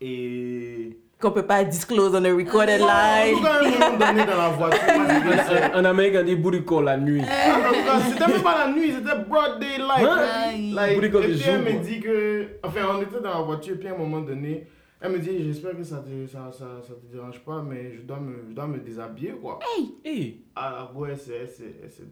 Et. 0.00 0.96
Qu'on 1.18 1.30
peut 1.30 1.46
pas 1.46 1.64
disclose 1.64 2.14
on 2.14 2.22
a 2.24 2.32
recorded 2.32 2.80
En 2.82 2.86
live. 2.86 3.36
tout 3.36 3.42
cas, 3.42 3.54
à 3.54 3.58
un 3.58 3.90
moment 3.90 3.98
donné 3.98 4.26
dans 4.26 4.36
la 4.36 4.48
voiture, 4.50 5.70
En 5.74 5.84
Amérique, 5.86 6.14
on 6.20 6.22
dit 6.24 6.36
bourrico 6.36 6.82
la 6.82 6.98
nuit. 6.98 7.22
en 7.22 7.24
tout 7.24 7.84
cas, 7.86 8.00
c'était 8.10 8.32
même 8.32 8.42
pas 8.42 8.66
la 8.66 8.72
nuit, 8.72 8.92
c'était 8.92 9.18
broad 9.26 9.58
daylight. 9.58 10.06
Hein? 10.06 10.74
Like, 10.74 11.02
et 11.02 11.08
puis 11.08 11.42
elle 11.48 11.62
me 11.62 11.82
dit 11.82 12.00
que. 12.00 12.46
Enfin, 12.62 12.80
on 12.96 13.00
était 13.02 13.20
dans 13.20 13.30
la 13.38 13.40
voiture, 13.40 13.76
puis 13.78 13.88
à 13.88 13.94
un 13.94 13.98
moment 13.98 14.20
donné, 14.20 14.66
elle 15.00 15.12
me 15.12 15.18
dit 15.18 15.44
J'espère 15.44 15.76
que 15.76 15.82
ça 15.84 15.98
te, 15.98 16.26
ça, 16.26 16.50
ça, 16.52 16.80
ça 16.82 16.94
te 16.94 17.12
dérange 17.12 17.40
pas, 17.44 17.62
mais 17.62 17.96
je 17.96 18.02
dois 18.02 18.20
me, 18.20 18.44
je 18.48 18.54
dois 18.54 18.66
me 18.66 18.78
déshabiller, 18.78 19.32
quoi. 19.32 19.58
Hey. 20.04 20.44
Ah, 20.54 20.86
la 20.88 20.92
go, 20.92 21.06
elle 21.06 21.18
s'est 21.18 21.48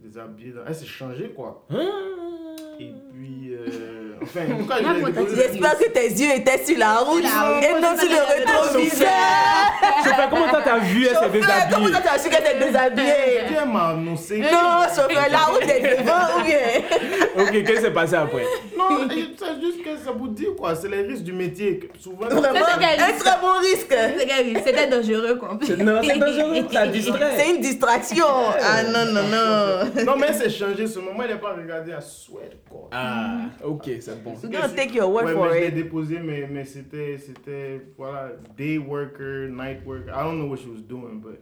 déshabillée, 0.03 0.55
elle 0.67 0.75
s'est 0.75 0.85
changée, 0.85 1.31
quoi. 1.31 1.65
Hein? 1.71 2.54
Et 2.81 2.93
puis. 3.13 3.55
euh, 3.55 4.15
enfin, 4.23 4.41
La 4.47 5.27
je 5.29 5.35
J'espère 5.37 5.79
que 5.79 5.89
tes 5.91 6.09
yeux 6.09 6.35
étaient 6.37 6.65
sur 6.65 6.79
la 6.79 6.97
route 6.99 7.23
et 7.23 7.81
non 7.81 7.97
sur 7.99 8.09
le 8.11 8.35
rétroviseur. 8.39 9.09
Chauffeur, 10.05 10.31
comment 10.31 10.49
toi 10.49 10.61
t'as 10.65 10.79
vu 10.79 11.07
elle 11.07 11.09
s'est 11.11 11.15
Chauffeur, 11.15 11.31
Comment 11.73 11.87
déshabillée 11.87 11.93
ça 11.95 12.01
t'as 12.05 12.19
su 12.19 12.29
qu'elle 12.31 12.57
Et 12.57 12.67
déshabillée 12.67 13.43
puis 13.47 13.57
elle 13.63 13.69
m'a 13.69 13.89
annoncé. 13.91 14.39
Non, 14.39 14.83
chauffeur, 14.89 15.27
la 15.31 15.39
route 15.39 15.63
est 15.63 15.97
devant 15.99 16.41
ou 16.41 16.45
bien? 16.45 16.59
Ok, 17.39 17.51
qu'est-ce 17.53 17.73
qui 17.79 17.81
s'est 17.83 17.91
passé 17.91 18.15
après? 18.15 18.45
Non, 18.77 19.09
c'est 19.09 19.61
juste 19.61 19.83
que 19.85 19.97
ça 20.05 20.11
vous 20.17 20.29
dit, 20.29 20.47
quoi. 20.59 20.75
C'est 20.75 20.89
les 20.89 21.03
risques 21.03 21.23
du 21.23 21.33
métier. 21.33 21.89
Souvent. 22.01 22.27
Vraiment, 22.27 22.59
c'est 22.81 23.03
un 23.03 23.13
très 23.19 23.41
bon 23.41 23.59
risque. 23.61 23.95
C'est 23.95 24.65
C'était 24.65 24.87
dangereux, 24.89 25.37
quoi. 25.37 25.59
C'est- 25.63 25.77
Non, 25.77 26.01
c'est 26.03 26.19
dangereux, 26.19 26.67
ça 26.73 26.87
distrait. 26.89 27.31
C'est 27.39 27.51
une 27.51 27.61
distraction. 27.61 28.27
Ah 28.63 28.83
non, 28.85 29.05
non, 29.13 29.23
non. 29.23 30.05
Non, 30.05 30.17
mais 30.19 30.27
elle 30.29 30.35
s'est 30.35 30.51
changée. 30.51 30.87
Ce 30.87 30.99
moment, 30.99 31.23
elle 31.25 31.31
n'a 31.31 31.37
pas 31.37 31.55
regardé 31.55 31.93
à 31.93 32.01
sweat, 32.01 32.53
Ah, 32.93 33.51
ok, 33.63 33.91
c'est 34.01 34.23
bon. 34.23 34.35
We're 34.43 34.51
gonna 34.51 34.69
take 34.69 34.95
your 34.95 35.11
word 35.11 35.27
ouais, 35.27 35.33
for 35.33 35.47
mais 35.47 35.55
je 35.55 35.61
l'ai 35.61 35.69
it. 35.69 35.75
déposé, 35.75 36.19
mais, 36.21 36.47
mais 36.51 36.65
c'était, 36.65 37.19
c'était, 37.19 37.81
voilà, 37.97 38.33
day 38.57 38.79
worker, 38.79 39.49
night 39.49 39.85
worker. 39.87 40.11
I 40.11 40.23
don't 40.25 40.39
know 40.39 40.49
what 40.49 40.59
she 40.59 40.69
was 40.69 40.83
doing, 40.83 41.21
but 41.21 41.41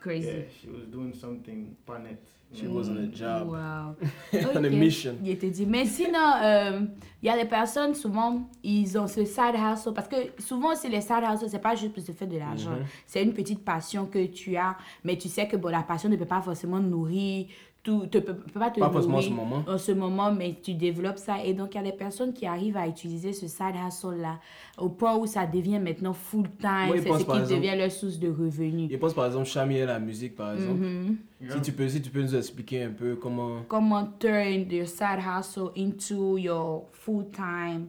Crazy. 0.00 0.26
yeah, 0.26 0.42
she 0.60 0.68
was 0.68 0.86
doing 0.90 1.12
something 1.14 1.74
pas 1.86 1.98
net. 1.98 2.18
She 2.52 2.68
was 2.68 2.88
on 2.88 2.98
a 2.98 3.06
job. 3.06 3.48
Wow. 3.48 3.96
On 4.54 4.64
a 4.64 4.70
mission. 4.70 5.16
Il 5.24 5.30
était 5.30 5.50
dit. 5.50 5.66
Mais 5.66 5.86
sinon, 5.86 6.20
euh, 6.40 6.82
il 7.20 7.26
y 7.26 7.28
a 7.28 7.36
des 7.36 7.46
personnes, 7.48 7.94
souvent, 7.94 8.48
ils 8.62 8.96
ont 8.96 9.08
ce 9.08 9.24
side 9.24 9.56
hustle. 9.56 9.92
Parce 9.92 10.06
que 10.06 10.16
souvent, 10.38 10.76
c'est 10.76 10.88
les 10.88 11.00
side 11.00 11.24
hustle, 11.28 11.48
c'est 11.48 11.58
pas 11.58 11.74
juste 11.74 11.92
pour 11.92 12.02
se 12.04 12.12
faire 12.12 12.28
de 12.28 12.38
l'argent. 12.38 12.70
Mhm. 12.70 12.84
C'est 13.06 13.24
une 13.24 13.32
petite 13.32 13.64
passion 13.64 14.06
que 14.06 14.26
tu 14.26 14.56
as. 14.56 14.76
Mais 15.02 15.16
tu 15.18 15.28
sais 15.28 15.48
que 15.48 15.56
bon, 15.56 15.68
la 15.70 15.82
passion 15.82 16.08
ne 16.08 16.14
peut 16.14 16.26
pas 16.26 16.42
forcément 16.42 16.78
nourrir. 16.78 17.46
Tout, 17.84 18.06
te, 18.06 18.16
peut, 18.16 18.34
peut 18.34 18.58
pas 18.58 18.70
te 18.70 18.80
Pas 18.80 18.88
forcément 18.90 19.18
en 19.18 19.20
ce 19.20 19.28
moment. 19.28 19.62
en 19.68 19.76
ce 19.76 19.92
moment, 19.92 20.32
mais 20.32 20.56
tu 20.62 20.72
développes 20.72 21.18
ça. 21.18 21.44
Et 21.44 21.52
donc, 21.52 21.74
il 21.74 21.76
y 21.76 21.80
a 21.80 21.82
des 21.82 21.92
personnes 21.96 22.32
qui 22.32 22.46
arrivent 22.46 22.78
à 22.78 22.88
utiliser 22.88 23.34
ce 23.34 23.46
side 23.46 23.74
hustle-là 23.86 24.40
au 24.78 24.88
point 24.88 25.14
où 25.18 25.26
ça 25.26 25.44
devient 25.46 25.78
maintenant 25.78 26.14
full-time. 26.14 26.94
C'est 26.96 27.02
pense, 27.04 27.20
ce 27.20 27.24
qui 27.26 27.30
exemple- 27.32 27.54
devient 27.60 27.76
leur 27.76 27.92
source 27.92 28.18
de 28.18 28.28
revenus. 28.30 28.90
Je 28.90 28.96
pense 28.96 29.12
par 29.12 29.26
exemple, 29.26 29.44
Chami 29.44 29.76
et 29.76 29.84
la 29.84 29.98
musique 29.98 30.34
par 30.34 30.54
exemple. 30.54 30.80
Mhm. 30.80 31.16
Si, 31.50 31.60
tu 31.60 31.72
peux, 31.72 31.86
si 31.86 32.00
tu 32.00 32.08
peux 32.08 32.22
nous 32.22 32.34
expliquer 32.34 32.84
un 32.84 32.90
peu 32.92 33.16
comment. 33.16 33.60
comment 33.68 34.06
turn 34.18 34.66
your 34.70 34.88
side 34.88 35.20
hustle 35.20 35.68
into 35.76 36.38
your 36.38 36.86
full-time 36.92 37.88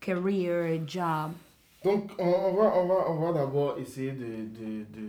career 0.00 0.80
job. 0.86 1.32
Donc, 1.84 2.10
on, 2.18 2.24
on 2.24 2.54
va, 2.54 2.72
on 2.78 2.86
va, 2.86 2.94
on 3.10 3.20
va 3.26 3.32
d'abord 3.38 3.76
essayer 3.78 4.12
de, 4.12 4.24
de, 4.24 4.84
de, 4.94 5.08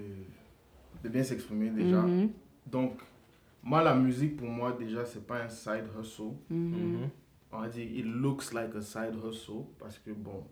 de 1.06 1.10
bien 1.10 1.24
s'exprimer 1.24 1.70
déjà. 1.70 2.02
Mhm. 2.02 2.30
Donc, 2.70 2.92
moi, 3.66 3.84
la 3.84 3.96
musique, 3.96 4.38
pour 4.38 4.48
moi, 4.48 4.72
déjà, 4.80 5.04
c'est 5.06 5.26
pas 5.26 5.44
un 5.44 5.50
side 5.50 5.86
hustle. 6.00 6.34
Mhm. 6.50 7.10
On 7.52 7.60
va 7.60 7.68
dire, 7.68 7.84
it 7.90 8.06
looks 8.06 8.54
like 8.54 8.74
a 8.76 8.82
side 8.82 9.16
hustle 9.24 9.66
parce 9.80 9.98
que, 10.00 10.12
bon. 10.12 10.44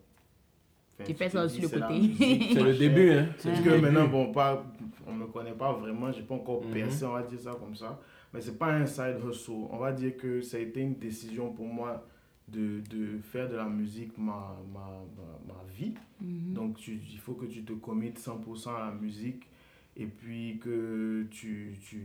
enfin, 0.94 1.04
Tu 1.04 1.14
fais 1.14 1.28
ça 1.30 1.48
sur 1.48 1.62
le 1.62 1.68
côté. 1.68 2.14
C'est 2.54 2.62
le 2.62 2.74
début, 2.76 3.10
hein. 3.12 3.28
C'est 3.38 3.50
Parce 3.50 3.62
que 3.62 3.80
maintenant, 3.80 4.08
bon, 4.08 4.32
pas, 4.32 4.64
on 5.06 5.12
ne 5.12 5.18
me 5.20 5.26
connaît 5.26 5.52
pas 5.52 5.72
vraiment, 5.72 6.10
j'ai 6.12 6.22
pas 6.22 6.34
encore 6.34 6.62
Mhm. 6.64 6.72
percé, 6.72 7.04
on 7.04 7.12
va 7.12 7.22
dire 7.22 7.40
ça 7.40 7.52
comme 7.52 7.74
ça. 7.76 8.00
Mais 8.32 8.40
c'est 8.40 8.58
pas 8.58 8.72
un 8.72 8.84
side 8.86 9.16
hustle. 9.28 9.52
On 9.70 9.78
va 9.78 9.92
dire 9.92 10.16
que 10.16 10.40
ça 10.40 10.56
a 10.56 10.60
été 10.60 10.80
une 10.80 10.94
décision 10.96 11.52
pour 11.52 11.66
moi 11.66 12.04
de, 12.48 12.80
de 12.90 13.18
faire 13.22 13.48
de 13.48 13.54
la 13.56 13.66
musique 13.68 14.16
ma, 14.18 14.56
ma, 14.72 14.80
ma, 15.16 15.54
ma 15.54 15.62
vie. 15.72 15.94
Mhm. 16.20 16.52
Donc, 16.54 16.76
tu- 16.78 17.00
il 17.12 17.18
faut 17.18 17.34
que 17.34 17.46
tu 17.46 17.62
te 17.64 17.72
committes 17.74 18.18
100% 18.18 18.74
à 18.74 18.86
la 18.86 18.92
musique 18.92 19.46
et 19.96 20.06
puis 20.06 20.58
que 20.58 21.26
tu, 21.30 21.76
tu 21.80 22.02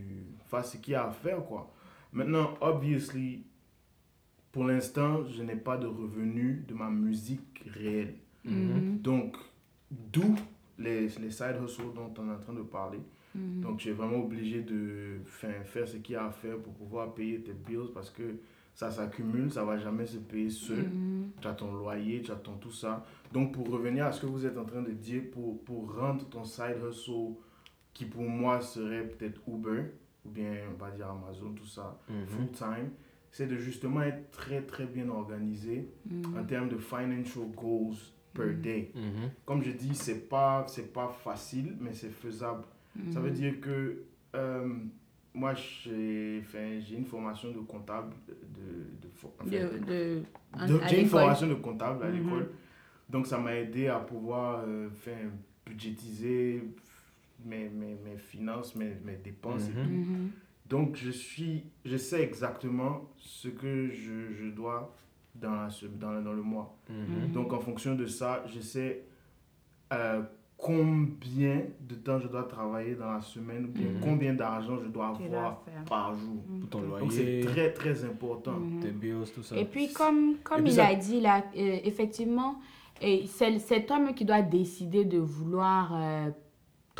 fasses 0.48 0.72
ce 0.72 0.76
qu'il 0.78 0.92
y 0.92 0.94
a 0.94 1.06
à 1.06 1.10
faire, 1.10 1.44
quoi. 1.44 1.72
Maintenant, 2.12 2.54
obviously, 2.60 3.44
pour 4.52 4.64
l'instant, 4.64 5.24
je 5.24 5.42
n'ai 5.42 5.56
pas 5.56 5.76
de 5.76 5.86
revenus 5.86 6.66
de 6.66 6.74
ma 6.74 6.90
musique 6.90 7.62
réelle. 7.66 8.14
Mhm. 8.44 8.98
Donc, 9.00 9.36
d'où 9.90 10.34
les, 10.78 11.08
les 11.08 11.30
side 11.30 11.56
hustles 11.64 11.94
dont 11.94 12.12
on 12.18 12.28
est 12.28 12.34
en 12.34 12.38
train 12.38 12.52
de 12.52 12.62
parler. 12.62 13.00
Mhm. 13.34 13.60
Donc, 13.60 13.78
tu 13.78 13.90
es 13.90 13.92
vraiment 13.92 14.24
obligé 14.24 14.62
de 14.62 15.18
faire, 15.24 15.64
faire 15.66 15.86
ce 15.86 15.98
qu'il 15.98 16.14
y 16.14 16.16
a 16.16 16.26
à 16.26 16.30
faire 16.30 16.58
pour 16.58 16.72
pouvoir 16.74 17.14
payer 17.14 17.40
tes 17.40 17.52
bills 17.52 17.90
parce 17.94 18.10
que 18.10 18.36
ça 18.74 18.90
s'accumule, 18.90 19.52
ça 19.52 19.64
va 19.64 19.76
jamais 19.76 20.06
se 20.06 20.18
payer 20.18 20.50
seul. 20.50 20.88
Mhm. 20.88 21.30
Tu 21.40 21.46
as 21.46 21.52
ton 21.52 21.72
loyer, 21.74 22.22
tu 22.22 22.32
as 22.32 22.36
ton 22.36 22.54
tout 22.54 22.72
ça. 22.72 23.04
Donc, 23.32 23.52
pour 23.52 23.68
revenir 23.68 24.06
à 24.06 24.12
ce 24.12 24.22
que 24.22 24.26
vous 24.26 24.46
êtes 24.46 24.58
en 24.58 24.64
train 24.64 24.82
de 24.82 24.92
dire, 24.92 25.22
pour, 25.30 25.62
pour 25.62 25.94
rendre 25.94 26.24
ton 26.28 26.44
side 26.44 26.78
hustle, 26.88 27.34
qui 27.92 28.04
pour 28.04 28.22
moi 28.22 28.60
serait 28.60 29.04
peut-être 29.08 29.40
Uber, 29.48 29.82
ou 30.24 30.30
bien 30.30 30.52
on 30.72 30.76
va 30.82 30.90
dire 30.90 31.08
Amazon, 31.10 31.52
tout 31.52 31.66
ça, 31.66 31.98
Mhm. 32.08 32.26
full 32.26 32.50
time, 32.52 32.90
c'est 33.30 33.46
de 33.46 33.56
justement 33.56 34.02
être 34.02 34.30
très 34.30 34.62
très 34.62 34.86
bien 34.86 35.08
organisé 35.08 35.88
Mhm. 36.08 36.38
en 36.38 36.44
termes 36.44 36.68
de 36.68 36.76
financial 36.78 37.44
goals 37.56 37.96
per 38.34 38.54
day. 38.54 38.92
Mhm. 38.94 39.30
Comme 39.44 39.62
je 39.62 39.70
dis, 39.72 39.94
c'est 39.94 40.28
pas 40.28 40.64
c'est 40.68 40.92
pas 40.92 41.08
facile, 41.08 41.76
mais 41.80 41.92
c'est 41.92 42.10
faisable. 42.10 42.64
Ça 43.12 43.20
veut 43.20 43.30
dire 43.30 43.60
que 43.60 44.02
euh, 44.34 44.68
moi 45.32 45.54
j'ai 45.54 46.42
j'ai 46.80 46.96
une 46.96 47.04
formation 47.04 47.50
de 47.52 47.58
comptable 47.60 48.14
de, 48.28 48.98
de, 49.00 49.08
fo- 49.14 49.30
enfin, 49.38 49.44
De, 49.44 49.84
de, 49.84 50.22
en- 50.52 50.66
de- 50.66 50.80
à 50.80 50.86
j'ai 50.88 50.96
une 50.98 51.04
l'école. 51.04 51.20
formation 51.20 51.46
de 51.48 51.54
comptable 51.54 52.04
à 52.04 52.10
l'école. 52.10 52.48
Donc, 53.08 53.26
ça 53.26 53.38
m'a 53.38 53.54
aidé 53.56 53.88
à 53.88 53.98
pouvoir 53.98 54.62
euh, 54.66 54.88
faire 54.90 55.28
budgétiser 55.66 56.62
mes, 57.44 57.68
mes, 57.68 57.94
mes 58.04 58.16
finances, 58.18 58.74
mes, 58.76 58.96
mes 59.04 59.16
dépenses. 59.16 59.68
et 59.68 59.72
Mhm. 59.72 59.84
tout. 59.84 59.90
Mhm. 59.90 60.30
Donc, 60.68 60.96
je, 60.96 61.10
suis, 61.10 61.64
je 61.84 61.96
sais 61.96 62.22
exactement 62.22 63.10
ce 63.16 63.48
que 63.48 63.88
je, 63.90 64.32
je 64.32 64.50
dois 64.50 64.94
dans, 65.34 65.50
la, 65.54 65.68
dans, 65.98 66.22
dans 66.22 66.32
le 66.32 66.42
mois. 66.42 66.76
Mhm. 66.88 67.32
Donc, 67.32 67.52
en 67.52 67.60
fonction 67.60 67.94
de 67.94 68.06
ça, 68.06 68.44
je 68.46 68.60
sais 68.60 69.02
euh, 69.92 70.22
combien 70.56 71.62
de 71.80 71.94
temps 71.96 72.18
je 72.20 72.28
dois 72.28 72.44
travailler 72.44 72.94
dans 72.94 73.10
la 73.12 73.20
semaine 73.20 73.64
ou 73.64 73.68
bien 73.68 73.86
combien 74.00 74.34
d'argent 74.34 74.78
je 74.78 74.88
dois 74.88 75.08
avoir 75.08 75.64
par 75.88 76.14
jour. 76.14 76.42
Pour 76.60 76.68
ton 76.68 76.80
Donc, 76.98 77.10
c'est 77.12 77.40
très, 77.44 77.72
très 77.72 78.04
important. 78.04 78.54
Tes 78.80 78.90
bills, 78.90 79.24
tout 79.34 79.42
ça. 79.42 79.56
Et 79.56 79.64
puis, 79.64 79.92
comme, 79.92 80.36
comme 80.44 80.58
puis 80.62 80.72
il 80.72 80.76
ça- 80.76 80.86
a 80.88 80.94
dit 80.94 81.20
là, 81.20 81.38
euh, 81.56 81.78
effectivement, 81.84 82.60
c'est 83.00 83.86
toi-même 83.86 84.14
qui 84.14 84.24
dois 84.24 84.42
décider 84.42 85.04
de 85.04 85.18
vouloir 85.18 85.92
euh, 85.96 86.30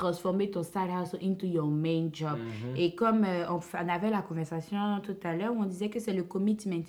transformer 0.04 0.50
ton 0.50 0.62
side 0.62 0.90
hustle 0.90 1.18
into 1.22 1.46
your 1.46 1.66
main 1.66 2.08
job. 2.12 2.38
Mhm. 2.38 2.76
Et 2.76 2.94
comme 2.94 3.24
euh, 3.24 3.44
on, 3.50 3.88
avait 3.88 4.10
la 4.10 4.22
conversation 4.22 5.00
tout 5.02 5.16
à 5.24 5.34
l'heure, 5.36 5.54
on 5.56 5.64
disait 5.66 5.90
que 5.90 6.00
c'est 6.00 6.14
le 6.14 6.22
commitment. 6.24 6.84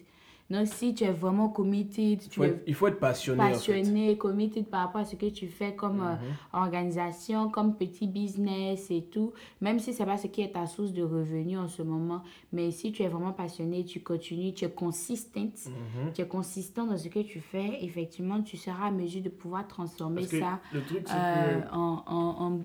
Donc, 0.49 0.67
si 0.67 0.93
tu 0.93 1.05
es 1.05 1.11
vraiment 1.13 1.47
committed, 1.47 2.21
il, 2.23 2.27
tu 2.29 2.39
faut 2.39 2.43
es 2.43 2.47
être, 2.49 2.63
il 2.67 2.73
faut 2.75 2.87
être 2.87 2.99
passionné, 2.99 3.41
en 3.41 3.45
fait. 3.47 3.53
passionné, 3.53 4.17
committed 4.17 4.65
par 4.65 4.81
rapport 4.81 4.99
à 4.99 5.05
ce 5.05 5.15
que 5.15 5.27
tu 5.27 5.47
fais 5.47 5.73
comme 5.75 6.01
euh, 6.01 6.15
Mhm. 6.15 6.61
organisation, 6.61 7.49
comme 7.49 7.75
petit 7.77 8.05
business 8.05 8.91
et 8.91 9.03
tout, 9.03 9.31
même 9.61 9.79
si 9.79 9.93
c'est 9.93 10.05
pas 10.05 10.17
ce 10.17 10.27
qui 10.27 10.41
est 10.41 10.51
ta 10.51 10.67
source 10.67 10.91
de 10.91 11.03
revenus 11.03 11.57
en 11.57 11.69
ce 11.69 11.81
moment, 11.83 12.21
mais 12.51 12.69
si 12.71 12.91
tu 12.91 13.01
es 13.01 13.07
vraiment 13.07 13.31
passionné, 13.31 13.85
tu 13.85 14.01
continues, 14.01 14.53
tu 14.53 14.65
es 14.65 14.69
consistent, 14.69 15.37
Mhm. 15.37 16.11
tu 16.13 16.21
es 16.21 16.27
consistant 16.27 16.85
dans 16.85 16.97
ce 16.97 17.07
que 17.07 17.19
tu 17.21 17.39
fais, 17.39 17.77
effectivement, 17.85 18.41
tu 18.41 18.57
seras 18.57 18.87
à 18.87 18.91
mesure 18.91 19.21
de 19.21 19.29
pouvoir 19.29 19.65
transformer 19.69 20.23
ça 20.23 20.59
le 20.73 20.81
truc, 20.83 21.05
euh, 21.09 21.61
que 21.61 21.73
en, 21.73 22.03
en, 22.07 22.45
en 22.45 22.59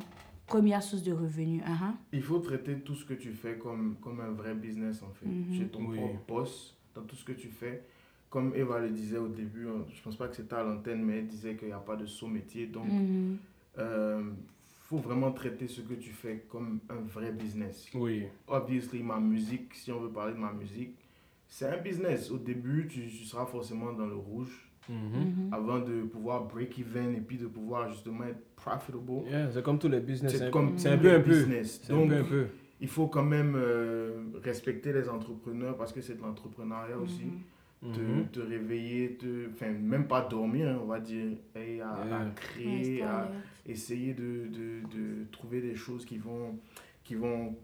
première 0.46 0.82
source 0.82 1.02
de 1.02 1.12
revenus. 1.12 1.62
Uh-huh. 1.62 1.92
il 2.12 2.22
faut 2.22 2.38
traiter 2.38 2.76
tout 2.80 2.94
ce 2.94 3.04
que 3.04 3.14
tu 3.14 3.32
fais 3.32 3.56
comme, 3.58 3.96
comme 4.00 4.20
un 4.20 4.30
vrai 4.30 4.54
business, 4.54 5.02
en 5.02 5.10
fait. 5.10 5.26
Mhm. 5.26 5.52
Tu 5.56 5.62
es 5.62 5.66
ton 5.66 5.84
Oui. 5.86 5.96
propre 5.98 6.20
boss 6.28 6.76
dans 6.94 7.02
tout 7.02 7.16
ce 7.16 7.24
que 7.24 7.32
tu 7.32 7.48
fais. 7.48 7.82
Comme 8.30 8.54
Eva 8.54 8.80
le 8.80 8.90
disait 8.90 9.18
au 9.18 9.28
début, 9.28 9.66
hein, 9.68 9.84
je 9.92 10.02
pense 10.02 10.16
pas 10.16 10.28
que 10.28 10.36
c'était 10.36 10.54
à 10.54 10.62
l'antenne, 10.64 11.02
mais 11.04 11.18
elle 11.18 11.26
disait 11.26 11.54
qu'il 11.56 11.68
n'y 11.68 11.74
a 11.74 11.78
pas 11.78 11.96
de 11.96 12.06
saut 12.06 12.26
métier. 12.28 12.66
Donc, 12.66 12.86
Mhm. 12.90 13.36
euh, 13.78 14.22
faut 14.88 14.98
vraiment 14.98 15.32
traiter 15.32 15.66
ce 15.68 15.80
que 15.80 15.94
tu 15.94 16.10
fais 16.10 16.44
comme 16.48 16.78
un 16.90 17.00
vrai 17.00 17.32
business. 17.32 17.88
Oui. 17.94 18.24
Obviously, 18.46 19.02
ma 19.02 19.18
musique, 19.18 19.74
si 19.74 19.90
on 19.90 20.00
veut 20.00 20.10
parler 20.10 20.32
de 20.34 20.38
ma 20.38 20.52
musique, 20.52 20.94
c'est 21.48 21.66
un 21.68 21.78
business. 21.78 22.30
Au 22.30 22.38
début, 22.38 22.86
tu, 22.88 23.06
tu 23.08 23.24
seras 23.24 23.46
forcément 23.46 23.92
dans 23.92 24.06
le 24.06 24.14
rouge 24.16 24.65
Mhm. 24.88 24.96
Mhm. 25.46 25.52
avant 25.52 25.78
de 25.80 26.02
pouvoir 26.02 26.44
break 26.46 26.78
even 26.78 27.14
et 27.14 27.20
puis 27.20 27.36
de 27.38 27.46
pouvoir 27.46 27.88
justement 27.88 28.24
être 28.24 28.40
profitable. 28.54 29.24
Yeah, 29.30 29.50
c'est 29.50 29.62
comme 29.62 29.78
tous 29.78 29.88
les 29.88 30.00
business. 30.00 30.36
C'est 30.36 30.50
comme 30.50 30.68
un 30.68 30.70
tous 30.76 30.82
peu 30.84 31.08
les 31.08 31.14
un 31.16 31.20
peu. 31.20 31.44
Donc, 31.88 32.08
peu 32.08 32.16
un 32.16 32.24
peu. 32.24 32.46
il 32.80 32.88
faut 32.88 33.06
quand 33.08 33.24
même 33.24 33.54
euh, 33.56 34.22
respecter 34.42 34.92
les 34.92 35.08
entrepreneurs 35.08 35.76
parce 35.76 35.92
que 35.92 36.00
c'est 36.00 36.14
de 36.16 36.22
l'entrepreneuriat 36.22 36.98
aussi. 36.98 37.24
Te, 37.92 38.00
Mhm. 38.00 38.28
te 38.32 38.40
réveiller, 38.40 39.16
te, 39.16 39.48
enfin, 39.52 39.70
même 39.70 40.06
pas 40.08 40.22
dormir, 40.22 40.66
hein, 40.68 40.78
on 40.82 40.86
va 40.86 40.98
dire, 40.98 41.36
et 41.54 41.80
à, 41.80 41.90
à 41.92 42.24
créer, 42.34 43.02
à 43.02 43.30
essayer 43.66 44.14
de, 44.14 44.46
de, 44.48 44.80
de 44.96 45.24
trouver 45.30 45.60
des 45.60 45.74
choses 45.76 46.04
qui 46.06 46.16
vont, 46.16 46.58
qui 47.04 47.14
vont 47.14 47.54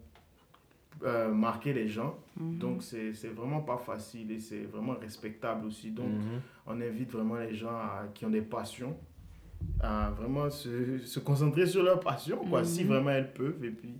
euh, 1.03 1.29
marquer 1.31 1.73
les 1.73 1.87
gens. 1.87 2.15
Mhm. 2.37 2.57
Donc, 2.59 2.83
c'est 2.83 3.13
c'est 3.13 3.29
vraiment 3.29 3.61
pas 3.61 3.77
facile 3.77 4.31
et 4.31 4.39
c'est 4.39 4.63
vraiment 4.63 4.95
respectable 4.99 5.65
aussi. 5.67 5.91
Donc, 5.91 6.07
Mhm. 6.11 6.39
on 6.67 6.81
invite 6.81 7.11
vraiment 7.11 7.35
les 7.37 7.53
gens 7.55 7.69
à- 7.75 8.05
qui 8.13 8.25
ont 8.25 8.29
des 8.29 8.41
passions 8.41 8.95
à 9.81 10.11
vraiment 10.11 10.49
se, 10.49 10.97
se 10.99 11.19
concentrer 11.19 11.65
sur 11.65 11.83
leur 11.83 11.99
passion, 11.99 12.37
quoi, 12.49 12.63
si 12.63 12.83
Mhm. 12.83 12.89
vraiment 12.89 13.09
elles 13.11 13.33
peuvent. 13.33 13.63
Et 13.63 13.71
puis, 13.71 13.95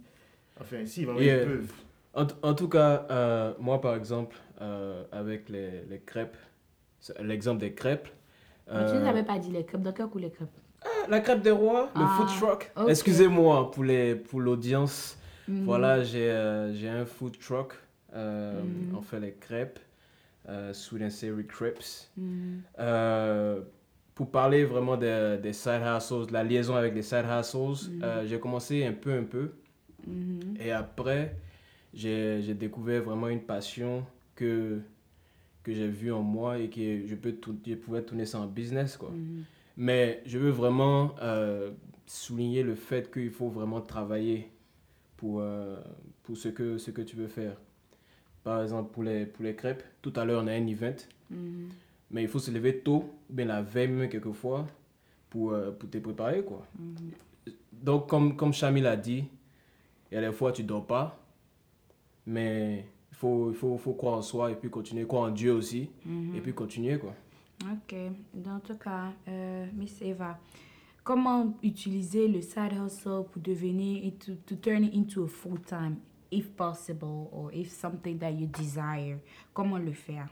enfin, 0.60 0.86
si 0.86 1.03
vraiment 1.06 1.19
Yeah. 1.21 1.43
ils 1.43 1.47
peuvent. 1.47 1.73
En, 2.15 2.27
en 2.43 2.53
tout 2.53 2.69
cas, 2.69 3.08
euh, 3.10 3.53
moi 3.60 3.82
par 3.82 3.95
exemple, 3.95 4.36
euh, 4.62 5.03
avec 5.12 5.49
les, 5.49 5.84
les 5.89 5.99
crêpes, 5.99 6.38
l'exemple 7.21 7.60
des 7.62 7.73
crêpes. 7.73 8.08
Mais 8.67 8.86
tu 8.86 8.95
euh, 8.95 8.99
ne 9.01 9.08
avais 9.08 9.23
pas 9.23 9.39
dit 9.39 9.51
les 9.51 9.65
crêpes. 9.65 9.82
Dans 9.82 9.91
quel 9.93 10.08
coup 10.08 10.19
les 10.19 10.29
crêpes? 10.32 10.49
La 11.10 11.19
crêpe 11.21 11.41
des 11.41 11.51
rois, 11.51 11.89
le 11.95 12.01
Ah, 12.03 12.08
food 12.08 12.27
truck. 12.39 12.71
Excusez-moi 12.88 13.71
pour 13.71 13.84
les 13.84 14.15
pour 14.15 14.39
Mhm. 15.47 15.65
Voilà, 15.65 16.03
j'ai 16.03 16.29
euh, 16.29 16.73
j'ai 16.73 16.89
un 16.89 17.06
food 17.06 17.38
truck. 17.39 17.73
Euh, 18.15 18.62
Mhm. 18.62 18.95
On 18.95 19.01
fait 19.01 19.19
les 19.19 19.34
crêpes, 19.34 19.79
euh, 20.47 20.71
Sweet 20.73 21.03
and 21.03 21.10
Savory 21.10 21.45
Crepes. 21.47 22.10
Mhm. 22.17 22.62
Euh, 22.79 23.62
pour 24.15 24.29
parler 24.29 24.63
vraiment 24.65 24.95
des, 24.95 25.39
des 25.41 25.53
side 25.53 25.82
hustles, 25.84 26.27
de 26.27 26.34
la 26.34 26.43
liaison 26.43 26.75
avec 26.75 26.93
les 26.93 27.01
side 27.01 27.25
hustles, 27.27 27.89
j'ai 28.27 28.39
commencé 28.39 28.86
un 28.86 28.93
peu, 28.93 29.12
un 29.13 29.23
peu. 29.23 29.51
Et 30.60 30.71
après, 30.71 31.36
j'ai 31.93 32.53
découvert 32.53 33.01
vraiment 33.03 33.27
une 33.29 33.41
passion 33.41 34.06
que, 34.36 34.79
que 35.63 35.73
j'ai 35.73 35.88
vue 35.88 36.12
en 36.12 36.21
moi 36.21 36.60
et 36.60 36.69
que 36.69 37.08
je, 37.08 37.15
peux 37.15 37.32
tout, 37.32 37.58
je 37.65 37.73
pouvais 37.73 38.03
tourner 38.03 38.27
ça 38.27 38.38
en 38.39 38.45
business. 38.45 38.97
Quoi. 38.97 39.12
Mais 39.77 40.21
je 40.27 40.38
veux 40.38 40.51
vraiment 40.51 41.15
souligner 42.06 42.62
le 42.62 42.75
fait 42.75 43.12
qu'il 43.12 43.32
faut 43.32 43.49
vraiment 43.49 43.82
travailler 43.82 44.51
pour, 45.23 45.39
euh, 45.39 45.77
pour 46.23 46.36
ce, 46.36 46.49
que, 46.49 46.77
ce 46.77 46.91
que 46.91 47.01
tu 47.01 47.15
veux 47.15 47.29
faire. 47.29 47.55
Par 48.43 48.62
exemple, 48.62 48.91
pour 48.91 49.03
les, 49.03 49.25
pour 49.25 49.45
les 49.45 49.55
crêpes, 49.55 49.81
tout 50.01 50.12
à 50.17 50.25
l'heure, 50.25 50.43
on 50.43 50.47
a 50.47 50.51
un 50.51 50.67
event, 50.67 50.95
Mhm. 51.31 51.69
mais 52.12 52.23
il 52.23 52.27
faut 52.27 52.39
se 52.39 52.51
lever 52.51 52.79
tôt, 52.79 53.05
bien 53.29 53.45
la 53.45 53.62
veille 53.62 53.88
même 53.88 54.09
quelquefois, 54.09 54.67
pour, 55.29 55.53
euh, 55.53 55.71
pour 55.71 55.89
te 55.89 55.97
préparer. 55.99 56.43
Quoi. 56.43 56.67
Mhm. 56.77 57.12
Donc, 57.71 58.09
comme, 58.09 58.36
comme 58.36 58.51
Chami 58.51 58.81
l'a 58.81 58.97
dit, 58.97 59.23
il 60.12 60.15
y 60.15 60.17
a 60.17 60.21
des 60.29 60.33
fois 60.36 60.51
tu 60.51 60.63
dors 60.63 60.86
pas, 60.86 61.17
mais 62.27 62.86
il 63.12 63.15
faut, 63.15 63.49
il 63.51 63.55
faut, 63.55 63.77
faut 63.77 63.93
croire 63.93 64.15
en 64.17 64.21
soi 64.21 64.51
et 64.51 64.55
puis 64.55 64.69
continuer, 64.69 65.05
croire 65.07 65.29
en 65.29 65.31
Dieu 65.31 65.53
aussi, 65.53 65.89
Mhm. 66.05 66.36
et 66.36 66.41
puis 66.41 66.53
continuer. 66.53 66.97
quoi. 66.99 67.13
Ok, 67.71 67.95
dans 68.33 68.59
tout 68.59 68.75
cas, 68.77 69.13
euh, 69.29 69.65
Miss 69.73 70.01
Eva, 70.01 70.38
comment 71.03 71.53
utiliser 71.63 72.27
le 72.27 72.41
side 72.41 72.73
hustle 72.85 73.25
pour 73.31 73.41
devenir, 73.41 74.03
into, 74.05 74.35
to 74.45 74.55
turn 74.55 74.83
it 74.83 74.93
into 74.93 75.23
a 75.23 75.27
full 75.27 75.59
time, 75.59 75.97
if 76.31 76.49
possible, 76.51 77.29
or 77.31 77.49
if 77.53 77.69
something 77.69 78.17
that 78.19 78.31
you 78.31 78.47
desire? 78.47 79.19
Comment 79.53 79.77
le 79.77 79.91
faire? 79.93 80.27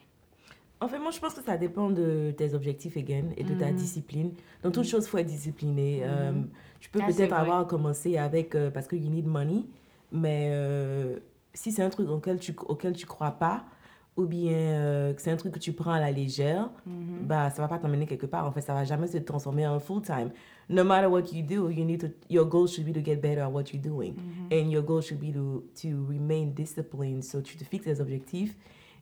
En 0.79 0.87
fait, 0.87 0.97
moi, 0.97 1.11
je 1.11 1.19
pense 1.19 1.35
que 1.35 1.43
ça 1.43 1.57
dépend 1.57 1.91
de 1.91 2.33
tes 2.35 2.55
objectifs, 2.55 2.97
again, 2.97 3.25
et 3.37 3.43
de 3.43 3.53
ta 3.53 3.71
discipline. 3.71 4.31
Dans 4.63 4.71
toute 4.71 4.85
chose, 4.85 5.05
il 5.05 5.09
faut 5.09 5.19
être 5.19 5.27
discipliné. 5.27 6.01
Euh, 6.03 6.31
tu 6.79 6.89
peux 6.89 6.99
Ah, 7.03 7.05
peut-être 7.05 7.33
avoir 7.33 7.67
commencé 7.67 8.17
avec, 8.17 8.55
euh, 8.55 8.71
parce 8.71 8.87
que 8.87 8.95
you 8.95 9.07
need 9.09 9.27
money, 9.27 9.65
mais 10.11 10.49
euh, 10.51 11.19
si 11.53 11.71
c'est 11.71 11.83
un 11.83 11.89
truc 11.91 12.09
auquel 12.09 12.39
tu, 12.39 12.55
auquel 12.67 12.93
tu 12.93 13.05
crois 13.05 13.29
pas, 13.29 13.63
ou 14.17 14.25
bien 14.25 14.53
euh, 14.53 15.13
que 15.13 15.21
c'est 15.21 15.31
un 15.31 15.37
truc 15.37 15.53
que 15.53 15.59
tu 15.59 15.71
prends 15.71 15.91
à 15.91 15.99
la 15.99 16.11
légère, 16.11 16.69
bah, 16.85 17.49
ça 17.51 17.61
va 17.61 17.67
pas 17.67 17.77
t'emmener 17.77 18.07
quelque 18.07 18.25
part. 18.25 18.47
En 18.47 18.51
fait, 18.51 18.61
ça 18.61 18.73
va 18.73 18.83
jamais 18.83 19.07
se 19.07 19.19
transformer 19.19 19.67
en 19.67 19.79
full-time. 19.79 20.31
No 20.71 20.83
matter 20.85 21.09
what 21.09 21.33
you 21.33 21.43
do, 21.43 21.69
you 21.69 21.83
need 21.83 21.99
to, 21.99 22.09
your 22.29 22.45
goal 22.45 22.65
should 22.65 22.85
be 22.85 22.93
to 22.93 23.01
get 23.01 23.21
better 23.21 23.41
at 23.41 23.51
what 23.51 23.73
you're 23.73 23.81
doing. 23.83 24.15
And 24.51 24.71
your 24.71 24.81
goal 24.83 25.01
should 25.01 25.19
be 25.19 25.31
to, 25.33 25.63
to 25.81 26.05
remain 26.07 26.53
disciplined. 26.53 27.23
So, 27.25 27.41
tu 27.41 27.57
te 27.57 27.63
fixes 27.65 27.85
des 27.85 27.99
objectifs 28.01 28.55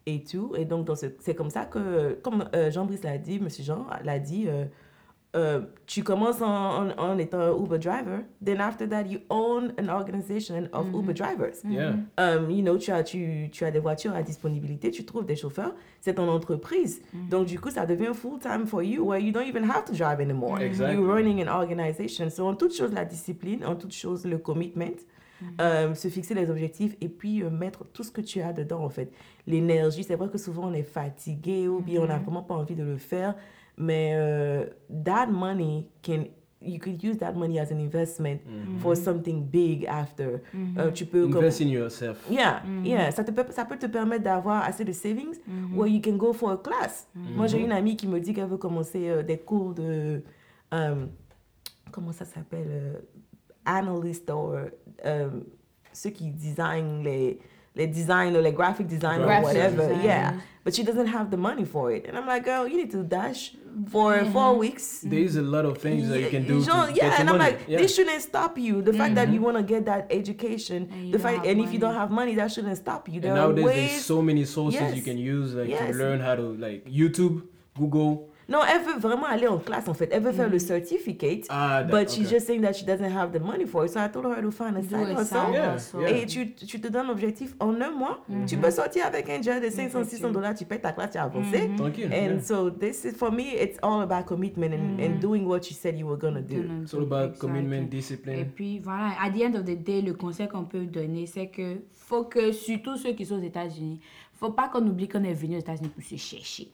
et 0.08 0.23
tout. 0.23 0.55
Et 0.58 0.65
donc, 0.65 0.86
dans 0.88 0.95
ce- 0.95 1.13
c'est 1.19 1.36
comme 1.36 1.51
ça 1.51 1.65
que, 1.65 2.17
comme 2.23 2.49
euh, 2.55 2.71
Jean-Brice 2.71 3.03
l'a 3.03 3.17
dit, 3.19 3.39
Monsieur 3.39 3.63
Jean 3.63 3.86
l'a 4.03 4.17
dit, 4.19 4.45
euh, 4.47 4.65
euh, 5.36 5.62
tu 5.86 6.04
commences 6.04 6.42
en, 6.42 6.89
en, 6.89 6.98
en 6.98 7.18
étant 7.20 7.39
un 7.39 7.56
Uber 7.56 7.78
driver. 7.78 8.24
Then 8.44 8.60
after 8.60 8.88
that, 8.89 9.04
you 9.04 9.20
own 9.30 9.74
an 9.80 9.89
organization 9.89 10.68
of 10.74 10.88
Uber 10.94 11.13
drivers. 11.13 11.63
Yeah. 11.63 11.98
Um, 12.18 12.50
you 12.50 12.63
know, 12.63 12.78
tu 12.78 12.92
as, 12.92 13.04
tu, 13.04 13.50
tu 13.52 13.63
as 13.63 13.72
des 13.72 13.80
voitures 13.80 14.15
à 14.15 14.24
disponibilité, 14.24 14.89
tu 14.89 15.06
trouves 15.06 15.26
des 15.26 15.36
chauffeurs, 15.36 15.76
c'est 16.02 16.15
ton 16.15 16.28
entreprise. 16.30 17.02
Donc, 17.30 17.46
du 17.46 17.60
coup, 17.60 17.70
ça 17.70 17.86
devient 17.86 18.13
full-time 18.13 18.65
for 18.65 18.82
you 18.82 19.06
where 19.06 19.20
you 19.20 19.32
don't 19.32 19.48
even 19.48 19.63
have 19.70 19.86
to 19.86 19.94
drive 19.94 20.20
anymore. 20.20 20.60
Exactly. 20.60 20.96
You're 20.96 21.08
running 21.08 21.48
an 21.48 21.56
organization. 21.56 22.30
So, 22.30 22.48
en 22.48 22.56
toute 22.56 22.74
chose, 22.74 22.92
la 22.92 23.06
discipline, 23.06 23.63
en 23.63 23.76
toute 23.76 23.94
chose, 23.94 24.26
le 24.26 24.39
commitment, 24.39 24.98
euh, 25.62 25.94
se 25.94 26.10
fixer 26.10 26.34
les 26.34 26.50
objectifs 26.50 26.98
et 27.00 27.08
puis 27.08 27.44
euh, 27.44 27.50
mettre 27.50 27.86
tout 27.94 28.04
ce 28.04 28.12
que 28.12 28.22
tu 28.22 28.42
as 28.42 28.52
dedans, 28.52 28.84
en 28.84 28.89
fait. 28.89 29.12
L'énergie, 29.48 30.04
c'est 30.04 30.15
vrai 30.15 30.28
que 30.28 30.38
souvent, 30.38 30.68
on 30.68 30.74
est 30.74 30.84
fatigué 30.84 31.68
ou 31.68 31.80
bien 31.80 32.02
on 32.02 32.08
n'a 32.08 32.18
vraiment 32.18 32.42
pas 32.44 32.56
envie 32.56 32.76
de 32.76 32.84
le 32.84 32.98
faire, 32.98 33.36
mais 33.80 34.12
euh, 34.13 34.65
that 35.06 35.28
money 35.28 35.88
can 36.04 36.26
you 36.62 36.78
could 36.78 37.02
use 37.02 37.18
that 37.20 37.32
money 37.36 37.58
as 37.58 37.72
an 37.72 37.80
investment 37.80 38.42
for 38.80 38.94
something 38.94 39.46
big 39.50 39.86
after. 39.88 40.42
Euh, 40.78 40.92
tu 40.92 41.06
peux 41.06 41.26
comme- 41.30 41.38
Invest 41.38 41.62
in 41.62 41.70
yourself. 41.70 42.18
Yeah, 42.30 42.62
yeah. 42.84 43.12
Ça, 43.12 43.24
te 43.24 43.32
peut, 43.32 43.46
ça 43.52 43.63
peut 43.63 43.77
te 43.77 43.86
permettre 43.86 44.25
d'avoir 44.25 44.63
assez 44.65 44.84
de 44.84 44.92
savings 44.92 45.38
where 45.73 45.88
you 45.88 46.02
can 46.02 46.17
go 46.17 46.34
for 46.34 46.52
a 46.52 46.58
class. 46.58 47.08
Moi, 47.15 47.48
j'ai 47.48 47.62
une 47.62 47.71
amie 47.71 47.96
qui 47.96 48.08
me 48.10 48.19
dit 48.19 48.34
qu'elle 48.34 48.50
veut 48.50 48.58
commencer 48.58 49.08
euh, 49.08 49.23
des 49.23 49.38
cours 49.38 49.73
de... 49.73 50.21
euh, 50.73 51.06
comment 51.94 52.12
ça 52.12 52.25
s'appelle? 52.25 52.67
euh, 52.69 52.94
analyst 53.65 54.30
ou 54.30 54.52
euh, 55.06 55.30
ceux 55.94 56.10
qui 56.10 56.30
designent 56.32 57.04
les... 57.04 57.40
les 57.76 57.88
designer, 57.88 58.42
les 58.42 58.52
graphic 58.52 58.88
designer, 58.88 59.26
or 59.26 59.42
whatever. 59.44 59.78
designers. 59.88 60.04
Yeah, 60.06 60.34
but 60.63 60.74
she 60.76 60.84
doesn't 60.84 61.08
have 61.08 61.30
the 61.32 61.38
money 61.38 61.65
for 61.65 61.92
it. 61.92 62.06
And 62.08 62.17
I'm 62.17 62.28
like, 62.28 62.44
girl, 62.46 62.67
you 62.67 62.78
need 62.78 62.92
to 62.92 63.04
dash 63.04 63.54
for 63.92 64.13
Mm-hmm. 64.15 64.32
four 64.34 64.56
weeks. 64.58 65.02
There 65.02 65.20
is 65.20 65.36
a 65.38 65.42
lot 65.42 65.63
of 65.65 65.78
things 65.78 66.10
that 66.10 66.20
you 66.20 66.30
can 66.30 66.46
do. 66.48 66.62
Genre, 66.62 66.88
to 66.88 66.94
yeah, 66.94 67.10
get 67.10 67.20
and 67.20 67.30
I'm 67.30 67.38
money. 67.38 67.52
like, 67.52 67.62
yeah. 67.67 67.78
this 67.78 67.96
shouldn't 67.96 68.22
stop 68.22 68.58
you. 68.58 68.82
The 68.82 68.94
fact 68.94 69.15
that 69.15 69.30
you 69.30 69.42
want 69.42 69.58
to 69.58 69.63
get 69.63 69.86
that 69.86 70.08
education, 70.10 70.88
Mm-hmm. 70.88 71.00
And 71.06 71.13
the 71.13 71.20
fact, 71.20 71.38
have 71.38 71.46
and 71.46 71.62
if 71.62 71.72
you 71.74 71.80
don't 71.80 71.94
have 71.94 72.10
money, 72.12 72.36
that 72.36 72.52
shouldn't 72.52 72.78
stop 72.78 73.08
you. 73.08 73.22
There 73.22 73.32
And 73.32 73.40
are 73.40 73.48
nowadays 73.54 73.92
there's 73.92 74.06
so 74.06 74.22
many 74.22 74.44
sources 74.46 74.96
you 74.96 75.02
can 75.04 75.17
use 75.17 75.54
like 75.54 75.70
Yes. 75.70 75.92
to 75.92 75.98
learn 75.98 76.20
how 76.20 76.36
to 76.36 76.42
like 76.58 76.86
YouTube, 76.86 77.44
Google. 77.78 78.29
No, 78.50 78.58
elle 78.67 78.81
veut 78.81 79.00
vraiment 79.00 79.27
aller 79.27 79.47
en 79.47 79.60
classe 79.60 79.87
en 79.87 79.93
fait. 79.93 80.10
Elle 80.12 80.23
veut 80.23 80.31
faire 80.31 80.50
le 80.50 80.58
certificate, 80.60 81.45
Ah, 81.50 81.83
that- 81.83 81.91
but 81.91 82.10
she's 82.10 82.25
okay. 82.25 82.35
just 82.35 82.47
saying 82.47 82.62
that 82.62 82.73
she 82.73 82.83
doesn't 82.85 83.06
have 83.15 83.31
the 83.31 83.39
money 83.41 83.65
for 83.65 83.85
it. 83.85 83.91
So 83.91 84.00
I 84.00 84.10
told 84.12 84.25
her 84.25 84.41
to 84.41 84.50
find 84.52 84.75
a 84.75 84.81
side 84.81 85.15
hustle. 85.15 86.04
Et 86.08 86.25
tu, 86.25 86.54
tu 86.56 86.81
te 86.81 86.87
donnes 86.87 87.08
l'objectif 87.08 87.56
en 87.60 87.79
un 87.79 87.91
mois. 87.91 88.19
Tu 88.47 88.58
peux 88.58 88.71
sortir 88.71 89.06
avec 89.06 89.29
un 89.29 89.41
job 89.41 89.62
de 89.63 89.69
500, 89.69 90.04
600 90.04 90.31
dollars, 90.31 90.56
tu 90.56 90.65
payes 90.65 90.81
ta 90.81 90.91
classe, 90.91 91.12
tu 91.12 91.17
as 91.17 91.23
avancé. 91.23 91.69
Tranquille. 91.77 92.10
And 92.12 92.35
yeah. 92.35 92.41
so 92.41 92.69
this 92.69 93.06
is 93.06 93.12
for 93.13 93.31
me, 93.31 93.54
it's 93.54 93.77
all 93.83 94.02
about 94.02 94.25
commitment 94.25 94.73
and, 94.73 95.00
and 95.00 95.19
doing 95.19 95.45
what 95.45 95.60
you 95.69 95.75
said 95.75 95.97
you 95.97 96.08
were 96.08 96.17
gonna 96.17 96.41
do. 96.41 96.63
It's 96.81 96.93
all 96.93 97.04
about 97.04 97.29
Exactly. 97.35 97.39
commitment, 97.39 97.83
Et 97.83 97.89
discipline. 97.89 98.45
puis 98.56 98.79
voilà, 98.79 99.12
à 99.21 99.29
the 99.29 99.43
end 99.43 99.56
of 99.60 99.65
the 99.65 99.77
day, 99.77 100.02
le 100.02 100.13
conseil 100.13 100.47
qu'on 100.47 100.65
peut 100.65 100.85
donner, 100.85 101.25
c'est 101.27 101.47
que 101.47 101.81
faut 101.93 102.23
que, 102.23 102.52
surtout 102.52 102.97
ceux 102.97 103.12
qui 103.13 103.25
sont 103.25 103.35
aux 103.37 103.43
États-Unis, 103.43 104.00
faut 104.39 104.52
pas 104.52 104.67
qu'on 104.69 104.85
oublie 104.87 105.08
qu'on 105.08 105.23
est 105.23 105.33
venu 105.33 105.58
aux 105.58 105.60
États-Unis 105.60 105.89
pour 105.89 106.04
se 106.04 106.15
chercher. 106.15 106.69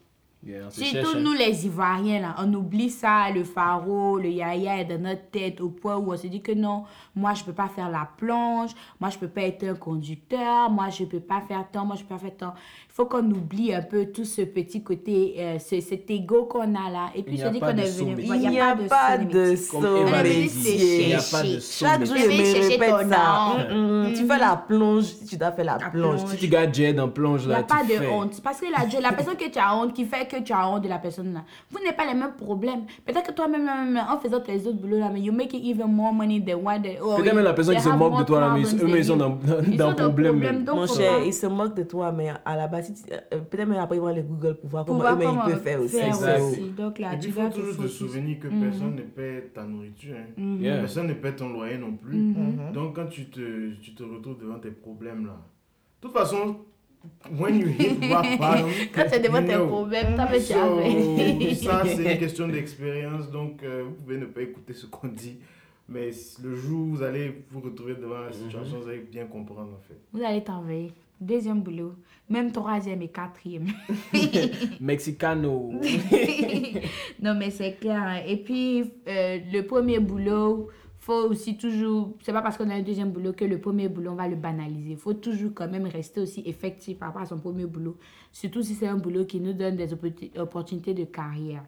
Yeah, 0.48 0.70
Surtout 0.70 1.18
nous 1.20 1.34
les 1.34 1.66
Ivoiriens 1.66 2.22
là, 2.22 2.36
on 2.38 2.54
oublie 2.54 2.92
ça, 2.92 3.32
le 3.34 3.44
pharo, 3.44 4.20
le 4.20 4.30
yaya 4.30 4.80
est 4.82 4.86
dans 4.86 5.02
notre 5.02 5.32
tête 5.32 5.60
au 5.60 5.70
point 5.70 5.98
où 5.98 6.12
on 6.14 6.18
se 6.18 6.28
dit 6.28 6.40
que 6.42 6.52
non, 6.52 6.84
moi 7.16 7.34
je 7.34 7.44
peux 7.44 7.52
pas 7.52 7.68
faire 7.68 7.90
la 7.90 8.08
plonge, 8.16 8.70
moi 9.00 9.10
je 9.10 9.18
peux 9.18 9.28
pas 9.28 9.42
être 9.42 9.64
un 9.68 9.74
conducteur, 9.74 10.70
moi 10.70 10.90
je 10.90 11.04
peux 11.06 11.20
pas 11.20 11.42
faire 11.48 11.66
tant, 11.72 11.84
moi 11.84 11.96
je 11.96 12.04
peux 12.04 12.14
pas 12.14 12.20
faire 12.20 12.38
tant. 12.38 12.54
Il 12.88 12.94
faut 12.94 13.08
qu'on 13.08 13.26
oublie 13.32 13.74
un 13.74 13.82
peu 13.82 14.06
tout 14.06 14.24
ce 14.24 14.44
petit 14.44 14.84
côté, 14.84 15.34
euh, 15.40 15.58
ce- 15.60 15.82
cet 15.82 16.10
ego 16.12 16.46
qu'on 16.46 16.76
a 16.76 16.90
là. 16.92 17.10
Et 17.16 17.24
puis 17.24 17.38
dit 17.38 17.60
pas 17.60 17.72
qu'on 17.74 17.78
est 17.80 17.98
venu. 17.98 18.16
Il 18.24 18.50
n'y 18.50 18.60
a 18.60 18.76
pas 18.76 19.18
de 19.18 19.24
métier. 19.26 19.68
Comme 19.72 19.82
saut 19.82 19.98
Eva 19.98 20.24
l'a 20.24 20.30
dit, 20.30 20.40
métier. 20.42 21.02
il 21.02 21.08
n'y 21.08 21.14
a 21.16 21.18
pas 21.32 21.42
de 21.44 21.60
Chaque 21.60 22.06
jour, 22.06 22.16
Je 22.16 22.22
je 22.22 22.28
me 22.28 22.70
répète 22.70 23.10
ça. 23.10 24.16
Tu 24.16 24.26
fais 24.28 24.38
la 24.40 24.56
plonge, 24.68 25.06
tu 25.28 25.38
dois 25.38 25.52
faire 25.52 25.66
la 25.66 25.78
plonge. 25.90 26.20
Si 26.28 26.38
tu 26.38 26.48
gars 26.48 26.72
Jed 26.72 27.00
en 27.00 27.10
plonge 27.10 27.42
Il 27.44 27.48
n'y 27.48 27.54
a 27.56 27.58
là, 27.58 27.64
pas 27.64 27.84
de 27.84 28.08
honte. 28.08 28.40
Parce 28.44 28.62
que 28.62 28.68
la 29.02 29.12
personne 29.12 29.36
que 29.36 29.50
tu 29.50 29.58
as 29.60 29.76
honte, 29.76 29.92
qui 29.94 30.06
fait 30.06 30.25
que 30.28 30.42
tu 30.44 30.54
as 30.54 30.70
honte 30.70 30.84
de 30.84 30.88
la 30.90 31.00
personne 31.00 31.34
là, 31.34 31.44
vous 31.72 31.80
n'avez 31.80 31.96
pas 31.96 32.06
les 32.06 32.14
mêmes 32.14 32.34
problèmes. 32.36 32.86
Peut-être 33.06 33.28
que 33.28 33.32
toi-même, 33.32 33.66
même, 33.66 33.92
même, 33.94 34.04
en 34.10 34.18
faisant 34.20 34.40
tes 34.40 34.56
autres 34.68 34.78
boulots 34.80 35.00
là, 35.00 35.10
mais 35.12 35.22
you 35.22 35.32
making 35.34 35.64
even 35.64 35.88
more 35.88 36.14
money 36.14 36.44
than 36.44 36.56
what 36.62 36.80
they. 36.80 36.98
oh, 37.02 37.16
Peut-être 37.18 37.36
même 37.36 37.44
la 37.44 37.54
personne 37.54 37.76
qui 37.76 37.82
se 37.82 37.90
moque 37.90 38.18
de 38.20 38.24
toi 38.24 38.40
là, 38.42 38.54
mais 38.54 38.62
ils- 38.62 38.68
problems 38.78 38.96
eux, 38.96 39.00
ils 39.00 39.06
sont 39.06 39.18
dans, 39.18 39.30
you. 39.30 39.76
dans, 39.78 39.94
problème. 39.96 40.32
problème, 40.40 40.64
donc 40.64 40.76
Mon 40.76 40.88
cher, 40.88 41.24
ils 41.26 41.34
se 41.34 41.48
moquent 41.48 41.76
de 41.76 41.84
toi, 41.84 42.12
mais 42.12 42.32
à 42.44 42.56
la 42.56 42.68
base, 42.68 42.92
euh, 43.12 43.40
peut-être 43.50 43.68
même 43.68 43.80
après, 43.80 43.98
ils 43.98 44.02
vont 44.02 44.08
aller 44.08 44.24
Google 44.24 44.56
pour 44.56 44.70
voir 44.70 44.86
pour 44.86 44.96
comment 44.98 45.02
voir 45.10 45.14
eux-mêmes 45.16 45.28
comment 45.30 45.48
ils 45.48 45.52
peuvent 45.54 45.62
faire 45.64 45.82
aussi. 45.82 45.98
Exact. 45.98 46.42
Donc 46.78 47.00
là, 47.00 47.14
Et 47.14 47.20
tu 47.20 47.20
puis, 47.20 47.30
il 47.30 47.34
dois 47.36 47.44
faut 47.46 47.50
te 47.50 47.66
toujours 47.68 47.84
te 47.84 47.88
souvenir 47.90 48.40
que 48.40 48.48
personne 48.48 48.96
ne 48.96 49.02
paie 49.02 49.52
ta 49.54 49.64
nourriture. 49.64 50.16
hein. 50.18 50.58
Yeah. 50.60 50.78
Personne 50.80 51.08
ne 51.08 51.14
paie 51.14 51.36
ton 51.36 51.50
loyer 51.50 51.78
non 51.78 51.94
plus. 51.94 52.16
Mhm. 52.18 52.72
Donc, 52.74 52.96
quand 52.96 53.08
tu 53.08 53.26
te, 53.30 53.74
tu 53.82 53.94
te 53.96 54.04
retrouves 54.04 54.38
devant 54.40 54.60
tes 54.60 54.72
problèmes 54.72 55.26
là, 55.26 55.34
de 56.02 56.08
toute 56.08 56.18
façon, 56.18 56.58
when 57.32 57.60
you 57.60 57.68
hit 57.68 57.98
rock 58.12 58.26
bottom, 58.38 58.70
Quand 58.94 59.06
tu 59.10 59.16
es 59.16 59.20
devant 59.20 59.44
tes 59.46 59.56
problèmes, 59.56 60.16
t'as 60.16 60.40
So, 60.40 60.54
jamais. 60.54 61.54
ça, 61.56 61.84
c'est 61.86 62.14
une 62.14 62.20
question 62.20 62.48
d'expérience. 62.48 63.30
Donc, 63.32 63.64
euh, 63.64 63.84
vous 63.86 63.92
pouvez 64.04 64.18
ne 64.18 64.26
pas 64.26 64.42
écouter 64.42 64.74
ce 64.74 64.86
qu'on 64.88 65.08
dit. 65.08 65.38
Mais 65.88 66.10
le 66.44 66.56
jour 66.56 66.80
où 66.82 66.86
vous 66.96 67.04
allez 67.04 67.44
vous 67.52 67.60
retrouver 67.62 67.94
devant 67.96 68.20
la 68.22 68.32
situation, 68.32 68.80
vous 68.82 68.90
allez 68.90 69.06
bien 69.12 69.26
comprendre 69.26 69.72
en 69.74 69.82
fait. 69.88 70.00
Vous 70.14 70.24
allez 70.24 70.44
t'envoyer. 70.44 70.92
Deuxième 71.22 71.62
boulot, 71.62 71.94
même 72.30 72.52
troisième 72.52 73.02
et 73.04 73.08
quatrième. 73.08 73.68
Mexicano. 74.82 75.72
non, 77.22 77.36
mais 77.36 77.50
c'est 77.52 77.74
clair. 77.80 78.02
hein. 78.04 78.20
Et 78.28 78.38
puis, 78.38 78.82
euh, 79.08 79.40
le 79.52 79.62
premier 79.62 80.00
boulot, 80.00 80.70
faut 81.06 81.30
aussi 81.30 81.56
toujours. 81.56 82.14
C'est 82.24 82.34
pas 82.34 82.42
parce 82.42 82.58
qu'on 82.58 82.70
a 82.70 82.74
un 82.76 82.82
deuxième 82.82 83.12
boulot 83.12 83.34
que 83.34 83.46
le 83.46 83.60
premier 83.60 83.88
boulot, 83.90 84.12
on 84.12 84.16
va 84.16 84.28
le 84.28 84.36
banaliser. 84.36 84.96
faut 84.96 85.14
toujours 85.14 85.52
quand 85.54 85.68
même 85.70 85.86
rester 85.86 86.20
aussi 86.22 86.42
effectif 86.46 86.98
par 86.98 87.10
rapport 87.10 87.22
à 87.22 87.26
son 87.28 87.38
premier 87.40 87.68
boulot. 87.68 87.98
Surtout 88.32 88.64
si 88.64 88.74
c'est 88.74 88.88
un 88.88 88.98
boulot 88.98 89.26
qui 89.26 89.40
nous 89.40 89.54
donne 89.54 89.76
des 89.76 89.94
opportun- 89.94 90.32
opportunités 90.40 90.94
de 90.96 91.04
carrière. 91.06 91.64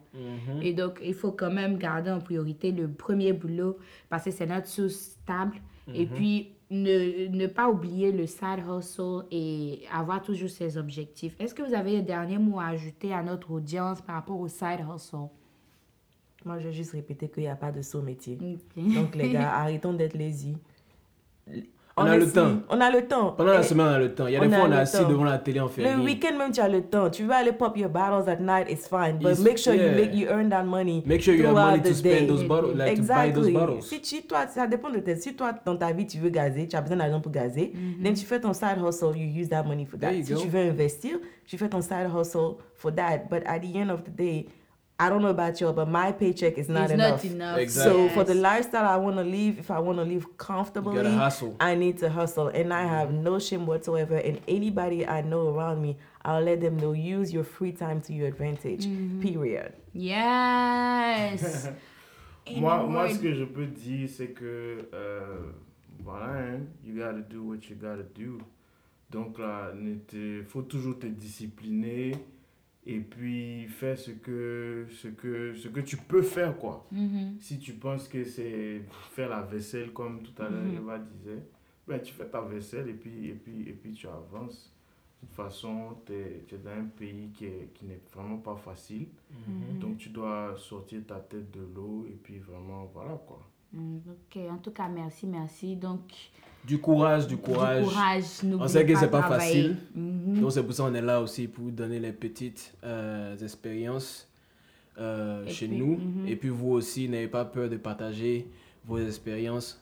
Et 0.62 0.72
donc, 0.72 1.00
il 1.04 1.14
faut 1.14 1.30
quand 1.32 1.52
même 1.52 1.78
garder 1.78 2.10
en 2.10 2.18
priorité 2.20 2.72
le 2.72 2.88
premier 2.88 3.32
boulot 3.32 3.78
parce 4.08 4.24
que 4.24 4.30
c'est 4.32 4.46
notre 4.46 4.66
source 4.66 4.94
stable. 4.94 5.56
Et 5.94 6.04
puis, 6.06 6.52
ne, 6.70 7.28
ne 7.28 7.46
pas 7.46 7.68
oublier 7.70 8.12
le 8.12 8.26
side 8.26 8.62
hustle 8.68 9.24
et 9.30 9.82
avoir 9.90 10.20
toujours 10.20 10.50
ses 10.50 10.76
objectifs. 10.76 11.34
Est-ce 11.38 11.54
que 11.54 11.62
vous 11.62 11.74
avez 11.74 11.96
un 11.98 12.02
dernier 12.02 12.38
mot 12.38 12.58
à 12.60 12.66
ajouter 12.66 13.14
à 13.14 13.22
notre 13.22 13.52
audience 13.52 14.02
par 14.02 14.16
rapport 14.16 14.38
au 14.38 14.48
side 14.48 14.80
hustle? 14.94 15.28
Moi, 16.48 16.58
je 16.60 16.68
vais 16.68 16.72
juste 16.72 16.92
répéter 16.92 17.28
qu'il 17.28 17.42
n'y 17.42 17.48
a 17.50 17.54
pas 17.56 17.70
de 17.70 17.82
saut 17.82 18.00
métier. 18.00 18.38
Donc, 18.74 19.14
les 19.14 19.28
gars, 19.32 19.52
arrêtons 19.56 19.92
d'être 19.92 20.14
lazy. 20.16 20.56
On 22.00 22.04
a 22.04 22.16
le 22.16 22.30
temps. 22.30 22.60
On 22.70 22.80
a 22.80 22.90
le 22.90 23.06
temps. 23.06 23.32
Pendant 23.32 23.52
la 23.52 23.60
Et 23.60 23.64
semaine, 23.64 23.86
on 23.86 23.90
a 23.90 23.98
le 23.98 24.14
temps. 24.14 24.26
Il 24.28 24.32
y 24.32 24.36
a 24.36 24.40
des 24.40 24.46
on 24.46 24.52
a 24.52 24.56
fois, 24.56 24.68
on 24.68 24.72
est 24.72 24.76
assis 24.76 24.96
temps. 25.02 25.08
devant 25.10 25.24
la 25.24 25.36
télé, 25.38 25.60
on 25.60 25.68
fait 25.68 25.82
Le 25.82 26.02
week-end 26.02 26.38
même, 26.38 26.52
tu 26.52 26.60
as 26.60 26.68
le 26.70 26.80
temps. 26.82 27.10
Tu 27.10 27.24
veux 27.24 27.32
aller 27.32 27.52
pop 27.52 27.76
your 27.76 27.90
bottles 27.90 28.30
at 28.30 28.36
night, 28.40 28.70
it's 28.70 28.88
fine. 28.88 29.18
But 29.20 29.32
It's- 29.32 29.40
make 29.42 29.58
sure 29.58 29.74
yeah. 29.74 29.90
you 29.90 29.94
make 30.00 30.14
you 30.14 30.26
earn 30.30 30.48
that 30.48 30.62
money. 30.64 31.02
Make 31.04 31.20
sure 31.20 31.34
you 31.34 31.44
have 31.44 31.54
money 31.54 31.82
to 31.82 31.92
spend 31.92 32.20
day. 32.20 32.26
those 32.26 32.44
bottles, 32.44 32.76
like 32.76 32.94
to 32.96 33.02
buy 33.02 33.30
those 33.32 33.48
Exactly. 33.48 33.52
bottles. 33.52 33.82
Si 33.82 34.00
tu, 34.00 34.22
toi, 34.26 34.46
ça 34.46 34.66
dépend 34.66 34.88
de 34.90 35.00
tes. 35.00 35.16
Si 35.16 35.34
toi, 35.34 35.52
dans 35.66 35.76
ta 35.76 35.92
vie, 35.92 36.06
tu 36.06 36.18
veux 36.18 36.30
gazer, 36.30 36.66
tu 36.66 36.76
as 36.76 36.80
besoin 36.80 36.96
d'argent 36.98 37.20
pour 37.20 37.32
gazer, 37.32 37.72
then 38.02 38.14
tu 38.14 38.24
fais 38.24 38.40
ton 38.40 38.54
side 38.54 38.78
hustle, 38.80 39.14
you 39.16 39.26
use 39.42 39.48
that 39.48 39.64
money 39.64 39.84
for 39.84 39.98
that. 39.98 40.10
There 40.10 40.18
you 40.20 40.24
Si 40.24 40.32
go. 40.34 40.40
tu 40.40 40.48
veux 40.48 40.60
investir, 40.70 41.18
tu 41.46 41.58
fais 41.58 41.68
ton 41.68 41.82
side 41.82 42.08
hustle 42.16 42.58
for 42.76 42.94
that. 42.94 43.24
But 43.28 43.42
at 43.44 43.58
the 43.60 43.74
end 43.76 43.90
of 43.90 44.04
the 44.04 44.10
day, 44.16 44.46
I 45.00 45.08
don't 45.08 45.22
know 45.22 45.28
about 45.28 45.60
y'all, 45.60 45.72
but 45.72 45.88
my 45.88 46.10
paycheck 46.10 46.58
is 46.58 46.68
not 46.68 46.84
It's 46.84 46.94
enough. 46.94 47.22
not 47.22 47.32
enough. 47.32 47.58
Exactly. 47.58 48.08
So 48.08 48.08
for 48.08 48.24
the 48.24 48.34
lifestyle 48.34 48.84
I 48.84 48.96
want 48.96 49.16
to 49.16 49.22
live, 49.22 49.58
if 49.58 49.70
I 49.70 49.78
want 49.78 49.98
to 49.98 50.04
live 50.04 50.36
comfortably, 50.36 51.04
hustle. 51.14 51.54
I 51.60 51.76
need 51.76 51.98
to 51.98 52.10
hustle, 52.10 52.48
and 52.48 52.74
I 52.74 52.82
mm-hmm. 52.82 52.94
have 52.94 53.12
no 53.12 53.38
shame 53.38 53.64
whatsoever. 53.64 54.16
And 54.16 54.40
anybody 54.48 55.06
I 55.06 55.20
know 55.22 55.54
around 55.54 55.80
me, 55.80 55.98
I'll 56.24 56.42
let 56.42 56.60
them 56.60 56.78
know 56.78 56.92
use 56.92 57.32
your 57.32 57.44
free 57.44 57.70
time 57.70 58.00
to 58.02 58.12
your 58.12 58.26
advantage. 58.26 58.86
Mm-hmm. 58.86 59.20
Period. 59.20 59.72
Yes. 59.92 61.68
In 62.46 62.60
Moi, 62.60 62.86
moi, 62.88 63.08
ce 63.08 63.18
que 63.18 63.32
je 63.34 63.44
peux 63.44 63.66
dire, 63.66 64.08
c'est 64.08 64.32
que, 64.32 64.88
euh, 64.94 65.52
voilà, 66.02 66.40
hein, 66.40 66.60
you 66.82 66.94
gotta 66.96 67.20
do 67.20 67.44
what 67.44 67.68
you 67.68 67.76
gotta 67.76 68.02
do. 68.14 68.38
Donc 69.10 69.38
là, 69.38 69.72
il 70.12 70.44
faut 70.44 70.62
toujours 70.62 70.98
te 70.98 71.06
discipliner 71.06 72.12
et 72.88 73.00
puis 73.00 73.66
faire 73.68 73.98
ce 73.98 74.10
que, 74.12 74.86
ce 74.90 75.08
que, 75.08 75.54
ce 75.54 75.68
que 75.68 75.80
tu 75.80 75.96
peux 75.98 76.22
faire, 76.22 76.56
quoi. 76.58 76.86
Mhm. 76.90 77.36
Si 77.38 77.58
tu 77.58 77.74
penses 77.74 78.08
que 78.08 78.24
c'est 78.24 78.80
faire 79.10 79.28
la 79.28 79.42
vaisselle, 79.42 79.92
comme 79.92 80.22
tout 80.22 80.42
à 80.42 80.48
l'heure 80.48 80.62
Mhm. 80.64 80.76
Eva 80.78 80.98
disait, 80.98 81.42
ben, 81.86 82.00
tu 82.00 82.12
fais 82.14 82.26
ta 82.26 82.40
vaisselle 82.40 82.88
et 82.88 82.94
puis, 82.94 83.28
et 83.28 83.34
puis, 83.34 83.68
et 83.68 83.72
puis 83.72 83.92
tu 83.92 84.06
avances. 84.08 84.74
De 85.20 85.26
toute 85.26 85.34
façon, 85.36 85.96
t'es- 86.06 86.44
tu 86.46 86.54
es 86.54 86.58
dans 86.58 86.70
un 86.70 86.84
pays 86.84 87.30
qui 87.34 87.44
est- 87.46 87.70
qui 87.74 87.84
n'est 87.86 88.00
vraiment 88.14 88.38
pas 88.38 88.56
facile. 88.56 89.08
Mhm. 89.30 89.78
Donc 89.80 89.98
tu 89.98 90.08
dois 90.10 90.54
sortir 90.56 91.00
ta 91.06 91.16
tête 91.20 91.50
de 91.50 91.60
l'eau 91.74 92.06
et 92.08 92.16
puis 92.22 92.38
vraiment, 92.38 92.84
voilà 92.94 93.16
quoi. 93.26 93.40
Mm, 93.72 93.98
Ok, 94.08 94.36
en 94.50 94.58
tout 94.58 94.70
cas, 94.70 94.88
merci, 94.88 95.26
merci. 95.26 95.76
Donc, 95.76 96.00
Du 96.68 96.78
courage, 96.78 97.26
du 97.26 97.36
courage. 97.38 97.84
du 97.84 97.88
courage. 97.88 98.24
On 98.60 98.68
sait 98.68 98.84
que 98.84 98.94
c'est 98.94 99.10
pas 99.10 99.20
travailler. 99.20 99.62
facile. 99.62 99.76
Mhm. 99.94 100.40
Donc 100.40 100.52
c'est 100.52 100.62
pour 100.62 100.74
ça 100.74 100.84
qu'on 100.84 100.94
est 100.94 101.00
là 101.02 101.20
aussi 101.20 101.48
pour 101.48 101.70
donner 101.70 101.98
les 101.98 102.12
petites 102.12 102.74
euh, 102.84 103.36
expériences 103.38 104.28
euh, 105.00 105.46
chez 105.46 105.66
puis, 105.66 105.78
nous. 105.78 105.96
mhm. 105.96 106.28
Et 106.28 106.36
puis 106.36 106.50
vous 106.50 106.72
aussi, 106.72 107.08
n'ayez 107.08 107.28
pas 107.28 107.46
peur 107.46 107.70
de 107.70 107.78
partager 107.78 108.46
vos 108.84 108.98
expériences. 108.98 109.80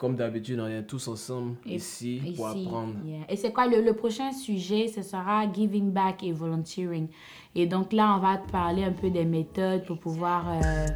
Comme 0.00 0.16
d'habitude, 0.16 0.58
on 0.58 0.66
est 0.66 0.82
tous 0.84 1.06
ensemble 1.08 1.56
Et- 1.66 1.74
ici, 1.74 2.22
pour 2.34 2.48
apprendre. 2.48 2.94
yeah. 3.04 3.18
Et 3.28 3.36
c'est 3.36 3.52
quoi 3.52 3.66
le, 3.66 3.82
le 3.82 3.92
prochain 3.92 4.32
sujet? 4.32 4.88
Ce 4.88 5.02
sera 5.02 5.44
giving 5.52 5.90
back 5.92 6.24
et 6.24 6.32
volunteering. 6.32 7.06
Et 7.54 7.66
donc 7.66 7.92
là, 7.92 8.16
on 8.16 8.20
va 8.20 8.38
te 8.38 8.50
parler 8.50 8.82
un 8.84 8.92
peu 8.92 9.10
des 9.10 9.26
méthodes 9.26 9.84
pour 9.84 9.98
pouvoir 9.98 10.46
euh, 10.48 10.86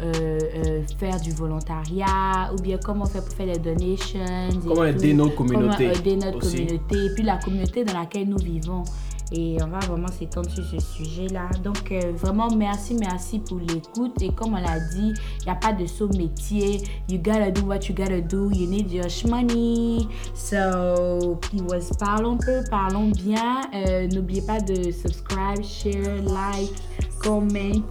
euh, 0.00 0.38
euh, 0.54 0.82
faire 0.98 1.20
du 1.20 1.32
volontariat 1.32 2.50
ou 2.56 2.62
bien 2.62 2.78
comment 2.82 3.02
on 3.02 3.06
fait 3.06 3.20
pour 3.20 3.34
faire 3.34 3.52
des 3.52 3.58
donations. 3.58 4.24
Comment 4.66 4.84
aider 4.84 5.12
notre 5.12 5.34
communauté 5.34 5.88
Comment 5.88 5.98
aider 6.00 6.16
notre 6.16 6.38
aussi. 6.38 6.64
communauté 6.64 7.04
et 7.04 7.10
puis 7.14 7.24
la 7.24 7.36
communauté 7.36 7.84
dans 7.84 7.98
laquelle 7.98 8.28
nous 8.28 8.38
vivons. 8.38 8.84
Et 9.32 9.56
on 9.62 9.66
va 9.66 9.80
vraiment 9.80 10.08
s'étendre 10.08 10.48
sur 10.50 10.64
ce 10.64 10.78
sujet-là. 10.78 11.48
Donc, 11.64 11.90
euh, 11.90 12.12
vraiment, 12.14 12.48
merci, 12.56 12.94
merci 12.94 13.40
pour 13.40 13.58
l'écoute. 13.58 14.22
Et 14.22 14.30
comme 14.30 14.54
on 14.54 14.60
l'a 14.60 14.78
dit, 14.94 15.12
il 15.40 15.44
n'y 15.44 15.50
a 15.50 15.56
pas 15.56 15.72
de 15.72 15.84
saut 15.86 16.08
métier. 16.08 16.80
You 17.08 17.18
gotta 17.18 17.50
do 17.50 17.62
what 17.62 17.80
you 17.88 17.94
gotta 17.94 18.20
do. 18.20 18.50
You 18.52 18.68
need 18.68 18.90
your 18.90 19.06
money. 19.28 20.06
So, 20.34 21.38
was, 21.68 21.90
parlons 21.98 22.38
peu, 22.38 22.62
parlons 22.70 23.08
bien. 23.08 23.62
Euh, 23.74 24.06
N'oubliez 24.06 24.42
pas 24.42 24.60
de 24.60 24.92
subscribe, 24.92 25.62
share, 25.62 26.22
like, 26.22 26.72
comment. 27.20 27.82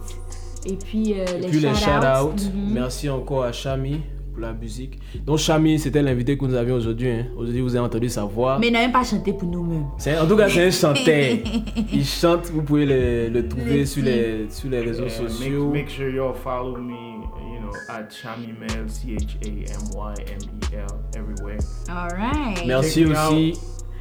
Et 0.64 0.76
puis, 0.76 1.20
euh, 1.20 1.24
Et 1.36 1.40
les 1.42 1.48
puis 1.48 1.60
les 1.60 1.74
shout-outs. 1.74 2.50
Mhm. 2.54 2.72
Merci 2.72 3.10
encore 3.10 3.44
à 3.44 3.52
Chami 3.52 4.00
pour 4.36 4.42
la 4.42 4.52
musique. 4.52 4.98
Donc 5.24 5.38
Chami, 5.38 5.78
c'était 5.78 6.02
l'invité 6.02 6.36
que 6.36 6.44
nous 6.44 6.54
avions 6.54 6.74
aujourd'hui. 6.74 7.10
hein. 7.10 7.26
Aujourd'hui, 7.38 7.62
vous 7.62 7.74
avez 7.74 7.86
entendu 7.86 8.10
sa 8.10 8.24
voix. 8.24 8.58
Mais 8.60 8.66
il 8.66 8.72
n'a 8.74 8.80
même 8.80 8.92
pas 8.92 9.02
chanté 9.02 9.32
pour 9.32 9.48
nous-mêmes. 9.48 9.86
C'est- 9.96 10.18
En 10.18 10.26
tout 10.26 10.36
cas, 10.36 10.46
c'est 10.50 10.66
un 10.66 10.70
chanteur. 10.70 11.38
Il 11.92 12.04
chante, 12.04 12.50
vous 12.52 12.62
pouvez 12.62 12.84
le, 12.84 13.28
le 13.30 13.48
trouver 13.48 13.78
Le 13.78 13.86
sur, 13.86 14.04
les, 14.04 14.46
sur 14.50 14.68
les 14.68 14.80
réseaux 14.80 15.04
Yeah, 15.04 15.28
sociaux. 15.28 15.70
make 15.72 15.88
sure 15.88 16.10
y'all 16.10 16.34
follow 16.34 16.76
me, 16.76 16.92
you 16.92 17.60
know, 17.62 17.72
at 17.88 18.08
Chamimel, 18.10 18.88
C 18.88 19.16
H 19.16 19.38
A 19.42 19.48
M 19.48 19.64
Y 19.94 20.14
M 20.32 20.48
E 20.72 20.76
L, 20.76 20.86
everywhere. 21.18 21.58
Alright. 21.88 22.66
Merci 22.66 23.04
Check 23.06 23.12
aussi 23.12 23.52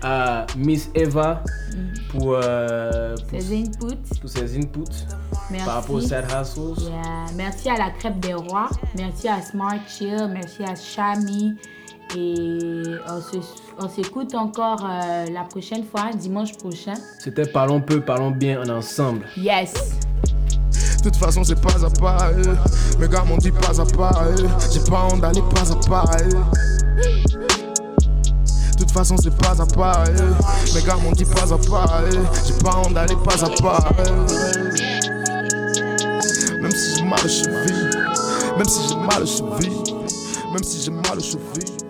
à 0.01 0.45
Miss 0.57 0.89
Eva 0.93 1.43
pour, 2.09 2.35
euh, 2.41 3.15
pour, 3.29 3.39
Ses 3.41 3.57
inputs. 3.61 4.19
pour 4.21 4.29
ses 4.29 4.57
inputs 4.57 4.83
Merci. 5.51 5.65
par 5.65 5.75
rapport 5.75 5.95
aux 5.95 6.01
side 6.01 6.25
hustles. 6.41 6.81
Yeah. 6.83 7.25
Merci 7.35 7.69
à 7.69 7.77
la 7.77 7.89
crêpe 7.91 8.19
des 8.19 8.33
rois. 8.33 8.69
Merci 8.97 9.27
à 9.27 9.41
Smart 9.41 9.79
Chill. 9.87 10.29
Merci 10.31 10.63
à 10.63 10.75
Chami. 10.75 11.55
Et 12.15 12.83
on 13.09 13.19
se- 13.19 13.37
on 13.79 13.89
s'écoute 13.89 14.35
encore 14.35 14.85
euh, 14.85 15.25
la 15.33 15.43
prochaine 15.43 15.83
fois, 15.83 16.11
dimanche 16.13 16.55
prochain. 16.57 16.93
C'était 17.19 17.45
Parlons 17.47 17.81
peu, 17.81 17.99
parlons 17.99 18.31
bien 18.31 18.61
en 18.61 18.69
ensemble. 18.77 19.25
Yes. 19.35 19.73
De 20.99 21.09
toute 21.09 21.15
façon, 21.17 21.43
c'est 21.43 21.59
pas 21.59 21.83
à 21.85 21.89
pas. 21.89 22.29
eh. 22.31 22.99
Mes 22.99 23.07
gars 23.09 23.23
m'ont 23.23 23.37
dit 23.37 23.51
pas 23.51 23.79
à 23.81 23.85
pas. 23.85 24.11
eh. 24.37 24.43
J'ai 24.73 24.79
pas 24.89 25.07
honte 25.11 25.21
d'aller 25.21 25.41
pas 25.41 25.71
à 25.71 25.75
pas. 25.89 26.11
Façon, 28.95 29.15
c'est 29.21 29.35
pas 29.35 29.61
à 29.61 29.65
pas. 29.65 30.03
eh. 30.07 30.73
Mes 30.73 30.81
gars 30.83 30.95
m'ont 30.95 31.11
dit 31.11 31.25
pas 31.25 31.53
à 31.53 31.57
pas. 31.57 32.01
eh. 32.11 32.17
J'ai 32.47 32.53
pas 32.63 32.77
honte 32.77 32.93
d'aller 32.93 33.15
pas 33.23 33.43
à 33.43 33.49
pas. 33.61 33.79
eh. 33.99 34.11
Même 36.61 36.71
si 36.71 36.95
j'ai 36.97 37.03
mal 37.03 37.19
aux 37.23 37.27
chevilles. 37.27 37.89
Même 38.57 38.67
si 38.67 38.79
j'ai 38.89 38.95
mal 38.95 39.23
aux 39.23 39.25
chevilles. 39.25 39.93
Même 40.53 40.63
si 40.63 40.81
j'ai 40.81 40.91
mal 40.91 41.17
aux 41.17 41.21
chevilles. 41.21 41.84